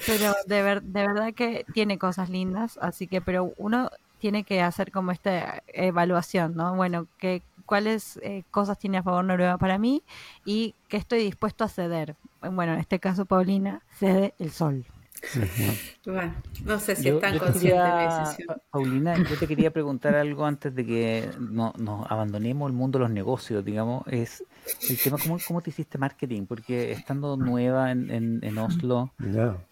Pero 0.07 0.35
de, 0.47 0.63
ver- 0.63 0.83
de 0.83 1.07
verdad 1.07 1.35
que 1.35 1.65
tiene 1.73 1.99
cosas 1.99 2.29
lindas, 2.29 2.79
así 2.83 3.07
que, 3.07 3.21
pero 3.21 3.53
uno 3.57 3.91
tiene 4.19 4.45
que 4.45 4.61
hacer 4.63 4.93
como 4.93 5.13
esta 5.13 5.63
evaluación, 5.69 6.55
¿no? 6.57 6.75
Bueno, 6.75 7.07
que, 7.19 7.43
cuáles 7.67 8.19
eh, 8.23 8.45
cosas 8.51 8.79
tiene 8.79 8.99
a 8.99 9.03
favor 9.03 9.25
Noruega 9.25 9.57
para 9.59 9.79
mí 9.79 10.03
y 10.45 10.75
qué 10.89 10.97
estoy 10.97 11.21
dispuesto 11.21 11.65
a 11.65 11.69
ceder. 11.69 12.17
Bueno, 12.41 12.75
en 12.75 12.81
este 12.81 12.99
caso, 12.99 13.25
Paulina, 13.25 13.81
cede 13.99 14.35
el 14.39 14.51
sol. 14.51 14.85
Bueno, 16.05 16.35
no 16.65 16.81
sé 16.81 16.97
si 16.97 17.05
Yo- 17.05 17.15
están 17.15 17.35
yo 17.35 17.39
te 17.41 17.47
conscientes 17.47 17.85
de 17.85 17.93
mi 17.93 18.03
decisión. 18.05 18.47
Pa- 18.49 18.59
Paulina, 18.71 19.19
yo 19.29 19.39
te 19.39 19.47
quería 19.47 19.71
preguntar 19.71 20.15
algo 20.15 20.45
antes 20.45 20.75
de 20.75 20.85
que 20.85 21.31
no- 21.39 21.73
nos 21.79 22.11
abandonemos 22.11 22.69
el 22.69 22.73
mundo 22.77 22.99
de 22.99 23.05
los 23.05 23.11
negocios, 23.13 23.65
digamos, 23.65 24.03
es 24.09 24.45
el 24.89 24.99
tema, 24.99 25.19
¿cómo, 25.19 25.39
cómo 25.41 25.61
te 25.63 25.71
hiciste 25.71 25.99
marketing? 25.99 26.47
Porque 26.47 26.91
estando 26.93 27.37
nueva 27.37 27.93
en, 27.93 28.11
en, 28.11 28.41
en 28.43 28.59
Oslo, 28.59 29.13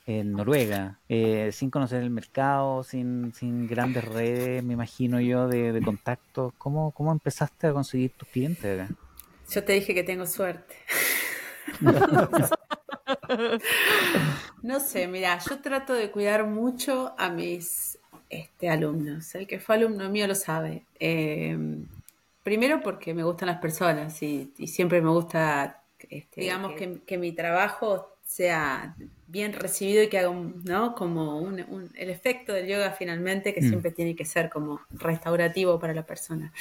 en 0.07 0.33
Noruega, 0.37 0.99
eh, 1.09 1.51
sin 1.53 1.71
conocer 1.71 2.03
el 2.03 2.11
mercado, 2.11 2.83
sin, 2.85 3.33
sin 3.35 3.67
grandes 3.67 4.05
redes, 4.05 4.63
me 4.63 4.75
imagino 4.75 5.21
yo, 5.21 5.49
de, 5.49 5.73
de 5.73 5.83
contactos, 5.83 6.53
¿cómo, 6.59 6.93
¿cómo 6.93 7.13
empezaste 7.13 7.67
a 7.69 7.73
conseguir 7.73 8.13
tus 8.17 8.29
clientes 8.29 8.81
acá? 8.81 8.95
Yo 9.51 9.65
te 9.65 9.73
dije 9.73 9.95
que 9.95 10.05
tengo 10.05 10.27
suerte. 10.27 10.77
No 14.63 14.81
sé, 14.81 15.07
mira, 15.09 15.39
yo 15.39 15.59
trato 15.61 15.95
de 15.95 16.11
cuidar 16.11 16.45
mucho 16.47 17.15
a 17.19 17.31
mis 17.31 17.99
este, 18.29 18.69
alumnos. 18.69 19.35
El 19.35 19.47
que 19.47 19.59
fue 19.59 19.77
alumno 19.77 20.09
mío 20.11 20.27
lo 20.27 20.35
sabe. 20.35 20.85
Eh, 20.99 21.57
primero 22.43 22.81
porque 22.83 23.15
me 23.15 23.23
gustan 23.25 23.49
las 23.49 23.61
personas 23.61 24.23
y, 24.23 24.53
y 24.59 24.67
siempre 24.69 25.01
me 25.01 25.11
gusta, 25.11 25.83
este, 26.09 26.43
digamos, 26.43 26.73
que, 26.73 27.01
que 27.07 27.19
mi 27.19 27.33
trabajo 27.33 28.17
sea 28.27 28.95
bien 29.27 29.53
recibido 29.53 30.03
y 30.05 30.09
que 30.09 30.19
haga 30.19 30.29
un, 30.29 30.63
¿no? 30.65 30.95
como 30.95 31.39
un- 31.39 31.65
un- 31.69 31.91
el 31.97 32.11
efecto 32.11 32.53
del 32.53 32.69
yoga 32.69 32.93
finalmente, 32.93 33.53
que 33.55 33.61
Mm. 33.61 33.69
siempre 33.69 33.91
tiene 33.91 34.15
que 34.15 34.25
ser 34.25 34.49
como 34.51 34.81
restaurativo 34.91 35.79
para 35.81 35.95
la 35.95 36.05
persona 36.05 36.53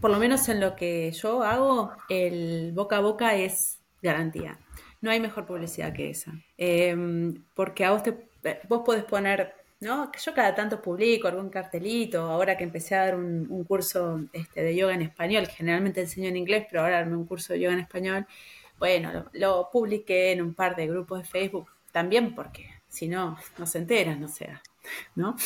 por 0.00 0.10
lo 0.10 0.18
menos 0.18 0.48
en 0.48 0.60
lo 0.60 0.76
que 0.76 1.10
yo 1.12 1.42
hago, 1.42 1.92
el 2.08 2.72
boca 2.72 2.98
a 2.98 3.00
boca 3.00 3.34
es 3.36 3.80
garantía. 4.02 4.58
No 5.00 5.10
hay 5.10 5.20
mejor 5.20 5.46
publicidad 5.46 5.92
que 5.92 6.10
esa. 6.10 6.32
Eh, 6.58 6.96
porque 7.54 7.84
a 7.84 7.90
vos, 7.92 8.02
te, 8.02 8.28
vos 8.68 8.82
podés 8.84 9.04
poner 9.04 9.54
¿no? 9.82 10.12
Yo 10.12 10.32
cada 10.32 10.54
tanto 10.54 10.80
publico 10.80 11.28
algún 11.28 11.50
cartelito, 11.50 12.22
ahora 12.22 12.56
que 12.56 12.64
empecé 12.64 12.94
a 12.94 13.06
dar 13.06 13.16
un, 13.16 13.64
curso 13.64 14.20
este, 14.32 14.62
de 14.62 14.76
yoga 14.76 14.94
en 14.94 15.02
español, 15.02 15.48
generalmente 15.48 16.00
enseño 16.00 16.28
en 16.28 16.36
inglés, 16.36 16.66
pero 16.70 16.82
ahora 16.82 16.98
darme 16.98 17.16
un 17.16 17.26
curso 17.26 17.52
de 17.52 17.60
yoga 17.60 17.74
en 17.74 17.80
español, 17.80 18.26
bueno, 18.78 19.12
lo, 19.12 19.26
lo, 19.32 19.70
publiqué 19.72 20.32
en 20.32 20.42
un 20.42 20.54
par 20.54 20.76
de 20.76 20.86
grupos 20.86 21.18
de 21.22 21.24
Facebook, 21.24 21.68
también 21.90 22.34
porque 22.34 22.68
si 22.88 23.08
no, 23.08 23.36
no 23.58 23.66
se 23.66 23.78
enteran, 23.78 24.22
o 24.22 24.28
sea, 24.28 24.62
¿no? 25.14 25.36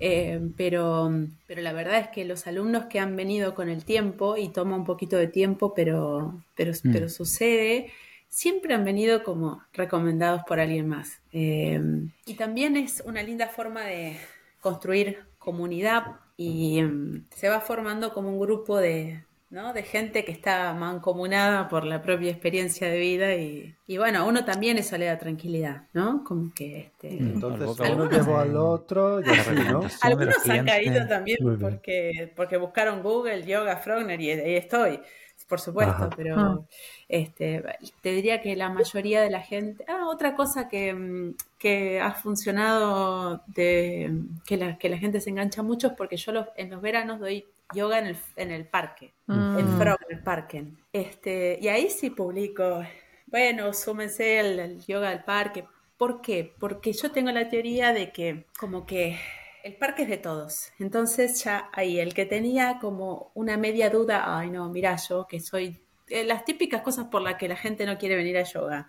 Eh, 0.00 0.40
pero, 0.56 1.10
pero 1.46 1.62
la 1.62 1.72
verdad 1.72 1.98
es 2.00 2.08
que 2.08 2.24
los 2.24 2.46
alumnos 2.46 2.86
que 2.86 3.00
han 3.00 3.16
venido 3.16 3.54
con 3.54 3.68
el 3.68 3.84
tiempo, 3.84 4.36
y 4.36 4.48
toma 4.48 4.76
un 4.76 4.84
poquito 4.84 5.16
de 5.16 5.28
tiempo, 5.28 5.74
pero, 5.74 6.42
pero, 6.54 6.72
mm. 6.72 6.92
pero 6.92 7.08
sucede, 7.08 7.92
siempre 8.28 8.74
han 8.74 8.84
venido 8.84 9.24
como 9.24 9.62
recomendados 9.72 10.42
por 10.46 10.60
alguien 10.60 10.88
más. 10.88 11.20
Eh, 11.32 11.80
y 12.26 12.34
también 12.34 12.76
es 12.76 13.02
una 13.06 13.22
linda 13.22 13.48
forma 13.48 13.84
de 13.84 14.18
construir 14.60 15.20
comunidad 15.38 16.16
y 16.36 16.78
em, 16.80 17.24
se 17.34 17.48
va 17.48 17.60
formando 17.60 18.12
como 18.12 18.28
un 18.30 18.40
grupo 18.40 18.78
de, 18.78 19.24
¿no? 19.50 19.72
de 19.72 19.82
gente 19.82 20.24
que 20.24 20.32
está 20.32 20.72
mancomunada 20.74 21.68
por 21.68 21.84
la 21.84 22.02
propia 22.02 22.30
experiencia 22.30 22.88
de 22.88 22.98
vida 22.98 23.34
y, 23.34 23.76
y 23.86 23.98
bueno, 23.98 24.26
uno 24.26 24.44
también 24.44 24.78
eso 24.78 24.98
le 24.98 25.06
da 25.06 25.18
tranquilidad, 25.18 25.84
¿no? 25.92 26.24
Como 26.24 26.52
que 26.52 26.80
este, 26.80 27.10
mm. 27.10 27.34
Entonces 27.34 27.90
uno 27.90 28.10
llevó 28.10 28.38
al 28.38 28.56
otro 28.56 29.20
y 29.20 29.28
así, 29.28 29.50
¿no? 29.50 29.82
Algunos 30.02 30.48
han 30.48 30.66
caído 30.66 31.06
también 31.06 31.38
porque, 31.60 32.32
porque 32.34 32.56
buscaron 32.56 33.02
Google, 33.02 33.46
Yoga, 33.46 33.76
Frogner 33.76 34.20
y 34.20 34.30
ahí 34.30 34.56
estoy 34.56 35.00
por 35.48 35.60
supuesto, 35.60 36.10
pero 36.16 36.36
ah. 36.38 36.60
este, 37.08 37.62
te 38.00 38.10
diría 38.10 38.40
que 38.40 38.56
la 38.56 38.68
mayoría 38.68 39.22
de 39.22 39.30
la 39.30 39.40
gente... 39.40 39.84
Ah, 39.86 40.08
otra 40.08 40.34
cosa 40.34 40.68
que, 40.68 40.92
mm, 40.92 41.36
que 41.58 42.00
ha 42.00 42.12
funcionado, 42.12 43.42
de, 43.46 44.12
que, 44.44 44.56
la, 44.56 44.76
que 44.76 44.88
la 44.88 44.98
gente 44.98 45.20
se 45.20 45.30
engancha 45.30 45.62
mucho 45.62 45.88
es 45.88 45.92
porque 45.92 46.16
yo 46.16 46.32
en 46.56 46.70
los 46.70 46.82
veranos 46.82 47.20
doy 47.20 47.44
yoga 47.74 47.98
en 47.98 48.06
el, 48.06 48.16
en 48.36 48.50
el 48.50 48.66
parque, 48.66 49.14
mm. 49.26 49.58
en 49.58 49.78
Frog, 49.78 49.98
en 50.08 50.16
el 50.16 50.22
parque. 50.22 50.64
Este, 50.92 51.58
y 51.60 51.68
ahí 51.68 51.90
sí 51.90 52.10
publico, 52.10 52.82
bueno, 53.26 53.72
súmense 53.72 54.40
el 54.40 54.84
yoga 54.86 55.10
del 55.10 55.24
parque. 55.24 55.64
¿Por 55.96 56.20
qué? 56.20 56.54
Porque 56.58 56.92
yo 56.92 57.10
tengo 57.10 57.30
la 57.30 57.48
teoría 57.48 57.92
de 57.92 58.12
que 58.12 58.46
como 58.58 58.84
que 58.84 59.18
el 59.64 59.74
parque 59.76 60.02
es 60.02 60.08
de 60.08 60.18
todos. 60.18 60.72
Entonces 60.78 61.42
ya 61.42 61.70
ahí 61.72 61.98
el 61.98 62.14
que 62.14 62.26
tenía 62.26 62.78
como 62.80 63.32
una 63.34 63.56
media 63.56 63.90
duda, 63.90 64.38
ay 64.38 64.50
no, 64.50 64.68
mira 64.68 64.96
yo 64.96 65.26
que 65.26 65.40
soy 65.40 65.80
eh, 66.08 66.24
las 66.24 66.44
típicas 66.44 66.82
cosas 66.82 67.06
por 67.06 67.22
las 67.22 67.34
que 67.34 67.48
la 67.48 67.56
gente 67.56 67.84
no 67.84 67.98
quiere 67.98 68.14
venir 68.14 68.38
a 68.38 68.44
yoga. 68.44 68.88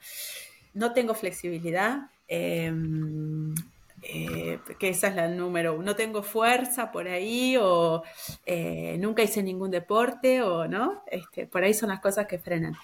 No 0.73 0.93
tengo 0.93 1.15
flexibilidad, 1.15 2.11
em, 2.27 3.55
eh, 4.09 4.59
que 4.79 4.89
esa 4.89 5.07
es 5.07 5.15
la 5.15 5.27
número 5.27 5.73
uno. 5.75 5.83
No 5.83 5.95
tengo 5.95 6.23
fuerza 6.23 6.91
por 6.91 7.07
ahí 7.07 7.57
o 7.57 8.03
eh, 8.45 8.97
nunca 8.99 9.23
hice 9.23 9.43
ningún 9.43 9.71
deporte 9.71 10.41
o 10.41 10.67
no. 10.67 11.03
Este, 11.07 11.45
por 11.45 11.63
ahí 11.63 11.73
son 11.73 11.89
las 11.89 11.99
cosas 11.99 12.27
que 12.27 12.39
frenan. 12.39 12.75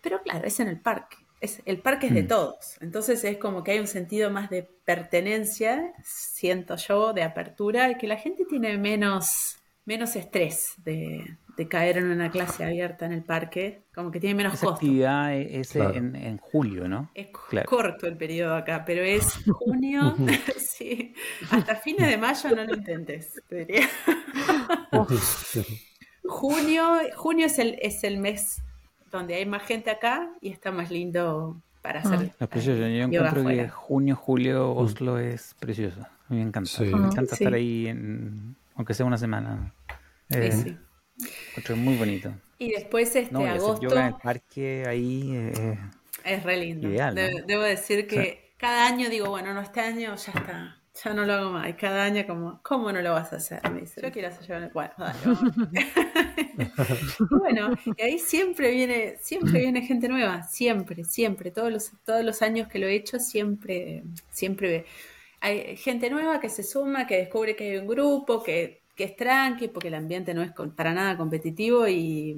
Pero 0.00 0.22
claro, 0.22 0.46
es 0.46 0.60
en 0.60 0.68
el 0.68 0.80
parque 0.80 1.16
es, 1.40 1.62
el 1.64 1.78
parque 1.78 2.08
es 2.08 2.14
de 2.14 2.24
mm. 2.24 2.28
todos, 2.28 2.76
entonces 2.80 3.22
es 3.24 3.36
como 3.38 3.62
que 3.62 3.72
hay 3.72 3.78
un 3.78 3.86
sentido 3.86 4.30
más 4.30 4.50
de 4.50 4.68
pertenencia, 4.84 5.92
siento 6.02 6.76
yo, 6.76 7.12
de 7.12 7.22
apertura, 7.22 7.90
y 7.90 7.96
que 7.96 8.06
la 8.06 8.16
gente 8.16 8.44
tiene 8.44 8.76
menos, 8.76 9.58
menos 9.84 10.16
estrés 10.16 10.74
de, 10.78 11.36
caer 11.66 11.98
en 11.98 12.10
una 12.10 12.30
clase 12.30 12.64
abierta 12.64 13.06
en 13.06 13.12
el 13.12 13.24
parque, 13.24 13.82
como 13.92 14.12
que 14.12 14.20
tiene 14.20 14.36
menos 14.36 14.54
Esa 14.54 14.68
actividad 14.68 15.34
es 15.34 15.74
en, 15.74 16.38
julio, 16.38 16.86
¿no? 16.86 17.10
Es 17.14 17.28
corto 17.66 18.06
el 18.06 18.16
periodo 18.16 18.54
acá, 18.54 18.84
pero 18.86 19.02
es 19.02 19.40
junio, 19.52 20.14
sí, 20.56 21.14
hasta 21.50 21.74
fines 21.74 22.06
de 22.06 22.16
mayo 22.16 22.50
no 22.54 22.64
lo 22.64 22.74
intentes, 22.74 23.42
junio, 26.24 27.00
junio 27.16 27.46
es 27.46 27.58
el, 27.58 27.76
es 27.82 28.04
el 28.04 28.18
mes 28.18 28.62
donde 29.10 29.34
hay 29.34 29.46
más 29.46 29.62
gente 29.62 29.90
acá 29.90 30.30
y 30.40 30.50
está 30.50 30.70
más 30.70 30.90
lindo 30.90 31.60
para 31.82 32.00
hacer. 32.00 32.32
Ah, 32.38 32.46
precioso. 32.46 32.78
Yo 32.80 32.86
encuentro 32.86 33.44
que 33.44 33.68
junio, 33.68 34.14
julio, 34.14 34.74
mm. 34.74 34.78
Oslo 34.78 35.18
es 35.18 35.54
precioso. 35.58 36.02
A 36.02 36.34
mí 36.34 36.36
me 36.36 36.42
encanta. 36.42 36.70
Me 36.80 37.06
encanta 37.06 37.34
estar 37.34 37.54
ahí, 37.54 37.88
aunque 38.76 38.94
sea 38.94 39.06
una 39.06 39.18
semana. 39.18 39.72
Eh, 40.28 40.52
sí, 40.52 40.76
Es 41.56 41.76
muy 41.76 41.96
bonito. 41.96 42.32
Y 42.58 42.70
después 42.70 43.14
este 43.14 43.32
no, 43.32 43.44
agosto. 43.44 43.82
yoga 43.82 44.00
en 44.00 44.14
el 44.14 44.20
parque 44.20 44.84
ahí. 44.86 45.32
Eh, 45.34 45.78
es 46.24 46.42
re 46.42 46.56
lindo. 46.56 46.88
Debo 47.46 47.62
decir 47.62 48.06
que 48.06 48.52
cada 48.56 48.86
año 48.86 49.08
digo, 49.08 49.30
bueno, 49.30 49.54
no, 49.54 49.60
este 49.60 49.80
año 49.80 50.14
ya 50.14 50.32
está 50.32 50.78
ya 51.04 51.14
no 51.14 51.24
lo 51.24 51.32
hago 51.32 51.50
más. 51.50 51.68
Y 51.68 51.74
cada 51.74 52.04
año 52.04 52.26
como, 52.26 52.60
¿cómo 52.62 52.92
no 52.92 53.00
lo 53.00 53.12
vas 53.12 53.32
a 53.32 53.36
hacer? 53.36 53.60
Me 53.70 53.80
dice, 53.80 54.00
yo 54.02 54.10
quiero 54.10 54.28
hacer 54.28 54.50
el 54.50 54.70
Bueno, 54.70 54.92
bueno, 57.30 57.70
y 57.96 58.02
ahí 58.02 58.18
siempre 58.18 58.70
viene, 58.70 59.16
siempre 59.20 59.60
viene 59.60 59.82
gente 59.82 60.08
nueva, 60.08 60.42
siempre, 60.42 61.04
siempre. 61.04 61.50
Todos 61.50 61.72
los, 61.72 61.92
todos 62.04 62.24
los 62.24 62.42
años 62.42 62.68
que 62.68 62.78
lo 62.78 62.86
he 62.86 62.94
hecho, 62.94 63.18
siempre, 63.18 64.02
siempre 64.30 64.86
hay 65.40 65.76
gente 65.76 66.10
nueva 66.10 66.40
que 66.40 66.48
se 66.48 66.62
suma, 66.62 67.06
que 67.06 67.18
descubre 67.18 67.54
que 67.54 67.70
hay 67.70 67.78
un 67.78 67.86
grupo, 67.86 68.42
que, 68.42 68.80
que 68.98 69.04
es 69.04 69.16
tranqui, 69.16 69.68
porque 69.68 69.88
el 69.88 69.94
ambiente 69.94 70.34
no 70.34 70.42
es 70.42 70.50
para 70.74 70.92
nada 70.92 71.16
competitivo 71.16 71.86
y 71.86 72.36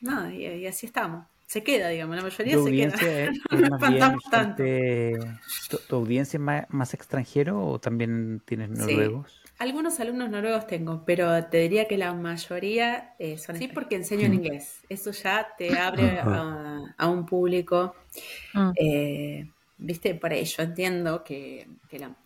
nada, 0.00 0.34
y 0.34 0.66
así 0.66 0.86
estamos 0.86 1.26
se 1.50 1.64
queda, 1.64 1.88
digamos, 1.88 2.14
la 2.14 2.22
mayoría 2.22 2.62
se 2.62 2.70
queda. 2.70 2.94
Es, 2.94 3.40
más 3.80 4.56
bien 4.56 5.24
¿Tu, 5.88 5.96
audiencia 5.96 6.36
es 6.36 6.70
más, 6.70 6.94
extranjero 6.94 7.66
o 7.66 7.80
también 7.80 8.40
tienes 8.44 8.70
noruegos? 8.70 9.42
Algunos 9.58 9.98
alumnos 9.98 10.30
noruegos 10.30 10.68
tengo, 10.68 11.02
pero 11.04 11.44
te 11.46 11.58
diría 11.58 11.88
que 11.88 11.98
la 11.98 12.14
mayoría 12.14 13.16
eh, 13.18 13.36
son 13.36 13.56
así 13.56 13.66
porque 13.66 13.96
enseño 13.96 14.26
en 14.26 14.30
mm. 14.30 14.34
inglés. 14.34 14.82
Eso 14.88 15.10
ya 15.10 15.48
te 15.58 15.76
abre 15.78 16.20
a, 16.20 17.08
un 17.08 17.26
público. 17.26 17.96
Mm. 18.54 18.70
Eh, 18.76 19.50
Viste, 19.82 20.14
por 20.14 20.30
ahí 20.30 20.44
yo 20.44 20.62
entiendo 20.62 21.24
que, 21.24 21.66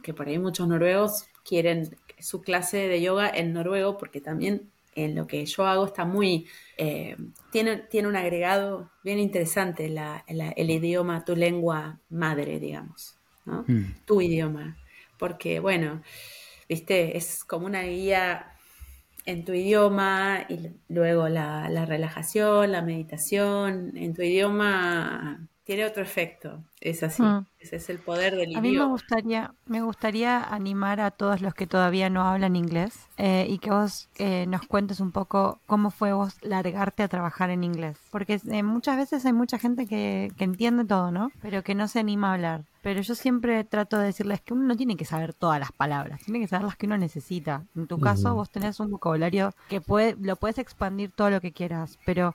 que 0.02 0.12
por 0.12 0.26
ahí 0.26 0.40
muchos 0.40 0.66
noruegos 0.66 1.24
quieren 1.44 1.96
su 2.18 2.42
clase 2.42 2.88
de 2.88 3.00
yoga 3.00 3.28
en 3.28 3.52
noruego 3.52 3.96
porque 3.98 4.20
también 4.20 4.70
en 4.94 5.14
lo 5.14 5.26
que 5.26 5.44
yo 5.44 5.66
hago 5.66 5.86
está 5.86 6.04
muy, 6.04 6.46
eh, 6.76 7.16
tiene, 7.50 7.78
tiene 7.78 8.08
un 8.08 8.16
agregado 8.16 8.90
bien 9.02 9.18
interesante 9.18 9.92
el 10.26 10.70
idioma, 10.70 11.24
tu 11.24 11.34
lengua 11.34 11.98
madre, 12.10 12.60
digamos, 12.60 13.16
¿no? 13.44 13.64
Mm. 13.66 13.94
Tu 14.04 14.20
idioma. 14.20 14.76
Porque, 15.18 15.60
bueno, 15.60 16.02
viste, 16.68 17.16
es 17.16 17.44
como 17.44 17.66
una 17.66 17.82
guía 17.82 18.52
en 19.26 19.44
tu 19.44 19.52
idioma 19.52 20.46
y 20.48 20.70
luego 20.88 21.28
la, 21.28 21.68
la 21.70 21.86
relajación, 21.86 22.72
la 22.72 22.82
meditación, 22.82 23.96
en 23.96 24.14
tu 24.14 24.22
idioma 24.22 25.48
tiene 25.64 25.86
otro 25.86 26.02
efecto. 26.02 26.62
Es 26.80 27.02
así. 27.02 27.22
Mm. 27.22 27.46
Ese 27.58 27.76
es 27.76 27.88
el 27.88 27.98
poder 27.98 28.36
del 28.36 28.50
idioma. 28.50 28.58
A 28.58 28.62
mí 28.62 28.72
me 28.76 28.84
gustaría, 28.84 29.54
me 29.66 29.80
gustaría 29.80 30.42
animar 30.42 31.00
a 31.00 31.10
todos 31.10 31.40
los 31.40 31.54
que 31.54 31.66
todavía 31.66 32.10
no 32.10 32.22
hablan 32.22 32.56
inglés 32.56 33.08
eh, 33.16 33.46
y 33.48 33.58
que 33.58 33.70
vos 33.70 34.10
eh, 34.18 34.44
nos 34.46 34.66
cuentes 34.66 35.00
un 35.00 35.10
poco 35.10 35.60
cómo 35.66 35.90
fue 35.90 36.12
vos 36.12 36.34
largarte 36.42 37.02
a 37.02 37.08
trabajar 37.08 37.48
en 37.48 37.64
inglés. 37.64 37.96
Porque 38.10 38.38
eh, 38.50 38.62
muchas 38.62 38.98
veces 38.98 39.24
hay 39.24 39.32
mucha 39.32 39.58
gente 39.58 39.86
que, 39.86 40.30
que 40.36 40.44
entiende 40.44 40.84
todo, 40.84 41.10
¿no? 41.10 41.32
Pero 41.40 41.62
que 41.62 41.74
no 41.74 41.88
se 41.88 42.00
anima 42.00 42.30
a 42.30 42.34
hablar. 42.34 42.64
Pero 42.82 43.00
yo 43.00 43.14
siempre 43.14 43.64
trato 43.64 43.98
de 43.98 44.06
decirles 44.06 44.42
que 44.42 44.52
uno 44.52 44.64
no 44.64 44.76
tiene 44.76 44.98
que 44.98 45.06
saber 45.06 45.32
todas 45.32 45.58
las 45.58 45.72
palabras, 45.72 46.20
tiene 46.22 46.40
que 46.40 46.48
saber 46.48 46.66
las 46.66 46.76
que 46.76 46.84
uno 46.84 46.98
necesita. 46.98 47.64
En 47.74 47.86
tu 47.86 47.98
caso, 47.98 48.34
vos 48.34 48.50
tenés 48.50 48.78
un 48.78 48.90
vocabulario 48.90 49.54
que 49.70 49.80
puede, 49.80 50.16
lo 50.20 50.36
puedes 50.36 50.58
expandir 50.58 51.10
todo 51.10 51.30
lo 51.30 51.40
que 51.40 51.52
quieras, 51.52 51.98
pero 52.04 52.34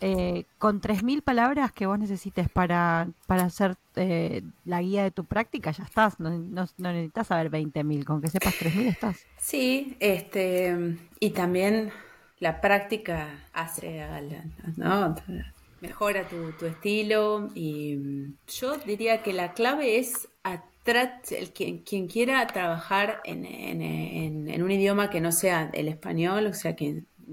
eh, 0.00 0.44
con 0.58 0.80
3.000 0.80 1.22
palabras 1.22 1.72
que 1.72 1.86
vos 1.86 1.98
necesites 1.98 2.48
para, 2.48 3.08
para 3.26 3.44
hacer 3.44 3.76
eh, 3.96 4.42
la 4.64 4.80
guía 4.80 5.02
de 5.02 5.10
tu 5.10 5.24
práctica, 5.24 5.70
ya 5.72 5.84
estás. 5.84 6.18
No, 6.18 6.30
necesitas 6.78 7.26
saber 7.26 7.50
20.000, 7.50 8.04
con 8.04 8.20
que 8.20 8.28
sepas 8.28 8.54
3.000 8.54 8.86
estás. 8.86 9.26
Sí, 9.36 9.96
este, 10.00 10.96
y 11.18 11.30
también 11.30 11.90
la 12.38 12.60
práctica 12.60 13.28
hace, 13.52 14.06
¿no? 14.76 15.14
mejora 15.80 16.28
tu, 16.28 16.66
estilo 16.66 17.48
y 17.54 18.34
yo 18.46 18.76
diría 18.78 19.22
que 19.22 19.32
la 19.32 19.54
clave 19.54 19.98
es 19.98 20.28
el, 21.30 21.52
quien, 21.52 21.78
quien 21.78 22.08
quiera 22.08 22.46
trabajar 22.46 23.20
en, 23.24 23.44
en, 23.44 24.48
en, 24.48 24.62
un 24.62 24.70
idioma 24.70 25.10
que 25.10 25.20
no 25.20 25.30
sea 25.30 25.70
el 25.72 25.88
español, 25.88 26.46
o 26.46 26.54
sea, 26.54 26.74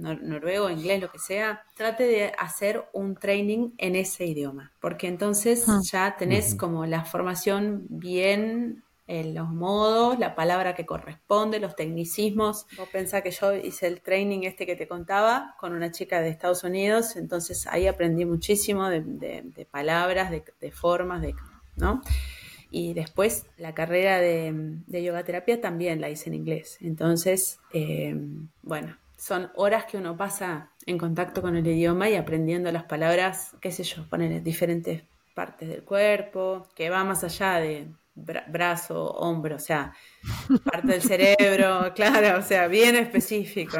que 0.01 0.23
noruego, 0.23 0.69
inglés, 0.69 1.01
lo 1.01 1.11
que 1.11 1.19
sea, 1.19 1.63
trate 1.75 2.03
de 2.03 2.31
hacer 2.37 2.85
un 2.93 3.15
training 3.15 3.71
en 3.77 3.95
ese 3.95 4.25
idioma, 4.25 4.71
porque 4.79 5.07
entonces 5.07 5.67
ah. 5.67 5.79
ya 5.83 6.15
tenés 6.17 6.55
como 6.55 6.85
la 6.85 7.05
formación 7.05 7.85
bien 7.89 8.83
en 9.07 9.33
los 9.33 9.49
modos, 9.49 10.19
la 10.19 10.35
palabra 10.35 10.75
que 10.75 10.85
corresponde, 10.85 11.59
los 11.59 11.75
tecnicismos. 11.75 12.67
Vos 12.77 12.89
pensás 12.89 13.23
que 13.23 13.31
yo 13.31 13.53
hice 13.55 13.87
el 13.87 14.01
training 14.01 14.41
este 14.43 14.65
que 14.65 14.75
te 14.75 14.87
contaba 14.87 15.55
con 15.59 15.73
una 15.73 15.91
chica 15.91 16.21
de 16.21 16.29
Estados 16.29 16.63
Unidos, 16.63 17.15
entonces 17.15 17.65
ahí 17.67 17.87
aprendí 17.87 18.25
muchísimo 18.25 18.89
de, 18.89 19.67
palabras, 19.71 20.29
de, 20.31 20.71
formas, 20.71 21.21
de, 21.21 21.33
¿no? 21.77 22.01
Y 22.69 22.93
después 22.93 23.45
la 23.57 23.73
carrera 23.73 24.19
de, 24.19 24.51
de 24.85 25.03
yoga 25.03 25.23
terapia 25.23 25.61
también 25.61 26.01
la 26.01 26.09
hice 26.09 26.29
en 26.29 26.35
inglés. 26.35 26.77
Entonces, 26.81 27.59
eh, 27.73 28.13
bueno, 28.61 28.97
son 29.17 29.51
horas 29.55 29.85
que 29.85 29.97
uno 29.97 30.17
pasa 30.17 30.71
en 30.85 30.97
contacto 30.97 31.41
con 31.41 31.55
el 31.57 31.67
idioma 31.67 32.09
y 32.09 32.15
aprendiendo 32.15 32.71
las 32.71 32.83
palabras, 32.85 33.55
qué 33.61 33.71
sé 33.71 33.83
yo, 33.83 34.07
poner 34.09 34.43
diferentes 34.43 35.03
partes 35.33 35.69
del 35.69 35.83
cuerpo, 35.83 36.67
que 36.75 36.89
va 36.89 37.03
más 37.03 37.23
allá 37.23 37.55
de 37.55 37.89
bra- 38.15 38.45
brazo, 38.51 39.11
hombro, 39.13 39.57
o 39.57 39.59
sea, 39.59 39.93
parte 40.65 40.93
del 40.93 41.01
cerebro, 41.03 41.93
claro, 41.95 42.39
o 42.39 42.43
sea, 42.43 42.67
bien 42.67 42.95
específico. 42.95 43.79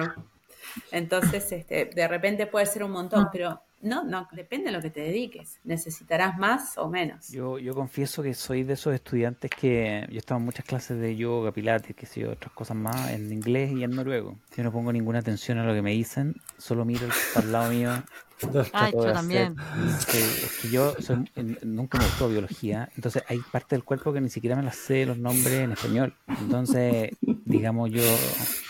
Entonces, 0.92 1.52
este, 1.52 1.86
de 1.86 2.08
repente 2.08 2.48
puede 2.48 2.66
ser 2.66 2.84
un 2.84 2.92
montón, 2.92 3.30
pero 3.32 3.62
no, 3.82 4.04
no, 4.04 4.28
depende 4.32 4.68
de 4.68 4.72
lo 4.72 4.82
que 4.82 4.90
te 4.90 5.02
dediques. 5.02 5.60
Necesitarás 5.64 6.38
más 6.38 6.78
o 6.78 6.90
menos. 6.90 7.30
Yo, 7.30 7.60
yo 7.60 7.74
confieso 7.76 8.24
que 8.24 8.34
soy 8.34 8.64
de 8.64 8.74
esos 8.74 8.94
estudiantes 8.94 9.52
que 9.52 10.08
yo 10.10 10.18
estaba 10.18 10.40
en 10.40 10.46
muchas 10.46 10.66
clases 10.66 11.00
de 11.00 11.16
yoga, 11.16 11.52
pilates, 11.52 11.96
que 11.96 12.06
sé 12.06 12.28
otras 12.28 12.52
cosas 12.54 12.76
más, 12.76 13.12
en 13.12 13.32
inglés 13.32 13.72
y 13.72 13.84
en 13.84 13.92
noruego. 13.92 14.36
Yo 14.56 14.64
no 14.64 14.72
pongo 14.72 14.92
ninguna 14.92 15.20
atención 15.20 15.60
a 15.60 15.66
lo 15.66 15.74
que 15.74 15.82
me 15.82 15.92
dicen, 15.92 16.36
solo 16.58 16.86
miro 16.86 17.08
al 17.36 17.52
lado 17.52 17.70
mío. 17.72 17.92
Trato 18.40 18.86
de 18.86 18.92
yo 18.92 19.00
hacer- 19.00 19.14
también. 19.14 19.56
Sí, 20.00 20.18
es 20.18 20.60
que 20.62 20.70
yo 20.70 20.94
soy- 21.00 21.28
nunca 21.64 21.98
me 21.98 22.06
gustó 22.06 22.30
biología, 22.30 22.88
entonces 22.96 23.24
hay 23.28 23.40
parte 23.40 23.76
del 23.76 23.84
cuerpo 23.84 24.14
que 24.14 24.22
ni 24.22 24.30
siquiera 24.30 24.56
me 24.56 24.64
las 24.64 24.76
sé 24.76 25.06
los 25.06 25.18
nombres 25.18 25.54
en 25.54 25.72
español. 25.72 26.14
Entonces, 26.40 27.12
digamos, 27.46 27.90
yo 27.90 28.04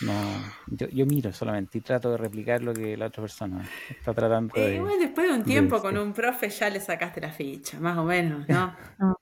no, 0.02 0.14
yo, 0.68 0.88
yo 0.90 1.06
miro 1.06 1.34
solamente 1.34 1.78
y 1.78 1.82
trato 1.82 2.12
de 2.12 2.18
replicar 2.18 2.62
lo 2.64 2.74
que 2.74 2.96
la 2.96 3.08
otra 3.08 3.22
persona 3.22 3.68
está 3.90 4.14
tratando 4.14 4.54
Eh, 4.56 4.62
de. 4.62 4.76
igual 4.76 5.00
después 5.00 5.28
de 5.28 5.34
un 5.34 5.44
tiempo 5.44 5.76
de- 5.76 5.82
con 5.82 5.98
un 5.98 6.14
profe 6.14 6.50
ya 6.50 6.70
le 6.70 6.80
sacaste 6.80 7.20
la 7.20 7.32
ficha, 7.32 7.80
más 7.80 7.98
o 7.98 8.04
menos, 8.04 8.48
¿no? 8.48 8.74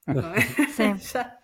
Sí. 0.75 0.83
ya, 1.13 1.39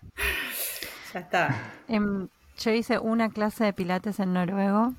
ya 1.12 1.20
está. 1.20 1.72
Em, 1.88 2.28
yo 2.58 2.70
hice 2.70 2.98
una 2.98 3.30
clase 3.30 3.64
de 3.64 3.72
pilates 3.72 4.20
en 4.20 4.32
noruego, 4.32 4.94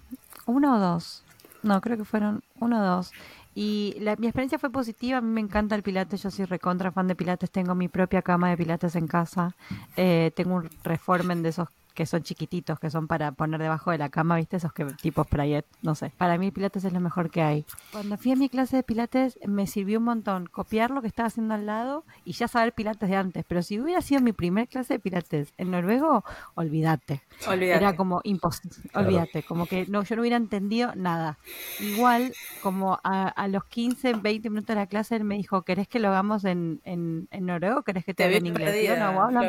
uno 0.45 0.76
o 0.76 0.80
dos, 0.80 1.24
no, 1.62 1.80
creo 1.80 1.95
que 1.97 2.04
fueron 2.06 2.43
uno 2.60 2.82
o 2.82 2.84
dos. 2.97 3.12
Y 3.56 3.95
la- 3.99 4.16
mi 4.16 4.28
experiencia 4.28 4.58
fue 4.58 4.72
positiva, 4.72 5.20
a 5.20 5.22
mí 5.22 5.30
me 5.30 5.41
encanta 5.41 5.76
el 5.76 5.84
pilates, 5.84 6.24
yo 6.24 6.32
soy 6.32 6.45
recontra 6.45 6.91
fan 6.91 7.08
de 7.08 7.16
pilates, 7.16 7.51
tengo 7.51 7.76
mi 7.76 7.88
propia 7.88 8.22
cama 8.22 8.49
de 8.49 8.58
pilates 8.58 8.95
en 8.95 9.08
casa, 9.08 9.56
eh, 9.95 10.32
tengo 10.36 10.56
un 10.56 10.70
reformen 10.84 11.43
de 11.43 11.49
esos 11.49 11.68
que 11.93 12.05
son 12.05 12.23
chiquititos, 12.23 12.79
que 12.79 12.89
son 12.89 13.07
para 13.07 13.31
poner 13.33 13.61
debajo 13.61 13.91
de 13.91 13.97
la 13.97 14.09
cama, 14.09 14.37
¿viste? 14.37 14.57
Esos 14.57 14.73
que 14.73 14.85
tipo 14.85 15.23
sprayet, 15.23 15.65
no 15.81 15.95
sé. 15.95 16.11
Para 16.17 16.37
mí 16.37 16.51
pilates 16.51 16.83
es 16.85 16.93
lo 16.93 16.99
mejor 16.99 17.29
que 17.29 17.41
hay. 17.41 17.65
Cuando 17.91 18.17
fui 18.17 18.31
a 18.31 18.35
mi 18.35 18.49
clase 18.49 18.77
de 18.77 18.83
pilates 18.83 19.39
me 19.45 19.67
sirvió 19.67 19.99
un 19.99 20.05
montón 20.05 20.47
copiar 20.47 20.91
lo 20.91 21.01
que 21.01 21.07
estaba 21.07 21.27
haciendo 21.27 21.53
al 21.53 21.65
lado 21.65 22.03
y 22.25 22.33
ya 22.33 22.47
saber 22.47 22.73
pilates 22.73 23.09
de 23.09 23.15
antes, 23.15 23.45
pero 23.47 23.61
si 23.61 23.79
hubiera 23.79 24.01
sido 24.01 24.21
mi 24.21 24.33
primer 24.33 24.67
clase 24.67 24.95
de 24.95 24.99
pilates 24.99 25.53
en 25.57 25.71
noruego, 25.71 26.23
olvídate. 26.55 27.21
Olvídate. 27.47 27.77
Era 27.77 27.95
como 27.95 28.21
imposible, 28.23 28.75
olvídate, 28.93 29.43
como 29.43 29.65
que 29.67 29.85
no, 29.87 30.03
yo 30.03 30.15
no 30.15 30.21
hubiera 30.21 30.37
entendido 30.37 30.93
nada. 30.95 31.37
Igual, 31.79 32.33
como 32.61 32.99
a, 33.03 33.27
a 33.27 33.47
los 33.47 33.65
15, 33.65 34.13
20 34.13 34.49
minutos 34.49 34.75
de 34.75 34.75
la 34.75 34.87
clase, 34.87 35.15
él 35.15 35.23
me 35.23 35.35
dijo, 35.35 35.61
¿querés 35.63 35.87
que 35.87 35.99
lo 35.99 36.09
hagamos 36.09 36.45
en, 36.45 36.81
en, 36.83 37.27
en 37.31 37.45
noruego 37.45 37.83
querés 37.83 38.05
que 38.05 38.13
te, 38.13 38.23
Te 38.23 38.25
hable 38.25 38.37
en 38.37 38.47
inglés? 38.47 38.71
Perdida, 38.71 39.11
no. 39.11 39.41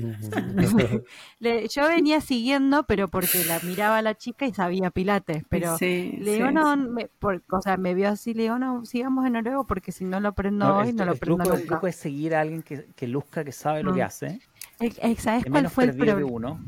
Le- 1.40 1.68
yo 1.68 1.88
venía 1.88 2.20
siguiendo, 2.20 2.84
pero 2.86 3.08
porque 3.08 3.44
la 3.44 3.60
miraba 3.60 3.98
a 3.98 4.02
la 4.02 4.14
chica 4.14 4.46
y 4.46 4.54
sabía 4.54 4.90
pilates, 4.90 5.42
pero 5.48 5.76
Sí, 5.76 6.12
le 6.20 6.34
digo, 6.34 6.48
sí, 6.48 6.52
no, 6.54 6.76
sí. 6.76 6.82
me- 6.90 7.08
por- 7.18 7.42
o 7.50 7.60
sea, 7.60 7.76
me 7.76 7.94
vio 7.94 8.08
así, 8.08 8.34
le 8.34 8.44
digo, 8.44 8.58
no, 8.58 8.84
sigamos 8.84 9.26
en 9.26 9.34
noruego 9.34 9.66
porque 9.66 9.92
si 9.92 10.04
no 10.04 10.20
lo 10.20 10.28
aprendo 10.28 10.66
No, 10.66 10.78
hoy, 10.78 10.88
el, 10.88 10.96
no 10.96 11.04
lo 11.04 11.12
aprendo 11.12 11.44
truco, 11.44 11.54
el 11.54 11.60
nunca. 11.60 11.66
truco 11.74 11.86
es 11.86 11.96
seguir 11.96 12.34
a 12.34 12.40
alguien 12.40 12.62
que, 12.62 12.86
que 12.96 13.06
luzca, 13.06 13.44
que 13.44 13.52
sabe 13.52 13.82
lo 13.82 13.92
que 13.92 14.00
Mm. 14.02 14.06
hace, 14.06 14.40
¿Sabes 14.78 14.98
es 14.98 15.18
cuál 15.18 15.52
menos 15.52 15.72
fue 15.72 15.84
el 15.84 15.90
problema? 15.96 16.22
uno. 16.24 16.60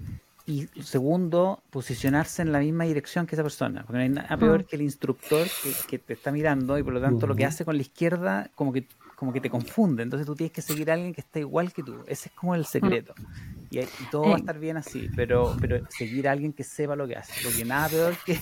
Y 0.46 0.66
segundo, 0.82 1.62
posicionarse 1.70 2.42
en 2.42 2.50
la 2.50 2.58
misma 2.58 2.84
dirección 2.84 3.26
que 3.26 3.36
esa 3.36 3.42
persona. 3.42 3.82
Porque 3.82 3.98
no 3.98 4.02
hay 4.02 4.08
nada 4.08 4.36
peor 4.36 4.62
Mm. 4.62 4.64
que 4.66 4.76
el 4.76 4.82
instructor 4.82 5.50
que, 5.62 5.74
que 5.86 5.98
te 5.98 6.14
está 6.14 6.32
mirando 6.32 6.76
y 6.78 6.82
por 6.82 6.92
lo 6.92 7.00
tanto 7.00 7.26
lo 7.26 7.36
que 7.36 7.44
hace 7.44 7.64
con 7.64 7.76
la 7.76 7.82
izquierda 7.82 8.50
como 8.56 8.72
que, 8.72 8.88
como 9.20 9.34
que 9.34 9.40
te 9.42 9.50
confunde. 9.50 10.02
Entonces 10.02 10.24
tú 10.26 10.34
tienes 10.34 10.50
que 10.50 10.62
seguir 10.62 10.90
a 10.90 10.94
alguien 10.94 11.12
que 11.12 11.20
está 11.20 11.38
igual 11.38 11.74
que 11.74 11.82
tú. 11.82 12.02
Ese 12.06 12.30
es 12.30 12.34
como 12.34 12.54
el 12.54 12.64
secreto. 12.64 13.12
Y, 13.70 13.78
y 13.80 13.86
todo 14.10 14.22
va 14.22 14.28
a 14.30 14.36
Eh. 14.36 14.40
estar 14.40 14.58
bien 14.58 14.78
así, 14.78 15.10
pero, 15.14 15.54
pero 15.60 15.86
seguir 15.90 16.26
a 16.26 16.32
alguien 16.32 16.54
que 16.54 16.64
sepa 16.64 16.96
lo 16.96 17.06
que 17.06 17.16
hace. 17.16 17.44
Lo 17.44 17.54
que 17.54 17.66
nada 17.66 17.90
peor 17.90 18.16
que, 18.24 18.40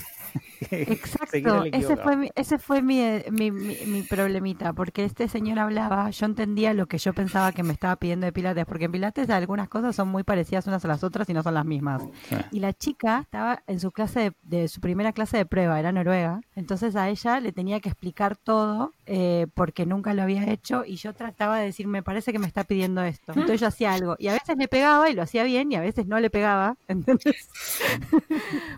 Exacto, 0.71 1.63
ese 1.71 1.97
fue, 1.97 2.15
mi, 2.15 2.29
ese 2.35 2.59
fue 2.59 2.81
mi, 2.81 3.01
mi, 3.31 3.51
mi, 3.51 3.77
mi 3.85 4.01
problemita, 4.03 4.73
porque 4.73 5.05
este 5.05 5.27
señor 5.27 5.59
hablaba, 5.59 6.09
yo 6.09 6.25
entendía 6.25 6.73
lo 6.73 6.87
que 6.87 6.97
yo 6.97 7.13
pensaba 7.13 7.51
que 7.51 7.63
me 7.63 7.73
estaba 7.73 7.95
pidiendo 7.95 8.25
de 8.25 8.31
Pilates, 8.31 8.65
porque 8.65 8.85
en 8.85 8.91
Pilates 8.91 9.29
algunas 9.29 9.69
cosas 9.69 9.95
son 9.95 10.09
muy 10.09 10.23
parecidas 10.23 10.67
unas 10.67 10.83
a 10.85 10.87
las 10.87 11.03
otras 11.03 11.29
y 11.29 11.33
no 11.33 11.43
son 11.43 11.53
las 11.53 11.65
mismas. 11.65 12.03
Sí. 12.29 12.35
Y 12.51 12.59
la 12.59 12.73
chica 12.73 13.19
estaba 13.21 13.63
en 13.67 13.79
su 13.79 13.91
clase 13.91 14.19
de, 14.19 14.59
de 14.59 14.67
su 14.67 14.81
primera 14.81 15.13
clase 15.13 15.37
de 15.37 15.45
prueba, 15.45 15.79
era 15.79 15.91
noruega, 15.91 16.41
entonces 16.55 16.95
a 16.95 17.09
ella 17.09 17.39
le 17.39 17.51
tenía 17.51 17.79
que 17.79 17.89
explicar 17.89 18.35
todo 18.35 18.93
eh, 19.05 19.47
porque 19.53 19.85
nunca 19.85 20.13
lo 20.13 20.21
había 20.21 20.51
hecho 20.51 20.83
y 20.85 20.95
yo 20.95 21.13
trataba 21.13 21.57
de 21.57 21.65
decir, 21.65 21.87
me 21.87 22.03
parece 22.03 22.31
que 22.31 22.39
me 22.39 22.47
está 22.47 22.63
pidiendo 22.63 23.01
esto. 23.01 23.31
Entonces 23.33 23.59
yo 23.59 23.67
hacía 23.67 23.93
algo 23.93 24.15
y 24.19 24.27
a 24.27 24.33
veces 24.33 24.57
le 24.57 24.67
pegaba 24.67 25.09
y 25.09 25.13
lo 25.13 25.23
hacía 25.23 25.43
bien 25.43 25.71
y 25.71 25.75
a 25.75 25.81
veces 25.81 26.05
no 26.05 26.19
le 26.19 26.29
pegaba, 26.29 26.77
¿entendés? 26.87 27.49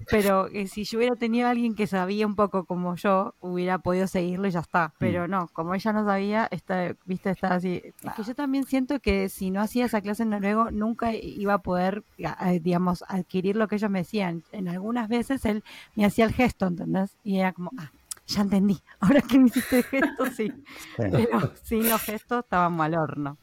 Pero 0.09 0.47
eh, 0.47 0.67
si 0.67 0.83
yo 0.83 0.99
hubiera 0.99 1.15
tenido 1.15 1.40
alguien 1.49 1.75
que 1.75 1.87
sabía 1.87 2.25
un 2.27 2.35
poco 2.35 2.65
como 2.65 2.95
yo, 2.95 3.33
hubiera 3.39 3.79
podido 3.79 4.07
seguirlo 4.07 4.47
y 4.47 4.51
ya 4.51 4.59
está. 4.61 4.93
Pero 4.99 5.27
no, 5.27 5.47
como 5.53 5.73
ella 5.75 5.93
no 5.93 6.05
sabía, 6.05 6.47
está, 6.51 6.95
viste, 7.05 7.31
está 7.31 7.55
así. 7.55 7.81
Es 8.03 8.13
que 8.13 8.23
yo 8.23 8.35
también 8.35 8.65
siento 8.65 8.99
que 8.99 9.29
si 9.29 9.51
no 9.51 9.61
hacía 9.61 9.85
esa 9.85 10.01
clase 10.01 10.23
en 10.23 10.29
noruego, 10.31 10.71
nunca 10.71 11.13
iba 11.13 11.53
a 11.55 11.61
poder, 11.61 12.03
digamos, 12.61 13.03
adquirir 13.07 13.55
lo 13.55 13.67
que 13.67 13.75
ellos 13.75 13.89
me 13.89 13.99
decían. 13.99 14.43
En 14.51 14.67
algunas 14.67 15.07
veces 15.09 15.43
él 15.45 15.63
me 15.95 16.05
hacía 16.05 16.25
el 16.25 16.33
gesto, 16.33 16.67
¿entendés? 16.67 17.17
Y 17.23 17.39
era 17.39 17.53
como, 17.53 17.71
ah, 17.77 17.91
ya 18.27 18.41
entendí. 18.41 18.79
Ahora 18.99 19.21
que 19.21 19.39
me 19.39 19.47
hiciste 19.47 19.77
el 19.77 19.83
gesto, 19.83 20.25
sí. 20.27 20.51
Pero 20.97 21.51
sin 21.63 21.89
los 21.89 22.01
gestos 22.01 22.43
estábamos 22.43 22.85
al 22.85 22.95
horno. 22.95 23.37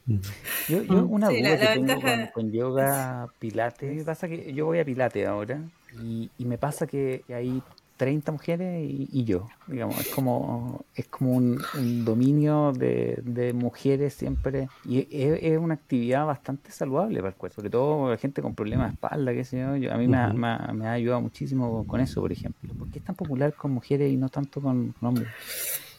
Yo, 0.68 0.82
yo 0.82 1.02
Mm. 1.02 1.12
una 1.12 1.28
Sí, 1.28 1.38
duda 1.40 1.50
la- 1.50 1.58
que 1.58 1.64
la 1.64 1.72
tengo 1.74 1.86
ventaja- 1.86 2.30
con, 2.32 2.44
con 2.44 2.52
yoga 2.52 3.28
pilates, 3.38 4.04
pasa 4.04 4.28
que 4.28 4.52
yo 4.54 4.66
voy 4.66 4.78
a 4.78 4.84
pilates 4.84 5.26
ahora 5.26 5.60
y, 6.00 6.30
y 6.38 6.44
me 6.44 6.58
pasa 6.58 6.86
que 6.86 7.22
hay 7.28 7.62
30 7.98 8.32
mujeres 8.32 8.82
y, 8.88 9.08
y 9.12 9.24
yo, 9.24 9.46
digamos, 9.66 10.00
es 10.00 10.08
como 10.14 10.84
es 10.94 11.06
como 11.08 11.32
un, 11.32 11.58
un 11.74 12.04
dominio 12.04 12.72
de, 12.72 13.18
de 13.22 13.52
mujeres 13.52 14.14
siempre 14.14 14.68
y 14.86 15.00
es, 15.00 15.42
es 15.42 15.58
una 15.58 15.74
actividad 15.74 16.24
bastante 16.24 16.70
saludable 16.72 17.18
para 17.18 17.28
el 17.30 17.34
cuerpo, 17.34 17.56
sobre 17.56 17.68
todo 17.70 18.10
la 18.10 18.16
gente 18.16 18.40
con 18.40 18.54
problemas 18.54 18.88
de 18.88 18.94
espalda, 18.94 19.34
qué 19.34 19.44
sé 19.44 19.58
yo, 19.58 19.76
yo- 19.76 19.92
a 19.92 19.98
mí 19.98 20.08
me, 20.08 20.16
ha, 20.16 20.28
Ujú. 20.28 20.38
me 20.38 20.48
ha- 20.48 20.72
me 20.72 20.86
ha 20.86 20.92
ayudado 20.92 21.20
muchísimo 21.20 21.84
con 21.84 22.00
eso, 22.00 22.20
por 22.22 22.32
ejemplo. 22.32 22.72
¿Por 22.78 22.88
qué 22.88 23.00
es 23.00 23.04
tan 23.04 23.14
popular 23.16 23.52
con 23.54 23.72
mujeres 23.72 24.10
y 24.10 24.16
no 24.16 24.28
tanto 24.30 24.62
con, 24.62 24.92
con 24.92 25.08
hombres? 25.10 25.28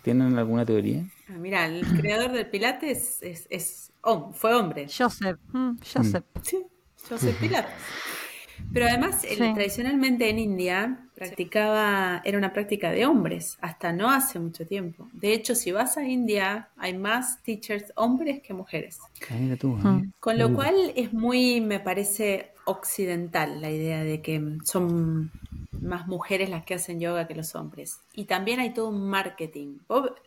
¿Tienen 0.02 0.38
alguna 0.38 0.66
teoría? 0.66 1.06
Ah, 1.30 1.34
Mira, 1.38 1.66
el 1.68 1.86
creador 1.86 2.32
del 2.32 2.50
Pilates 2.50 3.22
es, 3.22 3.46
es 3.50 3.92
hom- 4.02 4.32
fue 4.34 4.56
hombre. 4.56 4.88
Joseph, 4.88 5.38
mm, 5.52 5.72
Joseph. 5.94 6.24
Sí, 6.42 6.64
Joseph 7.10 7.36
Pilates. 7.40 7.74
Pero 8.74 8.86
además, 8.88 9.24
el- 9.24 9.38
Sí. 9.38 9.54
tradicionalmente 9.54 10.30
en 10.30 10.40
India 10.40 11.09
practicaba, 11.20 12.22
era 12.26 12.38
una 12.38 12.54
práctica 12.54 12.92
de 12.92 13.06
hombres, 13.06 13.58
hasta 13.62 13.92
no 13.94 14.10
hace 14.12 14.40
mucho 14.40 14.66
tiempo. 14.66 15.08
De 15.14 15.34
hecho, 15.34 15.56
si 15.56 15.72
vas 15.72 15.98
a 15.98 16.04
India, 16.08 16.70
hay 16.78 16.98
más 16.98 17.42
teachers 17.44 17.92
hombres 17.96 18.42
que 18.42 18.54
mujeres. 18.54 19.00
Ah, 19.30 19.56
tú, 19.60 19.70
Mm. 19.70 20.00
¿eh? 20.06 20.10
Con 20.20 20.38
lo 20.38 20.54
cual 20.54 20.76
es 20.96 21.14
muy, 21.14 21.62
me 21.62 21.80
parece, 21.80 22.52
occidental 22.66 23.62
la 23.62 23.72
idea 23.72 24.04
de 24.04 24.22
que 24.22 24.58
son 24.64 25.32
más 25.82 26.08
mujeres 26.08 26.50
las 26.50 26.66
que 26.66 26.74
hacen 26.76 27.00
yoga 27.00 27.28
que 27.28 27.36
los 27.36 27.56
hombres. 27.56 28.00
Y 28.14 28.26
también 28.26 28.60
hay 28.60 28.74
todo 28.74 28.90
un 28.90 29.10
marketing. 29.10 29.78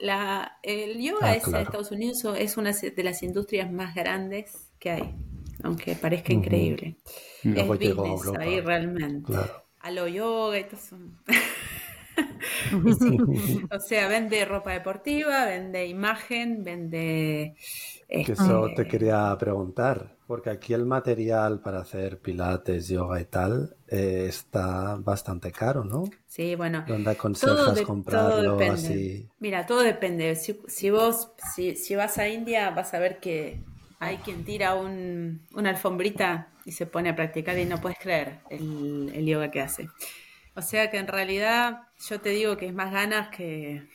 La- 0.01 0.59
el 0.63 1.01
yoga 1.01 1.29
Ah, 1.31 1.37
es, 1.37 1.45
en. 1.45 1.63
Estados 1.63 1.91
Unidos 1.93 2.25
es 2.39 2.57
una 2.57 2.73
de 2.73 3.03
las 3.05 3.23
industrias 3.23 3.71
más 3.71 3.95
grandes 3.95 4.69
que 4.79 4.91
hay, 4.91 5.15
aunque 5.63 5.95
parezca 5.95 6.33
Ujú. 6.33 6.43
increíble. 6.43 6.97
Mm. 7.45 7.57
Es 7.57 7.67
business 7.69 8.39
ahí 8.41 8.61
realmente. 8.61 9.27
Claro. 9.33 9.62
A 9.83 9.91
lo 9.91 10.07
yoga 10.09 10.59
y 10.59 10.65
todo 10.65 10.77
eso. 10.77 10.97
O 13.71 13.79
sea, 13.81 14.09
vende 14.09 14.45
ropa 14.45 14.73
deportiva, 14.73 15.45
vende 15.47 15.87
imagen, 15.87 16.65
vende... 16.65 17.55
Que 18.09 18.33
este, 18.33 18.35
eso 18.35 18.71
te 18.77 18.87
quería 18.87 19.37
preguntar, 19.39 20.17
porque 20.27 20.51
aquí 20.51 20.75
el 20.75 20.87
material 20.87 21.61
para 21.61 21.81
hacer 21.81 22.21
pilates, 22.21 22.89
yoga 22.89 23.21
y 23.21 23.25
tal 23.25 23.75
eh, 23.89 24.27
está 24.29 24.97
bastante 24.97 25.51
caro, 25.51 25.85
¿no? 25.85 26.05
Sí, 26.27 26.55
bueno. 26.55 26.85
¿Dónde 26.87 27.11
aconsejas 27.11 27.75
de- 27.79 27.87
comprarlo 27.87 28.71
así? 28.71 29.29
Mira, 29.41 29.67
todo 29.67 29.83
depende. 29.83 30.37
Si, 30.37 30.61
si 30.69 30.91
vos, 30.91 31.33
si, 31.55 31.75
si 31.77 31.97
vas 31.97 32.17
a 32.19 32.29
India, 32.29 32.71
vas 32.71 32.95
a 32.95 32.99
ver 33.01 33.19
que 33.19 33.61
hay 34.03 34.19
quien 34.19 34.45
tira 34.45 34.75
un, 34.75 35.47
una 35.55 35.71
alfombrita 35.71 36.53
y 36.65 36.73
se 36.73 36.87
pone 36.87 37.11
a 37.11 37.17
practicar 37.17 37.59
y 37.59 37.67
no 37.67 37.81
puedes 37.81 37.99
creer 37.99 38.41
el, 38.51 39.11
el 39.15 39.27
yoga 39.27 39.51
que 39.51 39.61
hace. 39.61 39.89
O 40.55 40.63
sea 40.63 40.91
que 40.91 40.99
en 40.99 41.07
realidad 41.09 41.83
yo 42.09 42.21
te 42.21 42.31
digo 42.31 42.57
que 42.57 42.67
es 42.67 42.75
más 42.75 42.93
ganas 42.93 43.29
que, 43.29 43.89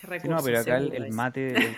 qué 0.00 0.06
Sí, 0.16 0.28
recurso. 0.28 0.28
no, 0.28 0.42
pero 0.42 0.58
acá 0.60 0.78
el, 0.78 1.06
mate, 1.08 1.76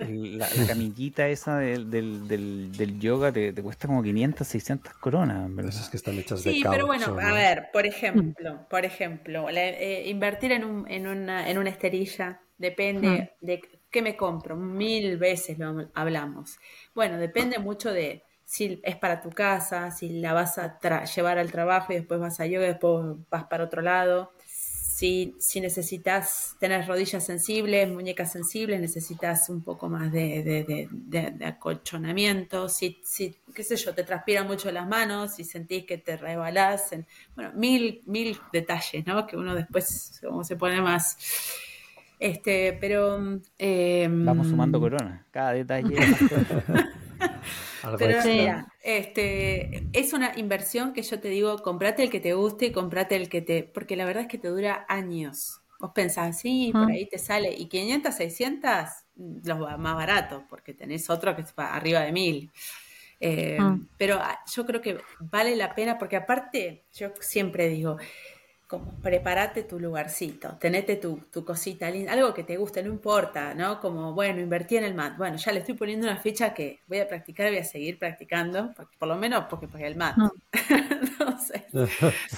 el- 0.00 0.38
la, 0.38 0.48
la 0.52 0.66
camillita 0.66 1.28
esa 1.28 1.58
del, 1.58 1.90
del, 1.90 2.26
del, 2.26 2.76
del 2.76 2.98
yoga 2.98 3.32
te, 3.32 3.52
te 3.52 3.62
cuesta 3.62 3.86
como 3.86 4.02
500, 4.02 4.48
600 4.48 4.94
coronas, 4.94 5.46
en 5.46 5.54
¿verdad? 5.56 5.70
Esas 5.74 5.90
que 5.90 5.96
están 5.96 6.18
hechas 6.18 6.42
de 6.42 6.50
Sí, 6.52 6.58
caucho. 6.58 6.80
pero 6.80 6.86
bueno, 6.86 7.14
a 7.18 7.32
ver, 7.32 7.70
por 7.72 7.86
ejemplo, 7.86 8.66
por 8.68 8.84
ejemplo, 8.84 9.50
la- 9.50 9.68
eh, 9.68 10.08
invertir 10.08 10.52
en, 10.52 10.64
un, 10.64 10.90
en, 10.90 11.06
una, 11.06 11.48
en 11.48 11.58
una 11.58 11.70
esterilla 11.70 12.40
depende 12.58 13.32
de 13.40 13.60
qué 13.94 14.02
me 14.02 14.16
compro. 14.16 14.56
Mil 14.56 15.18
veces 15.18 15.56
lo 15.56 15.88
hablamos. 15.94 16.58
Bueno, 16.96 17.16
depende 17.16 17.60
mucho 17.60 17.92
de 17.92 18.24
si 18.44 18.80
es 18.82 18.96
para 18.96 19.22
tu 19.22 19.30
casa, 19.30 19.92
si 19.92 20.08
la 20.20 20.32
vas 20.32 20.58
a 20.58 20.78
llevar 21.04 21.38
al 21.38 21.52
trabajo 21.52 21.92
y 21.92 21.96
después 21.96 22.18
vas 22.18 22.40
a 22.40 22.46
yoga 22.46 22.66
después 22.66 23.16
vas 23.30 23.44
para 23.44 23.62
otro 23.64 23.82
lado. 23.82 24.32
Si, 24.46 25.34
si 25.38 25.60
necesitas 25.60 26.56
tener 26.60 26.86
rodillas 26.86 27.24
sensibles, 27.24 27.88
muñecas 27.88 28.32
sensibles, 28.32 28.80
necesitas 28.80 29.48
un 29.48 29.62
poco 29.62 29.88
más 29.88 30.10
de, 30.12 30.42
de, 31.08 31.44
acolchonamiento. 31.46 32.68
Si, 32.68 33.00
si, 33.04 33.36
qué 33.54 33.62
sé 33.64 33.76
yo, 33.76 33.94
te 33.94 34.02
transpiran 34.04 34.46
mucho 34.46 34.70
las 34.72 34.86
manos, 34.88 35.34
si 35.36 35.44
sentís 35.44 35.84
que 35.84 35.98
te 35.98 36.16
rebalás. 36.16 36.92
en- 36.92 37.06
bueno, 37.36 37.52
mil, 37.54 38.02
mil 38.06 38.38
detalles, 38.52 39.06
¿no? 39.06 39.26
Que 39.26 39.36
uno 39.36 39.54
después 39.54 40.18
como 40.20 40.42
se 40.44 40.56
pone 40.56 40.80
más... 40.80 41.16
Este, 42.18 42.72
pero... 42.80 43.40
eh, 43.58 44.08
Vamos 44.20 44.48
sumando 44.48 44.80
coronas, 44.80 45.24
cada 45.30 45.52
detalle. 45.52 46.08
Algo 47.82 48.06
pero 48.06 48.16
extra. 48.16 48.24
mira, 48.24 48.66
este, 48.82 49.88
es 49.92 50.12
una 50.12 50.32
inversión 50.36 50.92
que 50.92 51.02
yo 51.02 51.20
te 51.20 51.28
digo, 51.28 51.58
comprate 51.62 52.02
el 52.02 52.10
que 52.10 52.20
te 52.20 52.34
guste, 52.34 52.72
comprate 52.72 53.14
el 53.16 53.28
que 53.28 53.40
te... 53.42 53.62
Porque 53.64 53.96
la 53.96 54.04
verdad 54.04 54.22
es 54.24 54.28
que 54.28 54.38
te 54.38 54.48
dura 54.48 54.84
años. 54.88 55.60
Vos 55.78 55.92
pensás, 55.94 56.40
sí, 56.40 56.74
por 56.78 56.88
Ujú. 56.88 56.90
ahí 56.90 57.08
te 57.08 57.18
sale. 57.18 57.52
Y 57.56 57.68
500, 57.68 58.14
600, 58.16 58.88
los 59.16 59.62
va- 59.62 59.76
más 59.76 59.94
baratos, 59.96 60.42
porque 60.48 60.74
tenés 60.74 61.08
otro 61.10 61.36
que 61.36 61.42
es 61.42 61.52
pa- 61.52 61.74
arriba 61.74 62.00
de 62.00 62.12
1000. 62.12 62.50
Eh, 63.20 63.60
Mm. 63.60 63.86
Pero 63.96 64.16
ah, 64.20 64.38
yo 64.54 64.66
creo 64.66 64.80
que 64.80 64.98
vale 65.20 65.54
la 65.56 65.74
pena, 65.74 65.98
porque 65.98 66.16
aparte, 66.16 66.86
yo 66.92 67.12
siempre 67.20 67.68
digo, 67.68 67.96
como 68.66 68.92
prepárate 69.02 69.62
tu 69.62 69.78
lugarcito, 69.78 70.56
tenete 70.58 70.96
tu, 70.96 71.18
tu 71.30 71.44
cosita 71.44 71.90
linda, 71.90 72.12
algo 72.12 72.32
que 72.32 72.44
te 72.44 72.56
guste, 72.56 72.82
no 72.82 72.90
importa, 72.90 73.54
¿no? 73.54 73.80
Como, 73.80 74.14
bueno, 74.14 74.40
invertí 74.40 74.76
en 74.76 74.84
el 74.84 74.94
mat. 74.94 75.16
Bueno, 75.18 75.36
ya 75.36 75.52
le 75.52 75.60
estoy 75.60 75.74
poniendo 75.74 76.06
una 76.06 76.16
ficha 76.16 76.54
que 76.54 76.80
voy 76.86 76.98
a 76.98 77.08
practicar, 77.08 77.48
voy 77.50 77.58
a 77.58 77.64
seguir 77.64 77.98
practicando, 77.98 78.72
por, 78.74 78.88
por 78.98 79.08
lo 79.08 79.16
menos 79.16 79.44
porque 79.50 79.68
pagué 79.68 79.86
el 79.86 79.96
mat. 79.96 80.16
Mm. 80.16 80.28
no 81.18 81.38
sé, 81.44 81.66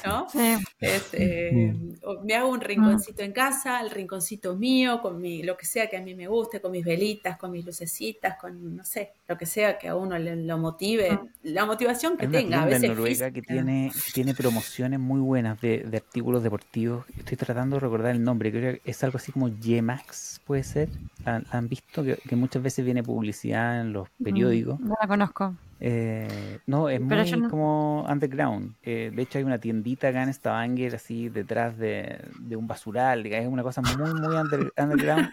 ¿no? 0.05 0.27
Sí. 0.37 0.57
Este, 0.81 1.74
o 2.03 2.20
me 2.22 2.35
hago 2.35 2.51
un 2.51 2.61
rinconcito 2.61 3.22
en 3.22 3.33
casa, 3.33 3.81
el 3.81 3.91
rinconcito 3.91 4.57
mío, 4.57 5.01
con 5.01 5.20
mi, 5.20 5.43
lo 5.43 5.57
que 5.57 5.64
sea 5.64 5.89
que 5.89 5.97
a 5.97 6.03
mí 6.03 6.14
me 6.14 6.27
guste, 6.27 6.61
con 6.61 6.72
mis 6.72 6.85
velitas, 6.85 7.39
con 7.39 7.53
mis 7.53 7.64
lucecitas, 7.64 8.37
con, 8.39 8.77
no 8.77 8.85
sé, 8.85 9.12
lo 9.29 9.39
que 9.39 9.47
sea 9.47 9.79
que 9.79 9.89
a 9.89 9.95
uno 9.95 10.18
le, 10.18 10.37
lo 10.37 10.59
motive, 10.59 11.18
la 11.45 11.64
motivación 11.64 12.16
que 12.16 12.27
Hay 12.27 12.29
una 12.29 12.39
tenga, 12.39 12.62
a 12.62 12.66
tienda 12.66 12.77
en 12.77 12.83
veces 12.83 12.97
Noruega 12.97 13.31
que 13.31 13.43
tiene, 13.43 13.93
tiene 14.12 14.35
promociones 14.35 14.99
muy 14.99 15.20
buenas 15.20 15.61
de, 15.61 15.79
de 15.79 15.97
artículos 16.17 16.43
deportivos. 16.43 17.05
Estoy 17.19 17.37
tratando 17.37 17.77
de 17.77 17.81
recordar 17.81 18.14
el 18.14 18.25
nombre, 18.25 18.51
creo 18.51 18.73
que 18.73 18.91
es 18.91 19.05
algo 19.05 19.19
así 19.19 19.33
como 19.33 19.49
Yemax, 19.49 20.41
puede 20.47 20.62
ser. 20.62 20.89
¿La, 21.27 21.41
la 21.41 21.47
han 21.51 21.69
visto? 21.69 22.03
Que, 22.03 22.17
que 22.17 22.37
muchas 22.37 22.62
veces 22.62 22.87
viene 22.87 23.03
publicidad 23.03 23.83
en 23.83 23.93
los 23.93 24.09
periódicos. 24.25 24.81
No 24.81 24.97
la 24.99 25.07
conozco. 25.07 25.55
Eh, 25.79 26.59
no, 26.66 26.89
es 26.89 27.01
Pero 27.07 27.22
muy 27.22 27.41
no- 27.41 27.51
como 27.51 28.07
underground. 28.09 28.74
Eh, 28.83 29.12
de 29.14 29.22
hecho, 29.22 29.39
hay 29.39 29.45
una 29.45 29.59
tiendita 29.59 30.09
acá 30.09 30.22
en 30.22 30.33
Stavanger, 30.33 30.95
así 30.95 31.29
detrás 31.29 31.77
de, 31.79 32.18
de 32.41 32.57
un 32.57 32.66
basural. 32.66 33.22
diga, 33.22 33.39
Es 33.39 33.47
una 33.49 33.62
cosa 33.62 33.83
muy, 33.83 34.12
muy 34.14 34.37
under- 34.37 34.72
underground. 34.79 35.29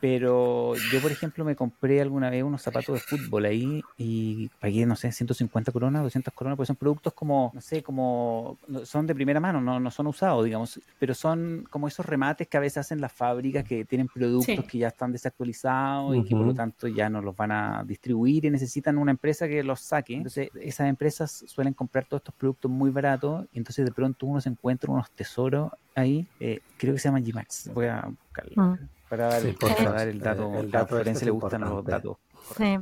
Pero 0.00 0.74
yo, 0.92 1.00
por 1.00 1.10
ejemplo, 1.10 1.44
me 1.44 1.56
compré 1.56 2.00
alguna 2.00 2.30
vez 2.30 2.42
unos 2.44 2.62
zapatos 2.62 2.94
de 2.94 3.00
fútbol 3.00 3.46
ahí 3.46 3.82
y 3.96 4.48
pagué, 4.60 4.86
no 4.86 4.94
sé, 4.96 5.10
150 5.12 5.72
coronas, 5.72 6.02
200 6.02 6.32
coronas, 6.34 6.56
porque 6.56 6.66
son 6.68 6.76
productos 6.76 7.12
como, 7.14 7.50
no 7.54 7.60
sé, 7.60 7.82
como, 7.82 8.58
son 8.84 9.06
de 9.06 9.14
primera 9.14 9.40
mano, 9.40 9.60
no, 9.60 9.80
no 9.80 9.90
son 9.90 10.06
usados, 10.06 10.44
digamos, 10.44 10.80
pero 10.98 11.14
son 11.14 11.66
como 11.70 11.88
esos 11.88 12.06
remates 12.06 12.46
que 12.48 12.56
a 12.56 12.60
veces 12.60 12.78
hacen 12.78 13.00
las 13.00 13.12
fábricas 13.12 13.64
que 13.64 13.84
tienen 13.84 14.06
productos 14.08 14.46
Sí. 14.48 14.56
que 14.62 14.78
ya 14.78 14.88
están 14.88 15.10
desactualizados 15.12 16.16
y 16.16 16.22
que 16.24 16.34
por 16.36 16.46
lo 16.46 16.54
tanto 16.54 16.86
ya 16.88 17.10
no 17.10 17.20
los 17.20 17.34
van 17.36 17.50
a 17.50 17.82
distribuir 17.84 18.44
y 18.44 18.50
necesitan 18.50 18.96
una 18.98 19.10
empresa 19.10 19.47
que 19.48 19.62
los 19.62 19.80
saque. 19.80 20.14
Entonces, 20.14 20.50
esas 20.60 20.88
empresas 20.88 21.44
suelen 21.46 21.74
comprar 21.74 22.04
todos 22.04 22.20
estos 22.20 22.34
productos 22.34 22.70
muy 22.70 22.90
baratos 22.90 23.46
y 23.52 23.58
entonces 23.58 23.84
de 23.84 23.92
pronto 23.92 24.26
uno 24.26 24.40
se 24.40 24.48
encuentra 24.48 24.92
unos 24.92 25.10
tesoros 25.10 25.72
ahí, 25.94 26.26
eh, 26.40 26.60
creo 26.76 26.94
que 26.94 27.00
se 27.00 27.08
llaman 27.08 27.24
G-Max, 27.24 27.70
voy 27.74 27.86
a 27.86 28.08
buscarlo. 28.08 28.62
Mm. 28.62 28.78
Para 29.08 29.26
dar, 29.28 29.40
Sí, 29.40 29.48
el, 29.48 29.54
para 29.56 29.92
dar 29.92 30.08
el 30.08 30.18
dato, 30.20 30.54
Eh, 30.54 30.60
el 30.60 30.66
a 30.66 30.78
dato 30.78 30.86
Florencia 30.88 31.24
le 31.24 31.30
gustan 31.30 31.60
los 31.62 31.84
datos. 31.84 32.16
Sí, 32.56 32.78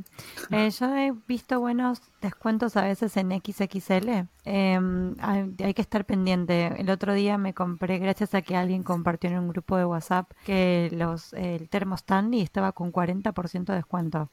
Eh, 0.51 0.69
yo 0.69 0.95
he 0.95 1.13
visto 1.27 1.59
buenos 1.59 2.01
descuentos 2.21 2.77
a 2.77 2.83
veces 2.83 3.17
en 3.17 3.31
XXL. 3.31 4.27
Eh, 4.45 4.79
hay, 5.19 5.55
hay 5.63 5.73
que 5.73 5.81
estar 5.81 6.05
pendiente. 6.05 6.67
El 6.79 6.89
otro 6.89 7.13
día 7.13 7.37
me 7.37 7.53
compré, 7.53 7.99
gracias 7.99 8.33
a 8.33 8.41
que 8.41 8.55
alguien 8.55 8.83
compartió 8.83 9.29
en 9.29 9.39
un 9.39 9.49
grupo 9.49 9.75
de 9.77 9.85
WhatsApp, 9.85 10.31
que 10.45 10.89
los 10.93 11.33
el 11.33 11.67
termo 11.69 11.95
Stanley 11.95 12.41
estaba 12.41 12.71
con 12.71 12.91
40% 12.91 13.73
de 13.73 13.75
descuento. 13.75 14.29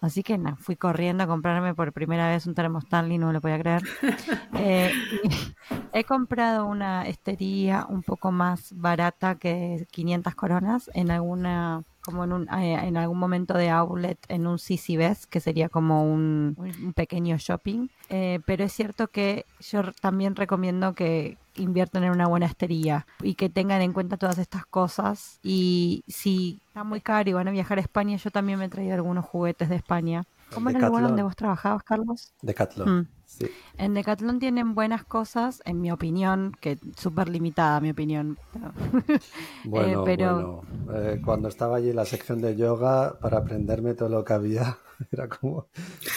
Así 0.00 0.22
que 0.22 0.38
nada, 0.38 0.56
fui 0.56 0.76
corriendo 0.76 1.24
a 1.24 1.26
comprarme 1.26 1.74
por 1.74 1.92
primera 1.92 2.28
vez 2.28 2.46
un 2.46 2.54
termo 2.54 2.78
Stanley, 2.78 3.18
no 3.18 3.26
me 3.28 3.34
lo 3.34 3.40
podía 3.40 3.58
creer. 3.58 3.82
Eh, 4.62 4.90
he 5.92 6.04
comprado 6.04 6.66
una 6.66 7.06
estería 7.06 7.86
un 7.88 8.02
poco 8.02 8.30
más 8.32 8.72
barata 8.76 9.36
que 9.36 9.86
500 9.90 10.34
coronas 10.34 10.90
en 10.94 11.10
alguna 11.10 11.84
como 12.02 12.24
en, 12.24 12.32
un, 12.32 12.48
eh, 12.48 12.74
en 12.86 12.96
algún 12.96 13.18
momento 13.18 13.54
de 13.54 13.70
outlet 13.70 14.18
en 14.28 14.46
un 14.46 14.58
CC 14.58 14.96
Best, 14.96 15.24
que 15.24 15.40
sería 15.40 15.68
como 15.68 16.04
un, 16.04 16.54
un 16.58 16.92
pequeño 16.94 17.36
shopping. 17.38 17.88
Eh, 18.08 18.40
pero 18.46 18.64
es 18.64 18.72
cierto 18.72 19.08
que 19.08 19.44
yo 19.60 19.80
r- 19.80 19.92
también 20.00 20.34
recomiendo 20.34 20.94
que 20.94 21.36
inviertan 21.56 22.04
en 22.04 22.12
una 22.12 22.26
buena 22.26 22.46
estería 22.46 23.06
y 23.22 23.34
que 23.34 23.48
tengan 23.50 23.82
en 23.82 23.92
cuenta 23.92 24.16
todas 24.16 24.38
estas 24.38 24.64
cosas. 24.66 25.38
Y 25.42 26.02
si 26.08 26.60
está 26.68 26.84
muy 26.84 27.00
caro 27.00 27.28
y 27.28 27.32
van 27.34 27.48
a 27.48 27.52
viajar 27.52 27.78
a 27.78 27.82
España, 27.82 28.16
yo 28.16 28.30
también 28.30 28.58
me 28.58 28.64
he 28.64 28.68
traído 28.68 28.94
algunos 28.94 29.24
juguetes 29.24 29.68
de 29.68 29.76
España. 29.76 30.22
¿Cómo 30.54 30.70
era 30.70 30.78
el 30.78 30.84
lugar 30.86 31.02
donde 31.10 31.22
vos 31.22 31.36
trabajabas, 31.36 31.82
Carlos? 31.84 32.32
Decathlon. 32.42 32.88
Mm. 33.00 33.08
Sí. 33.30 33.46
En 33.78 33.94
Decathlon 33.94 34.40
tienen 34.40 34.74
buenas 34.74 35.04
cosas, 35.04 35.62
en 35.64 35.80
mi 35.80 35.92
opinión, 35.92 36.52
que 36.60 36.78
súper 36.96 37.28
limitada 37.28 37.80
mi 37.80 37.90
opinión. 37.90 38.36
Bueno, 39.64 40.04
pero- 40.04 40.62
bueno. 40.84 41.00
Eh, 41.00 41.20
cuando 41.24 41.48
estaba 41.48 41.76
allí 41.76 41.90
en 41.90 41.96
la 41.96 42.04
sección 42.04 42.40
de 42.40 42.56
yoga, 42.56 43.18
para 43.20 43.38
aprenderme 43.38 43.94
todo 43.94 44.08
lo 44.08 44.24
que 44.24 44.32
había, 44.32 44.78
era 45.12 45.28
como, 45.28 45.68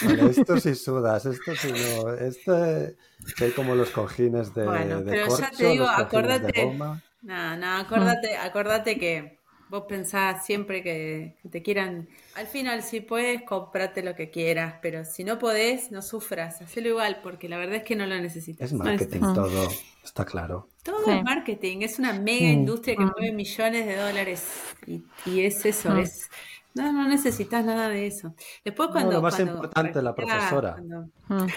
vale, 0.03 0.26
esto 0.32 0.59
sí 0.59 0.74
sudas, 0.76 1.26
esto 1.28 1.55
sí 1.55 1.72
no, 1.72 2.14
este, 2.14 2.95
que 3.38 3.45
hay 3.45 3.51
como 3.51 3.76
los 3.76 3.91
cojines 3.91 4.53
de, 4.55 4.66
Bueno, 4.66 5.01
de 5.03 5.11
pero 5.11 5.24
ya 5.26 5.28
corcho, 5.28 5.45
te 5.57 5.66
digo, 5.68 5.86
de 5.86 5.91
acordate, 5.91 6.66
goma. 6.66 7.01
no, 7.22 7.57
no, 7.57 7.78
acordate, 7.78 8.36
acordate 8.38 8.97
que 8.97 9.39
vos 9.70 9.84
pensás 9.88 10.45
siempre 10.45 10.84
que, 10.84 11.36
que 11.41 11.49
te 11.49 11.61
quieran, 11.64 12.07
al 12.36 12.47
final 12.47 12.84
si 12.84 13.01
puedes, 13.01 13.41
comprate 13.43 14.03
lo 14.03 14.16
que 14.16 14.30
quieras, 14.30 14.76
pero 14.82 15.03
si 15.05 15.24
no 15.24 15.39
podés, 15.39 15.91
no 15.91 16.01
sufras, 16.01 16.61
hacelo 16.61 16.89
igual, 16.89 17.20
porque 17.24 17.49
la 17.49 17.57
verdad 17.57 17.76
es 17.78 17.84
que 17.84 17.95
no 17.95 18.05
lo 18.05 18.16
necesitas. 18.20 18.68
Es 18.72 18.74
No 18.74 18.84
marketing 18.84 19.20
todo, 19.34 19.68
está 20.03 20.26
claro. 20.26 20.68
Todo 20.84 21.03
Sí. 21.05 21.11
es 21.11 21.24
marketing, 21.24 21.78
es 21.82 21.97
una 21.99 22.14
mega 22.14 22.49
industria 22.49 22.95
que 22.95 23.05
mueve 23.05 23.32
millones 23.32 23.86
de 23.88 23.95
dólares 23.95 24.43
y, 24.86 25.03
y 25.26 25.41
es 25.45 25.66
eso, 25.66 25.91
Mm. 25.91 25.99
es 25.99 26.30
no, 26.76 26.91
no 26.91 27.07
necesitas 27.07 27.64
nada 27.64 27.88
de 27.88 28.07
eso. 28.07 28.34
Después 28.66 28.89
No, 28.89 28.93
cuando 28.93 29.11
lo 29.11 29.22
más 29.22 29.36
cuando- 29.36 29.53
importante, 29.53 30.01
la 30.01 30.09
ah, 30.09 30.16
profesora. 30.16 30.72
cuando- 30.74 31.01
Mm, 31.30 31.45
que 31.47 31.53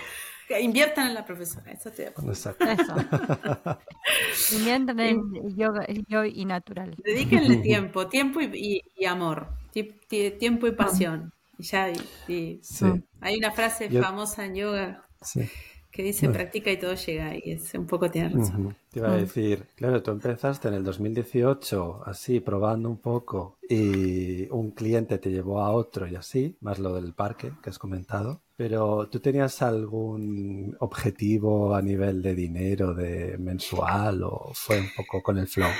inviertan 0.60 1.08
en 1.08 1.14
la 1.14 1.24
profesora, 1.24 1.72
eso 1.72 1.90
de 1.90 2.06
acuerdo. 2.08 2.30
Exacto. 2.30 2.64
Eso. 2.64 2.94
Inviertan 4.58 5.00
en 5.00 5.56
yoga, 5.56 5.82
el 5.84 6.04
yoga 6.06 6.28
y 6.28 6.44
natural. 6.44 6.94
Dedíquenle 7.04 7.56
tiempo, 7.62 8.06
tiempo 8.08 8.40
y, 8.40 8.44
y- 8.54 8.82
y 8.96 9.04
amor, 9.06 9.48
ti- 9.72 9.94
ti- 10.08 10.30
tiempo 10.32 10.66
y 10.66 10.72
pasión. 10.72 11.32
Y 11.58 11.62
ya, 11.64 11.90
y- 11.90 12.32
y- 12.32 12.60
Sí, 12.62 12.86
hay 13.20 13.36
una 13.36 13.50
frase 13.50 13.88
Yo- 13.88 14.02
famosa 14.02 14.44
en 14.44 14.54
yoga 14.56 15.02
sí. 15.22 15.48
que 15.90 16.02
dice 16.02 16.28
practica 16.28 16.70
y 16.70 16.76
todo 16.78 16.94
llega, 16.94 17.34
y 17.34 17.52
es 17.52 17.72
un 17.74 17.86
poco 17.86 18.10
tiene 18.10 18.28
razón. 18.28 18.76
Te 18.90 18.98
iba 19.00 19.10
a 19.10 19.16
decir, 19.16 19.64
claro, 19.74 20.02
tú 20.02 20.10
empezaste 20.10 20.68
en 20.68 20.74
el 20.74 20.84
2018 20.84 22.02
así, 22.04 22.40
probando 22.40 22.90
un 22.90 22.98
poco, 22.98 23.56
y 23.68 24.46
un 24.50 24.70
cliente 24.72 25.16
te 25.18 25.30
llevó 25.30 25.60
a 25.62 25.70
otro 25.72 26.06
y 26.06 26.14
así, 26.14 26.56
más 26.60 26.78
lo 26.78 26.94
del 26.94 27.14
parque 27.14 27.52
que 27.62 27.70
has 27.70 27.78
comentado. 27.78 28.42
Pero 28.56 29.08
¿tú 29.08 29.20
tenías 29.20 29.60
algún 29.60 30.74
objetivo 30.80 31.74
a 31.74 31.82
nivel 31.82 32.22
de 32.22 32.34
dinero, 32.34 32.94
de 32.94 33.36
mensual, 33.38 34.22
o 34.22 34.50
fue 34.54 34.80
un 34.80 34.88
poco 34.96 35.22
con 35.22 35.36
el 35.38 35.46
flow? 35.46 35.70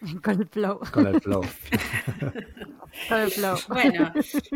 Con 0.22 0.40
el 0.40 0.46
flow. 0.46 0.80
Con 0.92 1.06
el 1.08 1.20
flow. 1.20 1.42
Con 3.08 3.18
el 3.18 3.30
flow. 3.32 3.56
Bueno, 3.68 4.12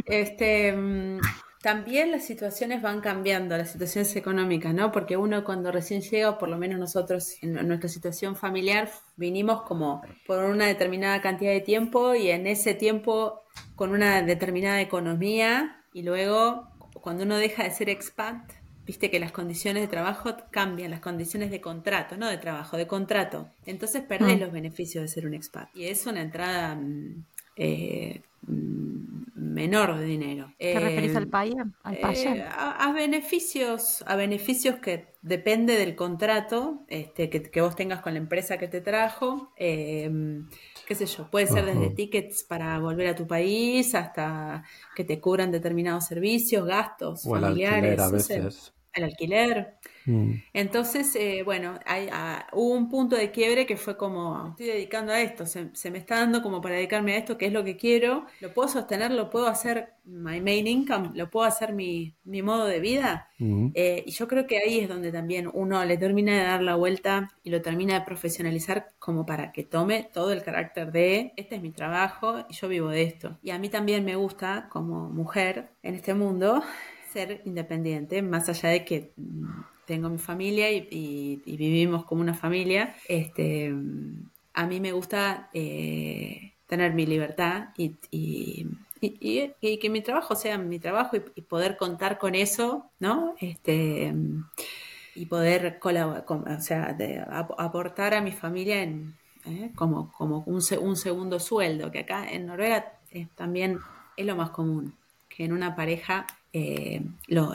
este, 0.07 0.73
mm, 0.73 1.19
también 1.61 2.13
las 2.13 2.25
situaciones 2.25 2.81
van 2.81 3.01
cambiando, 3.01 3.57
las 3.57 3.73
situaciones 3.73 4.15
económicas, 4.15 4.73
¿no? 4.73 4.93
Porque 4.93 5.17
uno 5.17 5.43
cuando 5.43 5.73
recién 5.73 6.01
llega, 6.01 6.31
o 6.31 6.39
por 6.39 6.49
lo 6.49 6.59
menos 6.59 6.79
nosotros 6.79 7.37
en 7.43 7.55
nuestra 7.67 7.89
situación 7.89 8.37
familiar, 8.37 8.89
vinimos 9.17 9.63
como 9.63 10.03
por 10.27 10.45
una 10.45 10.67
determinada 10.67 11.21
cantidad 11.21 11.51
de 11.51 11.61
tiempo 11.61 12.15
y 12.15 12.31
en 12.31 12.47
ese 12.47 12.75
tiempo 12.75 13.43
con 13.75 13.91
una 13.91 14.23
determinada 14.23 14.81
economía 14.81 15.82
y 15.93 16.03
luego 16.03 16.69
cuando 16.95 17.25
uno 17.25 17.37
deja 17.37 17.65
de 17.65 17.71
ser 17.71 17.89
expat, 17.89 18.53
viste 18.87 19.11
que 19.11 19.21
las 19.21 19.33
condiciones 19.33 19.83
de 19.83 19.89
trabajo 19.89 20.37
cambian, 20.51 20.91
las 20.91 21.01
condiciones 21.01 21.51
de 21.51 21.61
contrato, 21.61 22.17
no 22.17 22.29
de 22.29 22.39
trabajo, 22.39 22.77
de 22.77 22.87
contrato. 22.87 23.49
Entonces 23.67 24.03
perdés 24.03 24.39
Mm. 24.39 24.41
los 24.41 24.53
beneficios 24.53 25.03
de 25.03 25.09
ser 25.09 25.27
un 25.27 25.35
expat. 25.35 25.69
Y 25.77 25.85
es 25.87 26.07
una 26.07 26.21
entrada 26.23 26.75
mm, 26.75 27.25
eh, 27.57 28.23
mm, 28.47 29.23
menor 29.35 29.99
de 29.99 30.05
dinero. 30.05 30.53
¿Te 30.59 30.81
referís 30.81 31.15
Eh, 31.15 31.17
al 31.17 31.29
paye? 31.29 31.55
¿Al 31.83 31.95
eh, 31.95 32.43
a, 32.43 32.89
a 32.89 32.93
beneficios, 32.93 34.03
a 34.07 34.17
beneficios 34.17 34.77
que 34.77 35.07
depende 35.23 35.77
del 35.77 35.95
contrato 35.97 36.85
este, 36.89 37.31
que, 37.31 37.43
que 37.43 37.61
vos 37.61 37.77
tengas 37.77 38.01
con 38.03 38.15
la 38.15 38.19
empresa 38.21 38.59
que 38.59 38.69
te 38.69 38.81
trajo. 38.81 39.53
Qué 40.87 40.95
sé 40.95 41.07
yo, 41.07 41.31
puede 41.31 41.47
ser 41.47 41.65
desde 41.67 41.91
tickets 41.91 42.45
para 42.45 42.79
volver 42.79 43.09
a 43.09 43.15
tu 43.17 43.27
país 43.27 43.95
hasta 43.95 44.65
que 44.95 45.05
te 45.05 45.21
cubran 45.21 45.51
determinados 45.53 46.07
servicios, 46.07 46.67
gastos 46.67 47.29
O 47.29 47.37
el 47.37 47.45
familiares, 47.45 47.45
alquiler 47.45 48.01
a 48.01 48.09
veces. 48.09 48.73
el 48.95 49.05
alquiler. 49.05 49.79
Mm. 50.07 50.35
Entonces, 50.53 51.15
eh, 51.17 51.43
bueno, 51.45 51.79
hay, 51.87 52.09
ah, 52.13 52.47
hubo 52.53 52.75
un 52.75 52.89
punto 52.89 53.17
de 53.17 53.31
quiebre 53.31 53.67
que 53.67 53.77
fue 53.77 53.97
como, 53.97 54.49
estoy 54.51 54.67
dedicando 54.67 55.13
a 55.13 55.21
esto, 55.21 55.47
se, 55.47 55.71
se 55.75 55.91
me 55.91 55.99
está 55.99 56.17
dando 56.17 56.43
como 56.43 56.61
para 56.61 56.77
dedicarme 56.77 57.15
a 57.15 57.19
esto, 57.19 57.39
que 57.39 57.47
es 57.47 57.53
lo 57.53 57.65
que 57.65 57.77
quiero, 57.77 58.27
lo 58.41 58.53
puedo 58.53 58.69
sostener, 58.69 59.11
lo 59.13 59.31
puedo 59.31 59.47
hacer 59.47 59.95
my 60.05 60.41
main 60.41 60.67
income, 60.67 61.11
lo 61.15 61.31
puedo 61.31 61.47
hacer 61.47 61.73
mi, 61.73 62.15
mi 62.25 62.43
modo 62.43 62.67
de 62.67 62.81
vida. 62.81 63.29
Mm. 63.39 63.69
Eh, 63.75 64.03
y 64.07 64.11
yo 64.11 64.27
creo 64.29 64.47
que 64.47 64.59
ahí 64.59 64.81
es 64.81 64.89
donde 64.89 65.13
también 65.13 65.49
uno 65.53 65.85
le 65.85 65.97
termina 65.97 66.37
de 66.37 66.45
dar 66.45 66.63
la 66.63 66.77
vuelta 66.77 67.31
y 67.43 67.51
lo 67.51 67.63
termina 67.63 67.95
de 67.95 68.05
profesionalizar 68.05 68.89
como 68.99 69.25
para 69.27 69.53
que 69.53 69.65
tome 69.65 70.09
todo 70.13 70.33
el 70.33 70.43
carácter 70.43 70.93
de, 70.93 71.33
este 71.37 71.57
es 71.57 71.63
mi 71.63 71.71
trabajo 71.71 72.45
y 72.49 72.55
yo 72.55 72.69
vivo 72.69 72.89
de 72.89 73.03
esto. 73.03 73.39
Y 73.43 73.51
a 73.51 73.59
mí 73.59 73.69
también 73.69 74.05
me 74.05 74.17
gusta, 74.17 74.69
como 74.71 75.09
mujer 75.09 75.71
en 75.83 75.95
este 75.95 76.15
mundo, 76.15 76.63
ser 77.13 77.43
independiente, 77.45 78.23
más 78.23 78.49
allá 78.49 78.71
de 78.71 78.85
que 78.85 79.13
mm, 79.17 79.72
tengo 79.85 80.09
mi 80.09 80.19
familia 80.19 80.71
y, 80.71 81.43
vivimos 81.45 82.05
como 82.05 82.21
una 82.23 82.35
familia, 82.35 82.95
este, 83.09 83.73
a 84.55 84.67
mí 84.67 84.81
me 84.81 84.93
gusta 84.93 85.51
eh, 85.53 86.53
tener 86.67 86.95
mi 86.95 87.07
libertad 87.07 87.69
y, 87.77 87.97
y- 88.11 88.67
que 89.81 89.91
mi 89.91 90.01
trabajo 90.03 90.37
sea 90.37 90.59
mi 90.59 90.79
trabajo 90.79 91.17
y, 91.17 91.43
poder 91.43 91.77
contar 91.77 92.19
con 92.19 92.35
eso, 92.35 92.91
¿no? 93.01 93.35
Este, 93.41 94.15
y 95.15 95.27
poder 95.27 95.79
colaborar, 95.79 96.25
o 96.29 96.61
sea, 96.61 96.97
aportar 97.59 98.15
a 98.15 98.21
mi 98.23 98.33
familia 98.33 98.83
en, 98.83 99.15
¿eh? 99.45 99.71
como, 99.75 100.11
como 100.13 100.39
un, 100.47 100.61
un 100.81 100.97
segundo 100.97 101.39
sueldo, 101.41 101.91
que 101.91 102.01
acá 102.01 102.31
en 102.31 102.47
Noruega 102.47 102.99
eh, 103.11 103.27
también 103.35 103.79
es 104.17 104.25
lo 104.27 104.37
más 104.37 104.51
común, 104.51 104.95
que 105.29 105.45
en 105.45 105.53
una 105.53 105.77
pareja 105.77 106.27
eh, 106.53 107.03
lo- 107.27 107.55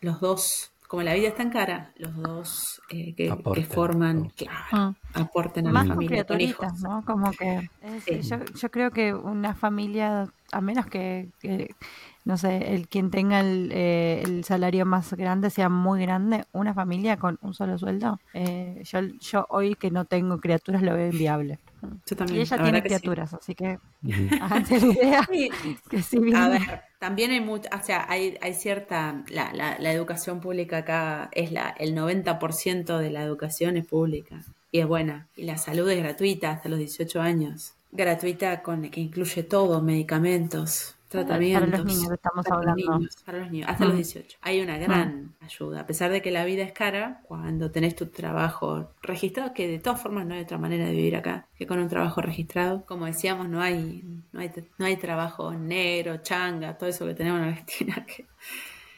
los 0.00 0.20
dos, 0.20 0.70
como 0.88 1.02
la 1.02 1.14
vida 1.14 1.28
es 1.28 1.34
tan 1.34 1.50
cara, 1.50 1.92
los 1.96 2.14
dos 2.16 2.80
eh, 2.90 3.14
que, 3.14 3.30
forman, 3.64 4.16
¿no? 4.22 4.28
claro, 4.36 4.96
aporten 5.14 5.66
a 5.66 5.72
Más 5.72 5.82
la 5.82 5.88
con 5.88 5.96
familia 5.96 6.24
con 6.24 6.40
hijos. 6.40 6.66
criaturitas, 6.66 6.80
¿no? 6.80 7.04
Como 7.04 7.34
que 7.34 7.60
es- 7.80 8.04
Sí. 8.04 8.20
yo, 8.28 8.38
yo 8.54 8.70
creo 8.70 8.90
que 8.92 9.14
una 9.14 9.54
familia, 9.54 10.28
a 10.52 10.60
menos 10.60 10.86
que, 10.86 11.32
que, 11.40 11.76
no 12.24 12.36
sé, 12.36 12.74
el 12.74 12.88
quien 12.88 13.10
tenga 13.10 13.40
el, 13.40 13.70
eh, 13.72 14.22
el 14.24 14.44
salario 14.44 14.86
más 14.86 15.12
grande 15.14 15.50
sea 15.50 15.68
muy 15.68 16.02
grande, 16.02 16.44
una 16.52 16.74
familia 16.74 17.16
con 17.18 17.38
un 17.40 17.54
solo 17.54 17.78
sueldo, 17.78 18.20
eh, 18.32 18.80
yo, 18.84 19.00
yo 19.18 19.46
hoy 19.50 19.74
que 19.76 19.90
no 19.90 20.04
tengo 20.04 20.38
criaturas 20.40 20.82
lo 20.82 20.94
veo 20.94 21.08
inviable. 21.08 21.58
Yo 22.06 22.16
también, 22.16 22.40
Y 22.40 22.40
ella 22.40 22.58
la 22.58 22.62
tiene 22.62 22.82
sí. 22.88 22.88
criaturas, 22.88 23.34
así 23.34 23.54
que 23.54 23.78
Ujú. 24.02 24.34
háganse 24.38 24.80
la 24.80 24.86
idea 24.86 25.28
Sí, 25.28 25.50
que 25.90 26.04
A 26.32 26.48
ver, 26.48 26.60
también 26.98 27.30
hay 27.32 27.40
mucha, 27.40 27.70
o 27.76 27.82
sea, 27.82 28.06
hay, 28.08 28.38
hay 28.40 28.54
cierta, 28.54 29.24
la, 29.28 29.52
la, 29.52 29.78
la 29.78 29.92
educación 29.92 30.40
pública 30.40 30.78
acá 30.78 31.28
es 31.32 31.52
la, 31.52 31.70
el 31.78 31.94
90% 31.94 32.98
de 32.98 33.10
la 33.10 33.22
educación 33.22 33.76
es 33.76 33.86
pública 33.86 34.44
y 34.72 34.80
es 34.80 34.86
buena. 34.86 35.28
Y 35.36 35.44
la 35.44 35.58
salud 35.58 35.88
es 35.90 35.98
gratuita 35.98 36.50
hasta 36.52 36.68
los 36.68 36.78
18 36.78 37.20
años. 37.20 37.74
Gratuita 37.92 38.62
con 38.62 38.90
que 38.90 39.00
incluye 39.00 39.42
todo, 39.42 39.82
medicamentos, 39.82 40.95
tratamientos. 41.24 41.70
para 41.70 41.78
los 41.78 41.86
niños 41.86 42.12
estamos 42.12 42.44
para 42.44 42.56
los 42.56 42.66
hablando. 42.70 42.98
niños, 42.98 43.16
para 43.24 43.38
los 43.38 43.50
niños, 43.50 43.68
hasta 43.70 43.84
Mm. 43.84 43.88
los 43.88 43.96
18. 43.96 44.38
Hay 44.42 44.60
una 44.60 44.78
gran 44.78 45.34
ayuda. 45.40 45.80
A 45.80 45.86
pesar 45.86 46.10
de 46.10 46.20
que 46.22 46.30
la 46.30 46.44
vida 46.44 46.62
es 46.62 46.72
cara, 46.72 47.20
cuando 47.24 47.70
tenés 47.70 47.94
tu 47.96 48.06
trabajo 48.06 48.90
registrado, 49.02 49.52
que 49.54 49.68
de 49.68 49.78
todas 49.78 50.00
formas 50.00 50.26
no 50.26 50.34
hay 50.34 50.42
otra 50.42 50.58
manera 50.58 50.86
de 50.86 50.92
vivir 50.92 51.16
acá 51.16 51.46
que 51.56 51.66
con 51.66 51.78
un 51.78 51.88
trabajo 51.88 52.20
registrado. 52.20 52.84
Como 52.86 53.06
decíamos, 53.06 53.48
no 53.48 53.60
hay, 53.62 54.02
no 54.32 54.40
hay, 54.40 54.50
no 54.78 54.86
hay 54.86 54.96
trabajo 54.96 55.52
negro, 55.54 56.18
changa, 56.18 56.76
todo 56.76 56.88
eso 56.88 57.06
que 57.06 57.14
tenemos 57.14 57.40
en 57.40 57.48
Argentina, 57.48 57.94
que 58.06 58.26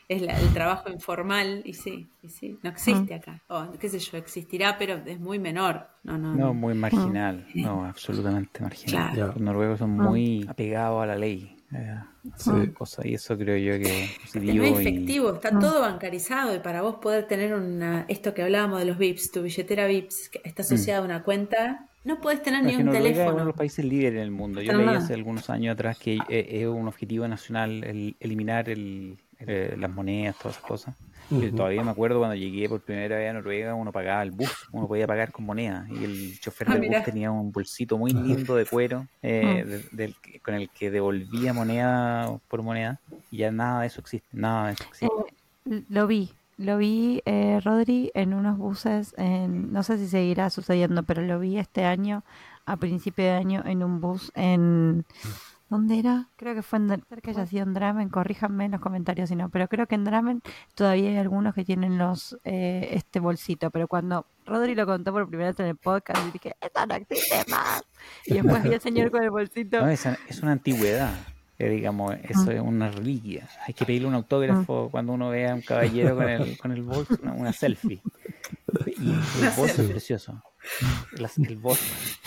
es 0.09 0.23
la- 0.23 0.41
el 0.41 0.49
trabajo 0.55 0.91
informal, 0.91 1.61
y 1.67 1.75
sí, 1.75 2.09
y 2.23 2.31
sí, 2.31 2.59
no 2.63 2.71
existe 2.71 3.13
acá. 3.15 3.43
O, 3.49 3.73
qué 3.79 3.91
sé 3.91 3.99
yo, 3.99 4.17
existirá, 4.17 4.79
pero 4.79 4.95
es 5.05 5.21
muy 5.21 5.39
menor. 5.39 5.87
No, 6.03 6.17
no, 6.17 6.35
No, 6.35 6.47
no. 6.47 6.55
muy 6.55 6.73
marginal, 6.73 7.47
no, 7.55 7.85
absolutamente 7.85 8.63
marginal. 8.63 9.13
Claro. 9.13 9.27
Los 9.33 9.41
noruegos 9.43 9.79
son 9.81 9.91
muy 9.91 10.47
apegados 10.49 11.03
a 11.03 11.07
la 11.07 11.17
ley. 11.17 11.55
Eh, 11.75 11.99
Sí. 12.37 12.51
cosas, 12.75 13.05
y 13.07 13.15
eso 13.15 13.37
creo 13.37 13.57
yo 13.57 13.83
que 13.83 14.05
es 14.05 14.35
muy 14.37 14.67
y- 14.69 14.73
efectivo, 14.73 15.35
está 15.35 15.59
todo 15.59 15.81
bancarizado 15.81 16.55
y 16.55 16.59
para 16.61 16.83
vos 16.83 16.97
poder 16.97 17.27
tener 17.27 17.55
una, 17.55 18.05
esto 18.09 18.35
que 18.35 18.43
hablábamos 18.43 18.79
de 18.81 18.85
los 18.87 18.99
VIPs, 18.99 19.31
tu 19.33 19.43
billetera 19.43 19.87
VIPs, 19.87 20.29
que 20.31 20.41
está 20.45 20.63
asociada 20.63 21.01
a 21.01 21.05
una 21.05 21.23
cuenta, 21.23 21.87
no 22.05 22.21
puedes 22.21 22.43
tener 22.43 22.63
No, 22.63 22.69
ni 22.69 22.77
un 22.77 22.85
Noruega 22.87 22.99
es 22.99 23.11
uno 23.11 23.15
de 23.15 23.23
teléfono. 23.25 23.45
los 23.45 23.55
países 23.57 23.85
líderes 23.85 24.17
en 24.19 24.23
el 24.25 24.31
mundo. 24.31 24.61
Yo 24.63 24.69
Para 24.69 24.79
leí 24.79 24.87
nada. 24.87 24.99
hace 24.99 25.15
algunos 25.15 25.51
años 25.51 25.75
atrás 25.75 25.99
que 25.99 26.19
eh, 26.29 26.47
es 26.63 26.67
un 26.67 26.89
objetivo 26.89 27.27
nacional 27.29 27.85
el 27.85 28.17
eliminar 28.21 28.69
el, 28.71 29.19
eh, 29.41 29.75
las 29.79 29.91
monedas, 29.91 30.37
todas 30.39 30.57
esas 30.57 30.67
cosas. 30.69 30.95
Todavía 31.57 31.85
me 31.85 31.91
acuerdo 31.91 32.19
cuando 32.19 32.35
llegué 32.37 32.69
por 32.69 32.81
primera 32.83 33.17
vez 33.17 33.31
a 33.31 33.33
Noruega, 33.35 33.75
uno 33.75 33.93
pagaba 33.93 34.23
el 34.23 34.31
bus, 34.31 34.51
uno 34.73 34.89
podía 34.89 35.07
pagar 35.07 35.31
con 35.31 35.45
moneda 35.45 35.87
y 35.91 36.05
el 36.05 36.39
chofer 36.41 36.69
Ah, 36.71 36.75
del 36.79 36.89
bus 36.89 37.03
tenía 37.05 37.31
un 37.31 37.53
bolsito 37.53 37.99
muy 37.99 38.13
lindo 38.13 38.55
de 38.55 38.65
cuero 38.67 39.07
eh, 39.23 39.83
de- 39.93 40.15
que- 40.23 40.41
con 40.41 40.55
el 40.55 40.71
que 40.71 40.91
devolvía 40.91 41.53
moneda 41.53 42.39
por 42.49 42.63
moneda 42.63 43.01
y 43.31 43.39
ya 43.39 43.51
nada 43.53 43.83
de 43.83 43.87
eso 43.89 44.01
existe, 44.01 44.29
nada 44.33 44.69
de 44.69 44.73
eso 44.75 44.85
existe. 44.89 45.07
Eh, 45.67 45.85
lo 45.91 46.07
vi, 46.07 46.31
lo 46.57 46.79
vi, 46.79 47.21
eh, 47.27 47.61
Rodri, 47.63 48.11
en 48.15 48.33
unos 48.35 48.57
buses, 48.57 49.15
en, 49.19 49.73
no 49.73 49.83
sé 49.83 49.99
si 49.99 50.09
seguirá 50.09 50.49
sucediendo, 50.51 51.03
pero 51.03 51.23
lo 51.23 51.39
vi 51.39 51.59
este 51.59 51.85
año, 51.85 52.25
a 52.65 52.77
principio 52.79 53.25
de 53.25 53.33
año, 53.33 53.63
en 53.67 53.83
un 53.83 54.01
bus 54.01 54.33
en... 54.35 55.05
¿Dónde 55.71 55.99
era? 55.99 56.29
Creo 56.37 56.55
que 56.55 56.63
fue 56.63 56.79
en, 56.79 56.89
cerca 56.89 57.21
que 57.21 57.31
haya 57.31 57.47
sido 57.47 57.63
en 57.65 57.75
Dramen, 57.75 58.09
corríjanme 58.09 58.65
en 58.65 58.71
los 58.73 58.81
comentarios 58.81 59.29
si 59.29 59.37
no, 59.37 59.51
pero 59.51 59.69
creo 59.69 59.87
que 59.87 59.97
en 59.97 60.05
Dramen 60.05 60.41
todavía 60.75 61.11
hay 61.11 61.17
algunos 61.19 61.55
que 61.55 61.65
tienen 61.65 61.99
los 61.99 62.39
eh, 62.45 62.89
este 62.93 63.21
bolsito, 63.21 63.71
pero 63.71 63.87
cuando 63.87 64.25
Rodri 64.47 64.75
lo 64.75 64.87
contó 64.87 65.13
por 65.13 65.29
primera 65.29 65.51
vez 65.51 65.61
en 65.61 65.67
el 65.67 65.77
podcast, 65.77 66.21
y 66.27 66.31
dije, 66.33 66.55
¡eso 66.61 66.87
no 66.87 66.95
existe 66.95 67.45
más! 67.51 67.83
Y 68.25 68.35
después 68.35 68.63
vi 68.63 68.73
al 68.75 68.81
señor 68.81 69.11
con 69.13 69.23
el 69.23 69.31
bolsito. 69.31 69.81
No, 69.83 69.89
es 69.91 70.07
una 70.43 70.53
antigüedad. 70.53 71.13
eh, 71.59 71.69
digamos, 71.69 72.15
eso 72.23 72.51
es 72.51 72.61
una 72.63 72.91
reliquia. 72.91 73.47
Hay 73.67 73.75
que 73.75 73.85
pedirle 73.85 74.09
un 74.09 74.15
autógrafo 74.15 74.89
cuando 74.91 75.13
uno 75.13 75.29
vea 75.29 75.53
a 75.53 75.55
un 75.55 75.61
caballero 75.63 76.17
con 76.17 76.29
el, 76.31 76.57
con 76.57 76.73
el 76.73 76.83
bolso, 76.83 77.19
una, 77.23 77.33
una 77.33 77.53
selfie. 77.53 78.01
Y 79.01 79.11
el 79.11 79.51
bolso 79.57 79.83
es 79.83 79.91
precioso. 79.91 80.43
Las- 81.13 81.39
el 81.39 81.57
bolso, 81.57 81.83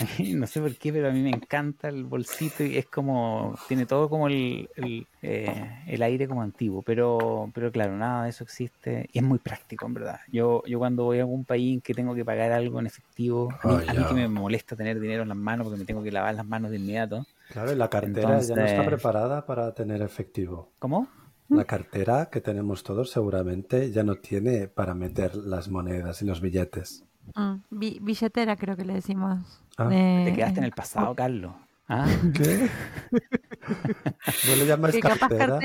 no 0.36 0.48
sé 0.48 0.62
por 0.62 0.76
qué, 0.78 0.92
pero 0.94 1.10
a 1.10 1.12
mí 1.12 1.22
me 1.22 1.30
encanta 1.30 1.90
el 1.90 2.06
bolsito 2.06 2.64
y 2.64 2.78
es 2.78 2.88
como, 2.88 3.60
tiene 3.68 3.86
todo 3.86 4.10
como 4.10 4.28
el, 4.28 4.70
el, 4.76 5.08
eh, 5.22 5.84
el 5.88 6.02
aire 6.04 6.28
como 6.28 6.42
antiguo, 6.42 6.82
pero, 6.84 7.52
pero 7.54 7.72
claro, 7.72 7.98
nada 7.98 8.24
de 8.24 8.30
eso 8.30 8.44
existe 8.44 9.08
y 9.12 9.20
es 9.20 9.24
muy 9.24 9.40
práctico, 9.40 9.86
en 9.86 9.94
verdad. 9.94 10.20
Yo, 10.32 10.64
yo 10.66 10.80
cuando 10.80 11.04
voy 11.06 11.18
a 11.20 11.22
algún 11.22 11.46
país 11.46 11.76
en 11.76 11.82
que 11.82 11.94
tengo 11.94 12.16
que 12.16 12.26
pagar 12.26 12.52
algo 12.52 12.80
en 12.80 12.88
efectivo, 12.88 13.54
a 13.62 13.68
mí, 13.68 13.76
a 13.88 14.06
que 14.08 14.14
me 14.14 14.28
molesta 14.28 14.76
tener 14.76 15.00
dinero 15.00 15.24
en 15.24 15.30
las 15.30 15.38
manos 15.38 15.66
porque 15.66 15.78
me 15.80 15.86
tengo 15.86 16.04
que 16.04 16.12
lavar 16.12 16.36
las 16.36 16.46
manos 16.46 16.72
de 16.72 16.78
inmediato. 16.78 17.28
Claro, 17.50 17.72
y 17.74 17.76
la 17.76 17.90
cartera 17.90 18.42
ya 18.42 18.56
no 18.56 18.66
está 18.66 18.84
preparada 18.86 19.46
para 19.46 19.74
tener 19.74 20.02
efectivo. 20.02 20.72
¿Cómo? 20.80 21.08
La 21.50 21.66
cartera 21.66 22.30
que 22.32 22.40
tenemos 22.40 22.84
todos 22.84 23.10
seguramente 23.12 23.92
ya 23.92 24.04
no 24.04 24.16
tiene 24.16 24.70
para 24.70 24.94
meter 24.94 25.36
las 25.36 25.68
monedas 25.70 26.22
y 26.22 26.26
los 26.26 26.40
billetes. 26.40 27.04
Mm, 27.36 27.64
bi- 27.70 28.00
billetera 28.02 28.56
creo 28.56 28.76
que 28.78 28.86
le 28.86 28.94
decimos. 28.94 29.61
Ah. 29.78 29.90
Eh, 29.92 30.24
Te 30.26 30.34
quedaste 30.34 30.60
en 30.60 30.66
el 30.66 30.72
pasado, 30.72 31.16
Carlos. 31.16 31.54
¿Ah? 31.88 32.08
¿Qué? 32.34 32.70
¿No 34.48 34.56
le 34.56 34.66
llamas 34.66 34.92
que 34.92 35.00
capaz 35.02 35.30
cartera? 35.30 35.60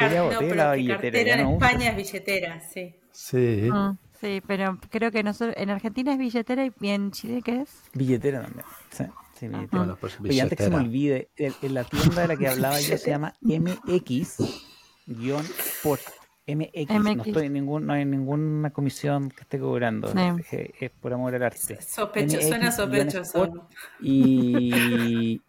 ya 0.00 0.08
no, 0.08 0.24
boté 0.26 0.48
pero 0.48 0.72
billetera, 0.72 0.96
cartera 1.02 1.24
ya 1.24 1.34
en 1.34 1.40
no. 1.44 1.52
España 1.54 1.90
es 1.90 1.96
billetera, 1.96 2.60
sí. 2.60 2.94
Sí. 3.12 3.70
Mm, 3.70 3.96
sí, 4.20 4.42
pero 4.46 4.78
creo 4.90 5.10
que 5.10 5.22
nosotros, 5.22 5.54
en 5.58 5.70
Argentina 5.70 6.12
es 6.12 6.18
billetera 6.18 6.66
y 6.66 6.88
en 6.88 7.10
Chile 7.12 7.42
¿qué 7.42 7.62
es? 7.62 7.70
Billetera 7.92 8.42
también. 8.42 8.64
Sí, 8.90 9.04
sí, 9.38 9.48
billetera. 9.48 9.78
Bueno, 9.78 9.96
pues 10.00 10.18
Oye, 10.20 10.40
antes 10.40 10.56
que 10.56 10.64
se 10.64 10.70
me 10.70 10.76
billetera. 10.76 10.88
olvide, 10.88 11.28
en, 11.36 11.54
en 11.62 11.74
la 11.74 11.84
tienda 11.84 12.22
de 12.22 12.28
la 12.28 12.36
que 12.36 12.48
hablaba 12.48 12.80
yo 12.80 12.96
se 12.98 13.10
llama 13.10 13.34
MX. 16.46 16.90
No, 16.90 17.22
estoy 17.22 17.46
en 17.46 17.52
ningún, 17.54 17.86
no 17.86 17.92
hay 17.94 18.04
ninguna 18.04 18.70
comisión 18.70 19.30
que 19.30 19.42
esté 19.42 19.58
cobrando. 19.58 20.12
Sí. 20.12 20.18
Es, 20.50 20.70
es 20.80 20.90
por 20.90 21.12
amor 21.12 21.34
al 21.34 21.42
arte. 21.42 21.80
Sospecho, 21.80 22.36
MX, 22.36 22.48
suena 22.48 22.72
sospechoso. 22.72 23.68
Y 24.00 25.40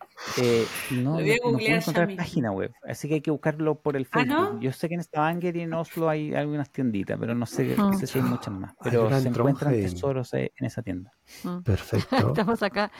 eh, 0.41 0.65
no, 0.91 1.11
Lo 1.11 1.25
voy 1.25 1.31
a 1.31 1.35
no- 1.43 1.51
no 1.51 1.57
puedo 1.57 1.75
encontrar 1.75 2.07
mismo. 2.07 2.17
página 2.17 2.51
web. 2.51 2.73
Así 2.87 3.07
que 3.07 3.15
hay 3.15 3.21
que 3.21 3.31
buscarlo 3.31 3.75
por 3.75 3.95
el 3.95 4.07
¿Ah, 4.11 4.19
Facebook. 4.19 4.53
no? 4.53 4.59
Yo 4.61 4.71
sé 4.71 4.87
que 4.89 4.95
en 4.95 5.03
Stavanger 5.03 5.55
y 5.57 5.61
en 5.61 5.73
Oslo 5.73 6.09
hay 6.09 6.33
algunas 6.33 6.69
tienditas, 6.71 7.17
pero 7.19 7.35
no 7.35 7.45
sé, 7.45 7.75
Ah. 7.77 7.81
no 7.91 7.93
sé 7.97 8.07
si 8.07 8.19
hay 8.19 8.25
muchas 8.25 8.53
más. 8.53 8.73
Pero 8.83 9.09
se 9.09 9.17
en 9.17 9.27
encuentran 9.27 9.73
tesoros 9.73 10.33
eh, 10.33 10.51
en 10.57 10.65
esa 10.65 10.81
tienda. 10.81 11.11
Mm. 11.43 11.59
Perfecto. 11.63 12.15
Estamos 12.35 12.61
acá. 12.63 12.91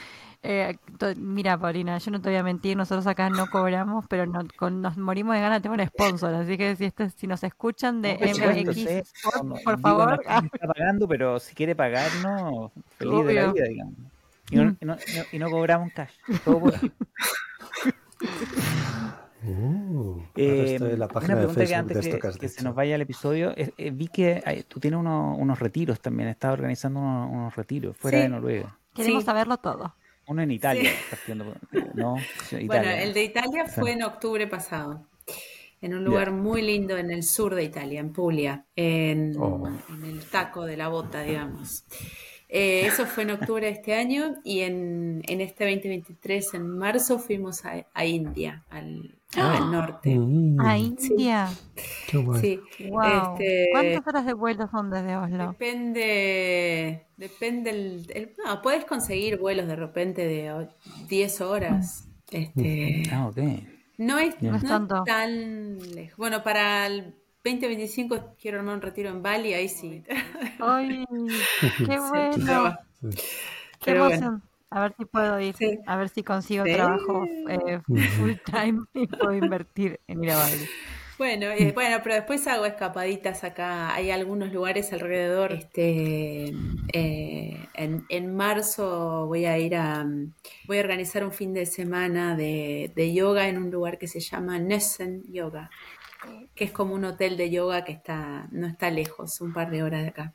eh, 0.44 0.78
mira, 1.18 1.58
Paulina, 1.58 1.98
yo 1.98 2.12
no 2.12 2.22
te 2.22 2.30
voy 2.30 2.38
a 2.38 2.44
mentir, 2.44 2.78
nosotros 2.78 3.08
acá 3.08 3.30
no 3.30 3.48
cobramos, 3.48 4.06
pero 4.08 4.26
no- 4.28 4.46
con- 4.58 4.82
nos 4.82 4.96
morimos 4.98 5.34
de 5.36 5.42
ganas 5.42 5.60
de 5.62 5.70
tener 5.70 5.80
un 5.82 5.88
sponsor. 5.88 6.34
Así 6.36 6.58
que 6.58 6.76
si, 6.76 6.86
este, 6.86 7.10
si 7.10 7.26
nos 7.28 7.44
escuchan 7.44 8.02
de 8.02 8.14
MX. 8.20 8.78
Sport, 8.78 9.64
por 9.64 9.80
favor. 9.80 10.20
está 10.22 10.68
pagando, 10.68 11.08
pero 11.08 11.40
si 11.40 11.56
quiere 11.56 11.76
pagarnos, 11.76 12.72
feliz 12.98 13.26
de 13.26 13.34
la 13.34 13.52
vida, 13.54 13.66
digamos. 13.68 13.94
Y 14.52 14.56
no, 14.58 14.66
Mm. 14.66 14.78
y 14.82 14.86
no- 15.40 15.48
y 15.48 15.52
cobramos 15.52 15.92
cash. 15.94 16.12
Todo 16.44 16.60
por. 16.60 16.74
Uh, 19.48 20.20
Eh, 20.36 20.74
estoy 20.74 20.92
en 20.94 21.00
la 21.00 21.06
una 21.06 21.14
página 21.14 21.36
de 21.36 21.40
pregunta 21.42 21.66
que 21.66 21.76
antes 21.76 21.98
de 21.98 22.02
que, 22.20 22.28
esto 22.28 22.40
que 22.40 22.50
se 22.50 22.64
nos 22.64 22.74
vaya 22.74 22.96
el 22.96 23.02
episodio, 23.02 23.52
eh, 23.56 23.72
eh, 23.78 23.92
vi 23.92 24.08
que 24.08 24.42
hay- 24.44 24.64
tú 24.64 24.80
tienes 24.80 25.00
unos, 25.00 25.38
unos 25.38 25.60
retiros 25.60 26.00
también, 26.02 26.30
estás 26.30 26.54
organizando 26.54 27.00
unos, 27.00 27.32
unos 27.32 27.56
retiros 27.56 27.96
fuera 27.96 28.18
Sí. 28.18 28.24
de 28.24 28.30
Noruega. 28.30 28.78
Queremos 28.94 29.22
Sí. 29.24 29.26
saberlo 29.28 29.58
todo. 29.58 29.96
Uno 30.28 30.42
en 30.42 30.50
Italia, 30.52 30.90
Sí. 30.90 30.98
partiendo 31.12 31.46
por- 31.46 31.96
¿no? 31.96 32.16
Sí, 32.50 32.66
Bueno, 32.66 32.90
el 32.90 33.14
de 33.14 33.24
Italia 33.24 33.66
fue 33.68 33.92
en 33.92 34.02
octubre 34.04 34.48
pasado, 34.48 35.06
en 35.82 35.94
un 35.94 36.04
lugar 36.04 36.32
muy 36.32 36.64
lindo 36.64 36.98
en 36.98 37.12
el 37.12 37.22
sur 37.24 37.54
de 37.54 37.64
Italia, 37.66 38.00
en 38.00 38.12
Puglia, 38.12 38.66
en, 38.76 39.36
Oh. 39.40 39.68
en 39.90 40.06
el 40.06 40.26
taco 40.26 40.66
de 40.66 40.76
la 40.78 40.88
bota, 40.88 41.22
digamos. 41.22 41.86
Eh, 42.58 42.86
eso 42.88 43.06
fue 43.06 43.24
en 43.24 43.32
octubre 43.32 43.66
de 43.66 43.74
este 43.74 43.94
año 43.96 44.36
y 44.46 44.62
en, 44.62 45.22
en 45.28 45.42
este 45.42 45.66
2023, 45.66 46.54
en 46.54 46.70
marzo, 46.70 47.20
fuimos 47.20 47.66
a, 47.66 47.86
a 47.94 48.06
India, 48.06 48.64
al, 48.70 49.14
al 49.36 49.72
norte. 49.72 50.16
Mm, 50.16 50.60
A 50.62 50.78
India. 50.78 51.50
qué. 52.08 52.24
Sí, 52.40 52.60
Wow. 52.90 53.04
Este, 53.34 53.68
¿Cuántas 53.74 54.08
horas 54.08 54.26
de 54.26 54.34
vuelo 54.34 54.70
son 54.72 54.90
desde 54.90 55.18
Oslo? 55.18 55.50
Depende, 55.52 57.06
depende 57.18 57.70
el, 57.72 58.06
el- 58.14 58.34
no, 58.46 58.62
puedes 58.62 58.86
conseguir 58.86 59.38
vuelos 59.38 59.68
de 59.68 59.76
repente 59.76 60.26
de 60.26 60.52
o- 60.54 60.70
10 61.10 61.42
horas. 61.42 62.08
Este, 62.32 63.04
Ah, 63.12 63.28
ok. 63.28 63.38
no 63.98 64.18
es, 64.18 64.42
no 64.42 64.52
No 64.52 64.58
es 64.58 64.64
es 64.64 64.70
tanto. 64.70 65.04
tan 65.06 65.78
lejos. 65.94 66.18
Bueno, 66.18 66.42
para 66.44 66.88
el 66.88 67.16
2025 67.46 68.36
quiero 68.40 68.60
armar 68.60 68.76
un 68.76 68.82
retiro 68.82 69.10
en 69.10 69.22
Bali, 69.24 69.54
ahí 69.54 69.70
sí. 69.70 70.04
¡Ay! 70.60 71.06
¡Qué 71.82 72.00
bueno! 72.00 72.78
¡Qué 73.82 73.92
Pero 73.92 74.04
bueno. 74.06 74.22
emoción! 74.22 74.44
A 74.70 74.82
ver 74.82 74.96
si 74.98 75.06
puedo 75.06 75.40
ir, 75.40 75.58
Sí. 75.58 75.78
a 75.86 75.96
ver 75.98 76.10
si 76.10 76.24
consigo 76.24 76.66
Sí. 76.66 76.70
trabajo 76.70 77.32
eh, 77.48 77.82
full 78.08 78.34
time 78.44 78.86
y 78.94 79.08
puedo 79.08 79.34
invertir 79.34 80.02
en 80.08 80.24
ir 80.24 80.32
a 80.32 80.38
Bali. 80.38 80.72
Bueno, 81.18 81.48
eh, 81.52 81.72
bueno, 81.74 82.00
pero 82.04 82.16
después 82.16 82.46
hago 82.48 82.66
escapaditas 82.66 83.44
acá. 83.46 83.94
Hay 83.94 84.12
algunos 84.12 84.52
lugares 84.52 84.92
alrededor. 84.92 85.54
Este, 85.54 86.58
eh, 86.94 87.70
en, 87.74 88.06
en 88.10 88.36
marzo 88.36 89.26
voy 89.28 89.46
a 89.46 89.58
ir 89.60 89.76
a, 89.76 90.06
voy 90.68 90.78
a 90.78 90.82
organizar 90.82 91.24
un 91.24 91.32
fin 91.32 91.54
de 91.54 91.66
semana 91.68 92.36
de, 92.36 92.92
de 92.96 93.14
yoga 93.14 93.48
en 93.48 93.58
un 93.58 93.70
lugar 93.72 93.98
que 94.00 94.08
se 94.08 94.20
llama 94.20 94.60
Nessen 94.60 95.24
Yoga, 95.32 95.70
que 96.56 96.64
es 96.66 96.72
como 96.72 96.94
un 96.96 97.06
hotel 97.06 97.38
de 97.38 97.50
yoga 97.50 97.84
que 97.84 97.92
está, 97.92 98.48
no 98.52 98.68
está 98.68 98.90
lejos, 98.92 99.42
un 99.42 99.54
par 99.54 99.70
de 99.72 99.84
horas 99.84 100.02
de 100.04 100.08
acá. 100.10 100.34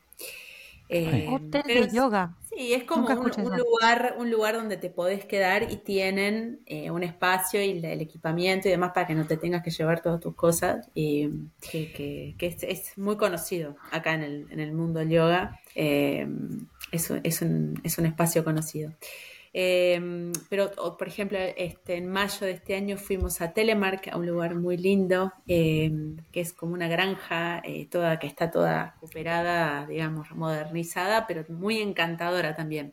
Eh, 0.88 1.26
Hotel 1.30 1.62
de 1.66 1.78
es- 1.80 1.92
yoga. 1.92 2.34
Sí, 2.48 2.72
es 2.74 2.82
como 2.82 3.06
un, 3.08 3.30
lugar, 3.56 4.16
un 4.18 4.28
lugar 4.28 4.56
donde 4.56 4.76
te 4.76 4.90
podés 4.90 5.24
quedar 5.24 5.70
y 5.70 5.76
tienen 5.76 6.58
eh, 6.66 6.90
un 6.90 7.04
espacio 7.04 7.62
y 7.62 7.78
la- 7.80 7.92
el 7.92 8.00
equipamiento 8.00 8.66
y 8.66 8.72
demás 8.72 8.90
para 8.92 9.06
que 9.06 9.14
no 9.14 9.24
te 9.24 9.36
tengas 9.36 9.62
que 9.62 9.70
llevar 9.70 10.02
todas 10.02 10.18
tus 10.20 10.34
cosas. 10.34 10.88
Y 10.92 11.28
que, 11.60 11.92
que- 11.92 12.34
que 12.36 12.46
es, 12.48 12.62
es 12.64 12.98
muy 12.98 13.16
conocido 13.16 13.76
acá 13.92 14.14
en 14.14 14.24
el, 14.24 14.46
en 14.50 14.58
el 14.58 14.72
mundo 14.72 14.98
del 14.98 15.10
yoga. 15.10 15.60
Eh, 15.76 16.26
es 16.90 17.08
un, 17.40 17.80
es 17.84 17.98
un 17.98 18.06
espacio 18.06 18.42
conocido. 18.42 18.92
Eh, 19.52 20.30
pero, 20.48 20.70
o, 20.78 20.96
por 20.96 21.08
ejemplo, 21.08 21.36
este, 21.38 21.96
en 21.96 22.06
mayo 22.08 22.46
de 22.46 22.52
este 22.52 22.76
año 22.76 22.96
fuimos 22.96 23.40
a 23.40 23.52
Telemark, 23.52 24.08
a 24.12 24.16
un 24.16 24.26
lugar 24.26 24.54
muy 24.54 24.76
lindo, 24.76 25.32
eh, 25.48 25.90
que 26.30 26.40
es 26.40 26.52
como 26.52 26.72
una 26.74 26.86
granja 26.88 27.60
eh, 27.64 27.86
toda, 27.90 28.18
que 28.18 28.26
está 28.28 28.50
toda 28.50 28.92
recuperada, 28.94 29.86
digamos, 29.86 30.30
modernizada, 30.32 31.26
pero 31.26 31.44
muy 31.48 31.78
encantadora 31.78 32.54
también. 32.54 32.92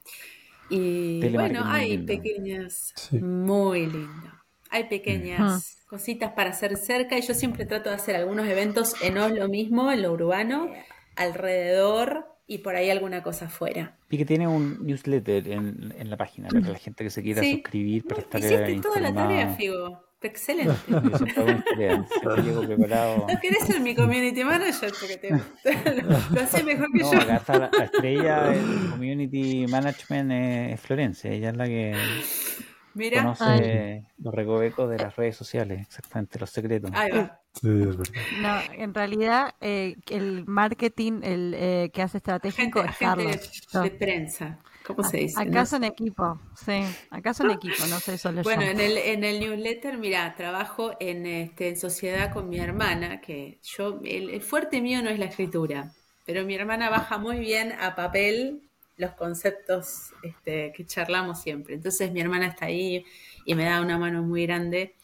Y 0.69 1.19
Telemark 1.21 1.51
bueno, 1.53 1.65
hay 1.69 1.97
lindo. 1.97 2.07
pequeñas, 2.07 2.93
Sí. 2.95 3.19
muy 3.19 3.85
lindo. 3.85 4.31
Hay 4.69 4.85
pequeñas 4.85 5.77
cositas 5.87 6.33
para 6.33 6.49
hacer 6.49 6.75
cerca 6.75 7.17
y 7.17 7.21
yo 7.21 7.33
siempre 7.33 7.65
trato 7.65 7.89
de 7.89 7.95
hacer 7.95 8.15
algunos 8.17 8.47
eventos 8.47 8.95
en 9.01 9.17
Oslo 9.17 9.47
mismo, 9.47 9.91
en 9.91 10.01
lo 10.01 10.11
urbano, 10.11 10.69
alrededor 11.15 12.25
y 12.47 12.59
por 12.59 12.75
ahí 12.75 12.89
alguna 12.89 13.21
cosa 13.23 13.45
afuera. 13.45 13.97
Y 14.09 14.17
que 14.17 14.25
tiene 14.25 14.47
un 14.47 14.85
newsletter 14.85 15.47
en, 15.49 15.93
en 15.97 16.09
la 16.09 16.15
página 16.17 16.47
para 16.47 16.69
la 16.69 16.79
gente 16.79 17.03
que 17.03 17.09
se 17.09 17.21
quiera 17.21 17.41
Sí. 17.41 17.55
suscribir 17.55 18.05
para 18.05 18.21
estar 18.21 18.39
Hiciste 18.41 18.79
toda 18.81 18.99
la 19.01 19.13
tarea, 19.13 19.49
Figo. 19.55 20.03
Excelente. 20.19 20.73
Llego 22.43 22.61
preparado. 22.65 23.27
¿No 23.31 23.39
querés 23.39 23.65
ser 23.65 23.79
mi 23.81 23.95
community 23.95 24.43
manager? 24.43 24.91
Porque 24.99 25.17
te, 25.17 25.29
lo 26.33 26.41
haces 26.41 26.63
mejor 26.63 26.87
que 26.91 26.99
No, 27.03 27.11
yo. 27.13 27.19
acá 27.21 27.35
está 27.37 27.59
la, 27.59 27.69
la 27.77 27.83
estrella 27.85 28.43
del 28.49 28.89
community 28.91 29.67
management 29.67 30.31
es 30.73 30.81
Florencia, 30.81 31.31
ella 31.31 31.49
es 31.51 31.57
la 31.57 31.65
que 31.67 31.95
Mira, 32.93 33.21
conoce 33.21 34.05
los 34.17 34.33
recovecos 34.33 34.89
de 34.89 34.97
las 34.97 35.15
redes 35.15 35.35
sociales, 35.35 35.81
exactamente, 35.81 36.39
los 36.39 36.49
secretos. 36.49 36.89
ahí 36.93 37.11
va. 37.11 37.39
Sí, 37.61 37.67
es 37.67 37.97
verdad. 37.97 38.21
No, 38.39 38.73
en 38.73 38.93
realidad 38.93 39.55
eh, 39.61 39.95
el 40.09 40.45
marketing 40.45 41.21
el 41.23 41.53
eh, 41.55 41.91
que 41.93 42.01
hace 42.01 42.17
estratégico 42.17 42.81
Gente, 42.81 42.91
es 42.91 42.97
Carlos. 42.97 43.83
de, 43.83 43.91
prensa. 43.91 44.59
¿Cómo 44.85 45.03
se 45.03 45.17
dice? 45.17 45.41
Acá 45.41 45.49
no? 45.51 45.65
son 45.65 45.83
equipo, 45.83 46.39
sí. 46.55 46.81
Acá 47.09 47.33
son 47.33 47.51
equipo, 47.51 47.85
no 47.89 47.99
soy 47.99 48.17
solo 48.17 48.41
Bueno, 48.43 48.63
yo. 48.63 48.69
en 48.69 48.79
el, 48.79 48.97
en 48.97 49.23
el 49.25 49.39
newsletter, 49.41 49.97
mira, 49.97 50.33
trabajo 50.35 50.95
en, 50.99 51.25
este, 51.25 51.67
en 51.69 51.77
sociedad 51.77 52.31
con 52.31 52.47
mi 52.47 52.57
hermana, 52.59 53.19
que 53.19 53.59
yo, 53.63 53.99
el, 54.05 54.29
el 54.29 54.41
fuerte 54.41 54.79
mío 54.79 55.01
no 55.01 55.09
es 55.09 55.19
la 55.19 55.25
escritura, 55.25 55.91
pero 56.25 56.45
mi 56.45 56.55
hermana 56.55 56.89
baja 56.89 57.17
muy 57.17 57.39
bien 57.39 57.73
a 57.73 57.95
papel 57.95 58.61
los 58.97 59.11
conceptos 59.11 60.13
este, 60.23 60.73
que 60.75 60.85
charlamos 60.85 61.41
siempre. 61.41 61.75
Entonces 61.75 62.11
mi 62.11 62.19
hermana 62.19 62.47
está 62.47 62.65
ahí 62.65 63.05
y 63.45 63.55
me 63.55 63.65
da 63.65 63.81
una 63.81 63.97
mano 63.97 64.23
muy 64.23 64.45
grande 64.45 64.95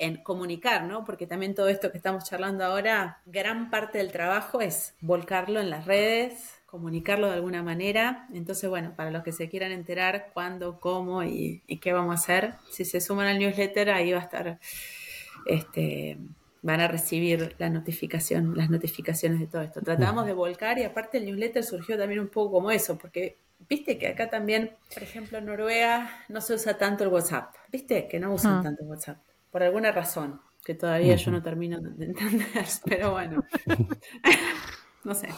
en 0.00 0.22
comunicar, 0.22 0.84
¿no? 0.84 1.04
Porque 1.04 1.26
también 1.28 1.54
todo 1.54 1.68
esto 1.68 1.90
que 1.92 1.98
estamos 1.98 2.24
charlando 2.24 2.64
ahora, 2.64 3.20
gran 3.26 3.70
parte 3.70 3.98
del 3.98 4.10
trabajo 4.10 4.60
es 4.60 4.94
volcarlo 5.00 5.60
en 5.60 5.70
las 5.70 5.84
redes, 5.86 6.56
comunicarlo 6.66 7.28
de 7.28 7.34
alguna 7.34 7.62
manera. 7.62 8.26
Entonces, 8.32 8.68
bueno, 8.70 8.94
para 8.96 9.10
los 9.10 9.22
que 9.22 9.32
se 9.32 9.48
quieran 9.48 9.72
enterar 9.72 10.30
cuándo, 10.34 10.80
cómo 10.80 11.22
y, 11.22 11.62
y 11.66 11.78
qué 11.78 11.92
vamos 11.92 12.12
a 12.12 12.18
hacer, 12.18 12.54
si 12.70 12.84
se 12.84 13.00
suman 13.00 13.26
al 13.26 13.38
newsletter, 13.38 13.90
ahí 13.90 14.12
va 14.12 14.18
a 14.20 14.22
estar, 14.22 14.58
este, 15.46 16.18
van 16.62 16.80
a 16.80 16.88
recibir 16.88 17.54
la 17.58 17.70
notificación, 17.70 18.56
las 18.56 18.70
notificaciones 18.70 19.40
de 19.40 19.46
todo 19.46 19.62
esto. 19.62 19.80
Tratamos 19.80 20.26
de 20.26 20.32
volcar 20.32 20.78
y 20.78 20.84
aparte 20.84 21.18
el 21.18 21.26
newsletter 21.26 21.64
surgió 21.64 21.96
también 21.98 22.20
un 22.20 22.28
poco 22.28 22.52
como 22.52 22.70
eso, 22.70 22.98
porque 22.98 23.38
viste 23.68 23.98
que 23.98 24.08
acá 24.08 24.28
también, 24.28 24.76
por 24.92 25.02
ejemplo, 25.02 25.38
en 25.38 25.46
Noruega 25.46 26.10
no 26.28 26.40
se 26.40 26.54
usa 26.54 26.76
tanto 26.78 27.04
el 27.04 27.10
WhatsApp, 27.10 27.54
viste 27.70 28.08
que 28.08 28.18
no 28.20 28.32
usan 28.34 28.58
Ah. 28.58 28.62
tanto 28.62 28.82
el 28.82 28.88
WhatsApp, 28.88 29.18
por 29.50 29.62
alguna 29.62 29.92
razón 29.92 30.40
que 30.64 30.74
todavía 30.74 31.16
yo 31.16 31.30
no 31.30 31.42
termino 31.42 31.80
de 31.80 32.04
entender, 32.06 32.66
pero 32.84 33.12
bueno, 33.12 33.44
no 35.04 35.14
sé. 35.14 35.28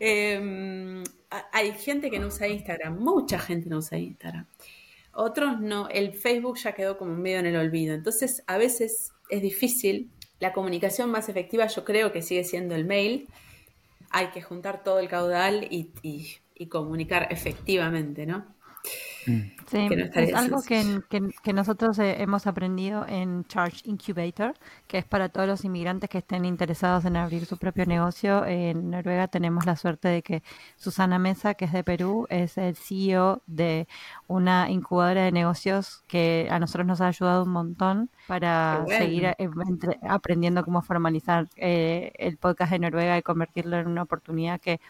Eh, 0.00 1.02
a- 1.30 1.46
hay 1.52 1.72
gente 1.72 2.10
que 2.10 2.18
no 2.18 2.26
usa 2.28 2.48
Instagram, 2.48 2.98
mucha 2.98 3.38
gente 3.38 3.68
no 3.68 3.78
usa 3.78 3.98
Instagram. 3.98 4.46
Otros 5.12 5.60
no, 5.60 5.88
el 5.88 6.12
Facebook 6.12 6.58
ya 6.58 6.72
quedó 6.72 6.98
como 6.98 7.14
medio 7.14 7.38
en 7.38 7.46
el 7.46 7.56
olvido. 7.56 7.94
Entonces, 7.94 8.42
a 8.46 8.58
veces 8.58 9.12
es 9.30 9.40
difícil. 9.42 10.10
La 10.40 10.52
comunicación 10.52 11.10
más 11.10 11.28
efectiva 11.30 11.66
yo 11.66 11.84
creo 11.84 12.12
que 12.12 12.20
sigue 12.20 12.44
siendo 12.44 12.74
el 12.74 12.84
mail. 12.84 13.26
Hay 14.10 14.28
que 14.28 14.42
juntar 14.42 14.84
todo 14.84 14.98
el 14.98 15.08
caudal 15.08 15.66
y, 15.70 15.90
y- 16.02 16.36
y 16.58 16.66
comunicar 16.68 17.28
efectivamente, 17.30 18.26
¿no? 18.26 18.55
Sí, 19.68 19.88
no 19.88 20.04
es 20.14 20.32
algo 20.34 20.62
que, 20.62 21.00
que- 21.10 21.30
que 21.42 21.52
nosotros 21.52 21.98
eh, 21.98 22.22
hemos 22.22 22.46
aprendido 22.46 23.04
en 23.08 23.44
Charge 23.46 23.80
Incubator, 23.84 24.54
que 24.86 24.98
es 24.98 25.04
para 25.04 25.28
todos 25.28 25.48
los 25.48 25.64
inmigrantes 25.64 26.08
que 26.08 26.18
estén 26.18 26.44
interesados 26.44 27.04
en 27.04 27.16
abrir 27.16 27.44
su 27.46 27.56
propio 27.58 27.84
negocio. 27.86 28.44
En 28.46 28.90
Noruega 28.90 29.26
tenemos 29.26 29.66
la 29.66 29.74
suerte 29.74 30.06
de 30.06 30.22
que 30.22 30.44
Susana 30.76 31.18
Mesa, 31.18 31.54
que 31.54 31.64
es 31.64 31.72
de 31.72 31.82
Perú, 31.82 32.28
es 32.30 32.56
el 32.58 32.76
CEO 32.76 33.42
de 33.48 33.88
una 34.28 34.70
incubadora 34.70 35.24
de 35.24 35.32
negocios 35.32 36.04
que 36.06 36.46
a 36.48 36.60
nosotros 36.60 36.86
nos 36.86 37.00
ha 37.00 37.08
ayudado 37.08 37.42
un 37.42 37.50
montón 37.50 38.10
para 38.28 38.82
bueno. 38.84 38.98
seguir 39.04 39.24
eh, 39.24 39.34
entre- 39.38 39.98
aprendiendo 40.08 40.64
cómo 40.64 40.82
formalizar 40.82 41.48
eh, 41.56 42.12
el 42.18 42.36
podcast 42.36 42.70
de 42.70 42.78
Noruega 42.78 43.18
y 43.18 43.22
convertirlo 43.22 43.76
en 43.78 43.88
una 43.88 44.02
oportunidad 44.02 44.60
que 44.60 44.80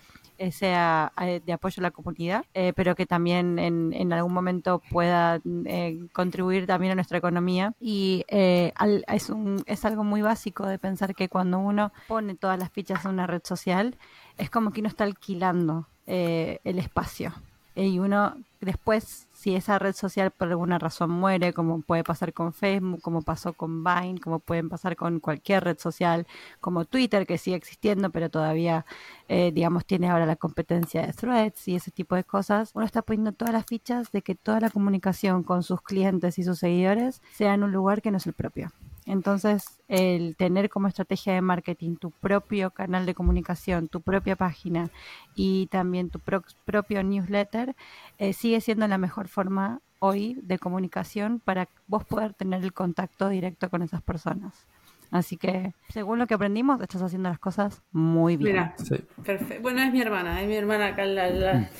sea 0.53 1.13
de 1.17 1.53
apoyo 1.53 1.81
a 1.81 1.83
la 1.83 1.91
comunidad, 1.91 2.45
eh, 2.55 2.73
pero 2.77 2.95
que 2.95 3.07
también 3.07 3.59
en, 3.59 3.93
en 3.93 4.13
algún 4.13 4.33
momento 4.33 4.83
pueda 4.91 5.41
eh, 5.65 5.99
contribuir 6.13 6.67
también 6.67 6.93
a 6.93 6.95
nuestra 6.95 7.19
economía. 7.19 7.73
Y 7.81 8.25
eh, 8.29 8.73
al- 8.77 9.05
es, 9.09 9.31
un, 9.31 9.63
es 9.67 9.85
algo 9.85 10.05
muy 10.05 10.23
básico 10.23 10.67
de 10.67 10.79
pensar 10.79 11.15
que 11.15 11.29
cuando 11.29 11.59
uno 11.59 11.93
pone 12.09 12.35
todas 12.35 12.59
las 12.59 12.71
fichas 12.71 13.05
en 13.05 13.13
una 13.13 13.27
red 13.27 13.43
social, 13.45 13.97
es 14.39 14.51
como 14.51 14.71
que 14.71 14.81
uno 14.81 14.89
está 14.89 15.05
alquilando 15.05 15.89
eh, 16.07 16.61
el 16.65 16.79
espacio. 16.79 17.33
Y 17.77 17.99
uno 17.99 18.35
después, 18.63 19.29
si 19.35 19.55
esa 19.55 19.79
red 19.79 19.95
social 19.95 20.31
por 20.31 20.49
alguna 20.49 20.79
razón 20.79 21.11
muere, 21.11 21.53
como 21.53 21.83
puede 21.83 22.05
pasar 22.05 22.33
con 22.33 22.55
Facebook, 22.55 23.03
como 23.03 23.21
pasó 23.21 23.53
con 23.53 23.85
Vine, 23.85 24.19
como 24.19 24.39
pueden 24.39 24.71
pasar 24.71 24.97
con 24.97 25.21
cualquier 25.21 25.65
red 25.65 25.79
social, 25.79 26.27
como 26.61 26.87
Twitter, 26.87 27.27
que 27.27 27.37
sigue 27.37 27.57
existiendo, 27.57 28.09
pero 28.11 28.31
todavía, 28.31 28.87
eh, 29.29 29.53
digamos, 29.53 29.85
tiene 29.85 30.09
ahora 30.09 30.25
la 30.25 30.37
competencia 30.37 31.07
de 31.07 31.13
threads 31.13 31.69
y 31.69 31.77
ese 31.77 31.91
tipo 31.91 32.15
de 32.17 32.25
cosas, 32.25 32.71
uno 32.75 32.87
está 32.87 33.03
poniendo 33.03 33.33
todas 33.33 33.53
las 33.53 33.67
fichas 33.67 34.11
de 34.11 34.23
que 34.23 34.35
toda 34.35 34.59
la 34.61 34.71
comunicación 34.71 35.43
con 35.43 35.63
sus 35.63 35.83
clientes 35.83 36.39
y 36.39 36.45
sus 36.45 36.59
seguidores 36.59 37.21
sea 37.35 37.53
en 37.55 37.63
un 37.63 37.73
lugar 37.73 38.01
que 38.01 38.11
no 38.11 38.17
es 38.17 38.27
el 38.27 38.33
propio. 38.33 38.73
Entonces, 39.07 39.65
el 39.89 40.35
tener 40.37 40.69
como 40.69 40.89
estrategia 40.89 41.33
de 41.33 41.41
marketing 41.41 41.97
tu 41.97 42.11
propio 42.11 42.73
canal 42.73 43.07
de 43.07 43.15
comunicación, 43.15 43.89
tu 43.89 44.01
propia 44.01 44.35
página 44.37 44.91
y 45.37 45.69
también 45.69 46.11
tu 46.11 46.19
pro- 46.19 46.43
propio 46.65 47.03
newsletter, 47.05 47.77
eh, 48.19 48.33
sigue 48.33 48.61
siendo 48.61 48.87
la 48.89 48.99
mejor 48.99 49.29
forma 49.29 49.81
hoy 50.01 50.37
de 50.43 50.59
comunicación 50.59 51.41
para 51.41 51.69
vos 51.87 52.05
poder 52.05 52.35
tener 52.35 52.63
el 52.65 52.73
contacto 52.73 53.29
directo 53.29 53.71
con 53.71 53.83
esas 53.83 54.03
personas. 54.03 54.67
Así 55.13 55.37
que, 55.37 55.73
según 55.89 56.19
lo 56.19 56.27
que 56.27 56.35
aprendimos, 56.35 56.81
estás 56.81 57.01
haciendo 57.01 57.29
las 57.29 57.39
cosas 57.39 57.83
muy 57.93 58.37
bien. 58.37 58.55
Mira, 58.55 58.75
Sí. 58.77 58.97
perfecto. 59.25 59.63
Bueno, 59.63 59.83
es 59.83 59.93
mi 59.93 60.01
hermana, 60.03 60.43
es 60.43 60.49
mi 60.49 60.57
hermana 60.57 60.89
acá 60.89 61.05
la, 61.05 61.31
la, 61.31 61.71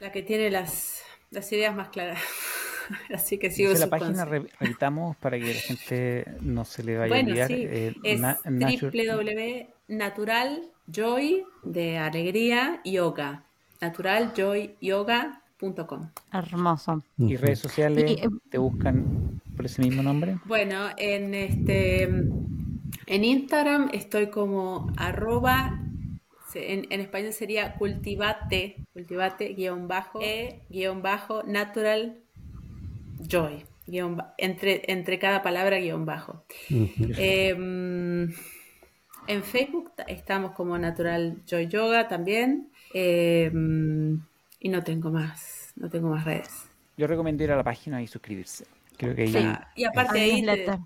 la 0.00 0.10
que 0.10 0.22
tiene 0.22 0.50
las, 0.50 1.02
las 1.30 1.52
ideas 1.52 1.76
más 1.76 1.90
claras. 1.90 2.18
Así 3.14 3.38
que 3.38 3.50
sigo 3.50 3.70
Entonces, 3.72 3.90
la 3.90 3.98
página 3.98 4.24
re- 4.24 4.46
repitamos 4.60 5.16
para 5.16 5.38
que 5.38 5.54
la 5.54 5.60
gente 5.60 6.24
no 6.40 6.64
se 6.64 6.82
le 6.82 6.96
vaya 6.98 7.14
a 7.14 7.18
Bueno, 7.18 7.28
olvidar. 7.30 7.48
sí, 7.48 7.54
eh, 7.58 7.94
es 8.04 8.20
www.naturaljoy 9.88 11.44
de 11.64 11.98
alegría 11.98 12.80
yoga. 12.84 13.42
naturaljoyyoga.com. 13.80 16.08
Hermoso. 16.32 17.02
¿Y 17.18 17.36
redes 17.36 17.58
sociales 17.58 18.10
Y, 18.10 18.14
eh, 18.14 18.28
te 18.50 18.58
buscan 18.58 19.40
por 19.56 19.66
ese 19.66 19.82
mismo 19.82 20.02
nombre? 20.02 20.38
Bueno, 20.46 20.88
en 20.96 21.34
este 21.34 22.04
en 22.04 23.24
Instagram 23.24 23.90
estoy 23.92 24.28
como 24.28 24.90
arroba 24.96 25.80
en, 26.54 26.86
en 26.90 27.00
español 27.00 27.32
sería 27.32 27.74
cultivate, 27.74 28.76
cultivate 28.92 29.48
guion 29.54 29.88
bajo 29.88 30.20
e 30.22 30.60
guion 30.70 31.02
bajo 31.02 31.42
natural 31.42 32.16
joy, 33.20 33.64
guion 33.86 34.16
ba- 34.16 34.34
entre, 34.38 34.82
entre 34.90 35.18
cada 35.18 35.42
palabra 35.42 35.78
guion 35.78 36.04
bajo. 36.06 36.44
Em, 36.70 38.30
en 39.26 39.42
Facebook 39.42 39.92
ta- 39.96 40.04
estamos 40.04 40.52
como 40.52 40.76
Natural 40.78 41.42
Joy 41.46 41.68
Yoga 41.68 42.08
también. 42.08 42.68
Em, 42.92 44.20
y 44.60 44.68
no 44.68 44.82
tengo 44.82 45.10
más, 45.10 45.72
no 45.76 45.88
tengo 45.90 46.08
más 46.08 46.24
redes. 46.24 46.66
Yo 46.96 47.06
recomiendo 47.06 47.42
ir 47.42 47.50
a 47.52 47.56
la 47.56 47.64
página 47.64 48.00
y 48.02 48.06
suscribirse. 48.06 48.66
Creo 48.96 49.14
que 49.14 49.22
ahí 49.22 49.34
Ah, 49.36 49.68
y 49.74 49.84
aparte 49.84 50.20
ahí, 50.20 50.42
te- 50.42 50.78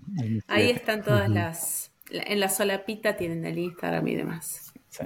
ahí- 0.47 0.71
están 0.71 1.03
todas 1.03 1.29
las, 1.29 1.91
la- 2.09 2.23
en 2.23 2.39
la 2.39 2.49
solapita 2.49 3.15
tienen 3.15 3.45
el 3.45 3.57
Instagram 3.59 4.07
y 4.07 4.15
demás. 4.15 4.73
sí. 4.89 5.03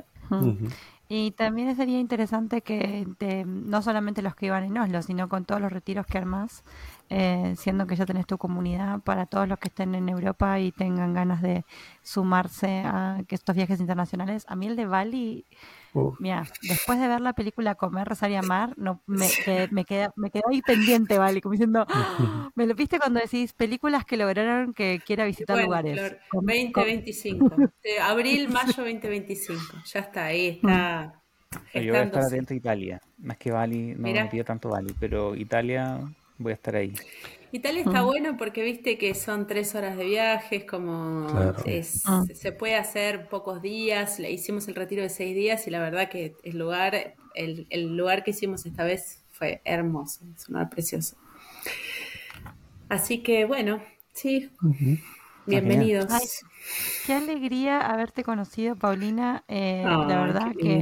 Y 1.09 1.31
también 1.31 1.75
sería 1.75 1.99
interesante 1.99 2.61
que 2.61 3.05
te- 3.19 3.43
no 3.45 3.81
solamente 3.83 4.21
los 4.23 4.35
que 4.35 4.47
iban 4.47 4.63
en 4.63 4.77
Oslo, 4.77 5.01
sino 5.03 5.27
con 5.29 5.45
todos 5.45 5.61
los 5.61 5.71
retiros 5.71 6.07
que 6.07 6.17
armás, 6.17 6.63
eh, 7.15 7.53
siendo 7.55 7.85
que 7.85 7.95
ya 7.95 8.07
tenés 8.07 8.25
tu 8.25 8.39
comunidad, 8.39 9.01
para 9.01 9.27
todos 9.27 9.47
los 9.47 9.59
que 9.59 9.67
estén 9.67 9.93
en 9.93 10.09
Europa 10.09 10.59
y 10.59 10.71
tengan 10.71 11.13
ganas 11.13 11.43
de 11.43 11.63
sumarse 12.01 12.81
a 12.83 13.19
que 13.27 13.35
estos 13.35 13.55
viajes 13.55 13.79
internacionales. 13.79 14.45
A 14.47 14.55
mí 14.55 14.65
el 14.67 14.75
de 14.75 14.87
Bali, 14.87 15.45
Uh, 15.95 16.11
mira, 16.19 16.43
después 16.63 16.99
de 16.99 17.07
ver 17.07 17.21
la 17.21 17.33
película 17.33 17.75
Comer, 17.75 18.07
Rezar 18.07 18.31
y 18.31 18.35
Amar, 18.35 18.73
no, 18.77 18.99
me, 19.05 19.29
quedé, 19.45 19.67
me, 19.69 19.85
quedé, 19.85 20.09
me 20.15 20.31
quedé 20.31 20.41
ahí 20.49 20.59
pendiente, 20.63 21.19
Bali, 21.19 21.39
como 21.39 21.51
diciendo, 21.51 21.85
me 22.55 22.65
lo 22.65 22.73
viste 22.73 22.97
cuando 22.97 23.19
decís 23.19 23.53
películas 23.53 24.03
que 24.03 24.17
lograron 24.17 24.73
que 24.73 25.01
quiera 25.05 25.23
visitar 25.23 25.55
Bueno, 25.55 25.67
lugares. 25.67 25.99
Flor, 25.99 26.19
Com- 26.31 26.45
com- 26.45 26.45
2025. 26.45 27.55
Eh, 27.83 27.99
abril, 28.01 28.49
mayo 28.49 28.73
2025. 28.77 29.61
Ya 29.85 29.99
está, 29.99 30.25
ahí 30.25 30.47
está 30.47 31.21
Yo 31.75 31.93
voy 31.93 31.97
a 31.97 32.03
estar 32.05 32.23
atento 32.23 32.55
a 32.55 32.57
Italia. 32.57 32.99
Más 33.19 33.37
que 33.37 33.51
Bali, 33.51 33.93
no 33.93 33.99
Mira. 33.99 34.23
me 34.23 34.29
pido 34.31 34.45
tanto 34.45 34.69
Bali, 34.69 34.95
pero 34.99 35.35
Italia 35.35 35.99
voy 36.37 36.51
a 36.51 36.55
estar 36.55 36.75
ahí. 36.75 36.93
Italia 37.51 37.81
está 37.83 38.01
bueno 38.01 38.35
porque 38.35 38.63
viste 38.63 38.97
que 38.97 39.13
son 39.13 39.45
tres 39.45 39.75
horas 39.75 39.95
de 39.95 40.05
viaje, 40.05 40.55
es 40.57 40.65
como 40.65 41.27
Claro. 41.31 41.63
es- 41.65 42.01
Ah. 42.05 42.23
se 42.33 42.51
puede 42.51 42.75
hacer 42.75 43.29
pocos 43.29 43.61
días, 43.61 44.17
le 44.19 44.31
hicimos 44.31 44.67
el 44.67 44.73
retiro 44.75 45.03
de 45.03 45.09
seis 45.09 45.35
días 45.35 45.67
y 45.67 45.69
la 45.69 45.79
verdad 45.79 46.09
que 46.09 46.33
el 46.43 46.57
lugar, 46.57 47.15
el, 47.35 47.67
el 47.69 47.95
lugar 47.95 48.23
que 48.23 48.31
hicimos 48.31 48.65
esta 48.65 48.83
vez 48.83 49.19
fue 49.31 49.61
hermoso, 49.65 50.21
es 50.35 50.47
un 50.49 50.53
lugar 50.55 50.69
precioso. 50.71 51.15
Así 52.89 53.19
que 53.23 53.45
bueno, 53.45 53.81
sí, 54.13 54.49
bienvenidos. 55.45 56.07
Ay, 56.09 56.25
Qué 57.05 57.13
alegría 57.13 57.79
haberte 57.81 58.23
conocido, 58.23 58.75
Paulina. 58.75 59.43
Eh, 59.47 59.83
la 59.85 60.21
verdad 60.21 60.51
que 60.57 60.79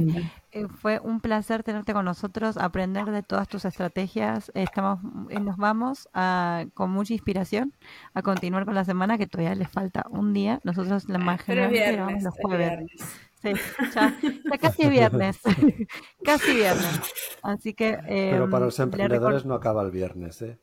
eh, 0.52 0.66
fue 0.68 1.00
un 1.00 1.20
placer 1.20 1.62
tenerte 1.62 1.92
con 1.92 2.04
nosotros, 2.04 2.56
aprender 2.56 3.06
de 3.06 3.22
todas 3.22 3.48
tus 3.48 3.64
estrategias. 3.64 4.52
Estamos, 4.54 5.00
eh, 5.30 5.40
nos 5.40 5.56
vamos 5.56 6.08
a- 6.14 6.64
con 6.74 6.90
mucha 6.90 7.12
inspiración 7.14 7.72
a 8.14 8.22
continuar 8.22 8.64
con 8.64 8.74
la 8.74 8.84
semana, 8.84 9.18
que 9.18 9.26
todavía 9.26 9.54
les 9.54 9.68
falta 9.70 10.04
un 10.10 10.32
día. 10.32 10.60
Nosotros 10.62 11.08
la 11.08 11.18
más 11.18 11.40
generalmente 11.42 11.90
viernes, 11.92 12.22
los 12.24 12.34
es 12.36 12.40
jueves. 12.40 12.68
viernes. 12.70 13.20
Sí, 13.42 13.50
ya, 13.94 14.16
ya 14.22 14.58
casi 14.58 14.82
es 14.84 14.90
viernes. 14.90 15.40
casi 16.24 16.54
viernes. 16.54 17.00
Así 17.42 17.74
que. 17.74 17.98
pero 18.06 18.48
para 18.48 18.64
em, 18.64 18.66
los 18.66 18.78
le 18.78 18.84
emprendedores 18.84 19.44
no 19.44 19.54
acaba 19.54 19.82
el 19.82 19.90
viernes, 19.90 20.40
¿eh? 20.42 20.58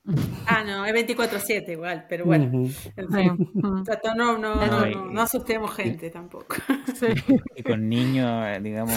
Ah, 0.45 0.63
no, 0.63 0.85
es 0.85 0.93
24-7 0.93 1.69
igual, 1.73 2.05
pero 2.07 2.25
bueno, 2.25 2.45
en 2.45 2.69
fin. 2.69 2.93
no, 3.09 3.83
no, 4.15 4.37
no, 4.37 4.55
No, 4.55 4.65
no, 4.67 4.87
y- 4.87 4.95
no, 4.95 5.05
no 5.07 5.21
asustemos 5.21 5.75
gente 5.75 6.09
tampoco. 6.09 6.55
sí. 6.95 7.07
Y 7.55 7.63
con 7.63 7.89
niños, 7.89 8.45
eh, 8.47 8.59
digamos, 8.61 8.95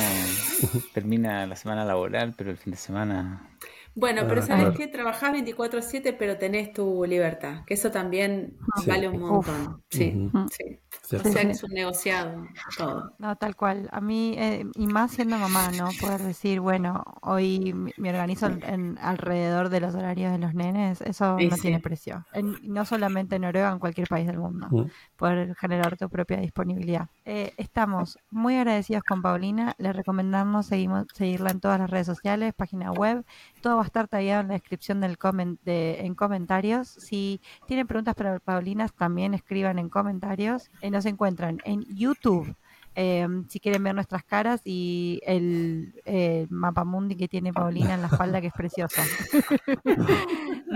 termina 0.94 1.46
la 1.46 1.56
semana 1.56 1.84
laboral, 1.84 2.34
pero 2.36 2.50
el 2.50 2.56
fin 2.58 2.70
de 2.72 2.76
semana. 2.78 3.48
Bueno, 3.94 4.22
pero 4.26 4.40
Ah, 4.40 4.46
¿sabes 4.46 4.62
claro. 4.64 4.76
qué? 4.78 4.86
Trabajás 4.88 5.32
24/7, 5.32 6.14
pero 6.18 6.38
tenés 6.38 6.72
tu 6.72 7.04
libertad, 7.04 7.64
que 7.66 7.74
eso 7.74 7.90
también 7.90 8.56
Sí. 8.82 8.88
vale 8.88 9.08
un 9.08 9.20
montón. 9.20 9.82
Sí, 9.90 10.30
sí. 10.50 10.78
O 11.14 11.18
sea, 11.18 11.42
que 11.42 11.50
es 11.50 11.62
un 11.62 11.70
negociado 11.72 12.46
todo. 12.78 13.14
No, 13.18 13.36
tal 13.36 13.54
cual. 13.56 13.88
A 13.92 14.00
mí, 14.00 14.34
eh, 14.38 14.64
y 14.76 14.86
más 14.86 15.10
siendo 15.12 15.36
mamá, 15.36 15.70
¿no? 15.76 15.88
Poder 16.00 16.22
decir, 16.22 16.60
bueno, 16.60 17.02
hoy 17.22 17.74
me 17.96 18.10
organizo 18.10 18.46
en, 18.46 18.62
en- 18.64 18.98
alrededor 18.98 19.68
de 19.68 19.80
los 19.80 19.94
horarios 19.94 20.32
de 20.32 20.38
los 20.38 20.54
nenes, 20.54 21.00
eso 21.02 21.36
no 21.38 21.56
sí. 21.56 21.60
tiene 21.60 21.80
precio. 21.80 22.24
En- 22.32 22.56
no 22.62 22.84
solamente 22.86 23.36
en 23.36 23.42
Noruega, 23.42 23.70
en 23.72 23.78
cualquier 23.78 24.08
país 24.08 24.26
del 24.26 24.38
mundo. 24.38 24.68
Mm. 24.70 24.84
Poder 25.16 25.54
generar 25.56 25.96
tu 25.98 26.08
propia 26.08 26.38
disponibilidad. 26.38 27.08
Eh, 27.24 27.52
estamos 27.58 28.18
muy 28.30 28.56
agradecidos 28.56 29.02
con 29.02 29.20
Paulina. 29.22 29.74
Le 29.78 29.92
recomendamos 29.92 30.66
seguimos, 30.66 31.06
seguirla 31.14 31.50
en 31.50 31.60
todas 31.60 31.78
las 31.78 31.90
redes 31.90 32.06
sociales, 32.06 32.54
página 32.54 32.90
web. 32.92 33.24
Todo 33.60 33.76
va 33.82 33.86
a 33.86 33.88
estar 33.88 34.08
tallado 34.08 34.40
en 34.42 34.48
la 34.48 34.54
descripción 34.54 35.00
del 35.00 35.18
comen- 35.18 35.58
de, 35.64 36.00
en 36.06 36.14
comentarios. 36.14 36.88
Si 36.88 37.40
tienen 37.66 37.86
preguntas 37.86 38.14
para 38.14 38.38
Paulina, 38.40 38.88
también 38.88 39.34
escriban 39.34 39.78
en 39.78 39.88
comentarios. 39.88 40.70
Eh, 40.80 40.90
nos 40.90 41.04
encuentran 41.06 41.58
en 41.64 41.82
YouTube. 41.94 42.54
eh, 42.94 43.26
si 43.48 43.58
quieren 43.58 43.82
ver 43.82 43.94
nuestras 43.94 44.22
caras 44.22 44.60
y 44.64 45.20
el, 45.26 45.94
el 46.04 46.46
mapamundi 46.50 47.16
que 47.16 47.26
tiene 47.26 47.50
Paulina 47.52 47.94
en 47.94 48.02
la 48.02 48.08
espalda, 48.08 48.40
que 48.42 48.48
es 48.48 48.52
precioso. 48.52 49.00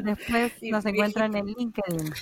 Después 0.03 0.53
nos 0.63 0.85
encuentran 0.87 1.35
en 1.37 1.47
LinkedIn. 1.47 2.13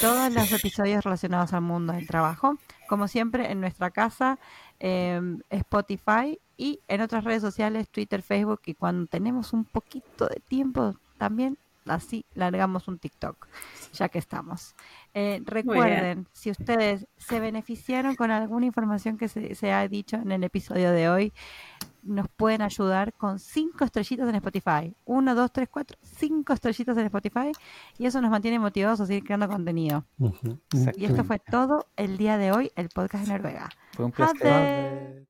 Todos 0.00 0.32
los 0.32 0.52
episodios 0.52 1.04
relacionados 1.04 1.52
al 1.52 1.62
mundo 1.62 1.92
del 1.92 2.06
trabajo. 2.06 2.56
Como 2.88 3.08
siempre, 3.08 3.50
en 3.50 3.60
nuestra 3.60 3.90
casa, 3.90 4.38
eh, 4.80 5.20
Spotify 5.50 6.38
y 6.62 6.78
en 6.86 7.00
otras 7.00 7.24
redes 7.24 7.42
sociales, 7.42 7.88
Twitter, 7.88 8.22
Facebook. 8.22 8.60
Y 8.66 8.74
cuando 8.74 9.08
tenemos 9.08 9.52
un 9.52 9.64
poquito 9.64 10.28
de 10.28 10.38
tiempo, 10.38 10.94
también 11.18 11.58
así 11.86 12.24
largamos 12.34 12.86
un 12.86 13.00
TikTok, 13.00 13.48
ya 13.92 14.08
que 14.08 14.20
estamos. 14.20 14.76
Eh, 15.12 15.42
recuerden, 15.44 16.28
si 16.30 16.52
ustedes 16.52 17.08
se 17.16 17.40
beneficiaron 17.40 18.14
con 18.14 18.30
alguna 18.30 18.64
información 18.64 19.18
que 19.18 19.26
se, 19.26 19.56
se 19.56 19.72
ha 19.72 19.88
dicho 19.88 20.14
en 20.14 20.30
el 20.30 20.44
episodio 20.44 20.92
de 20.92 21.08
hoy, 21.08 21.32
nos 22.04 22.28
pueden 22.28 22.62
ayudar 22.62 23.12
con 23.12 23.40
cinco 23.40 23.84
estrellitas 23.84 24.28
en 24.28 24.36
Spotify. 24.36 24.94
Uno, 25.04 25.34
dos, 25.34 25.52
tres, 25.52 25.68
cuatro, 25.68 25.98
cinco 26.00 26.52
estrellitas 26.52 26.96
en 26.96 27.06
Spotify. 27.06 27.50
Y 27.98 28.06
eso 28.06 28.20
nos 28.20 28.30
mantiene 28.30 28.60
motivados 28.60 29.00
a 29.00 29.06
seguir 29.06 29.24
creando 29.24 29.48
contenido. 29.48 30.04
Y 30.96 31.06
esto 31.06 31.24
fue 31.24 31.40
todo 31.40 31.86
el 31.96 32.18
día 32.18 32.38
de 32.38 32.52
hoy, 32.52 32.70
el 32.76 32.88
podcast 32.88 33.26
de 33.26 33.32
Noruega. 33.32 33.68
Fue 33.94 34.04
un 34.04 34.12
placer. 34.12 35.26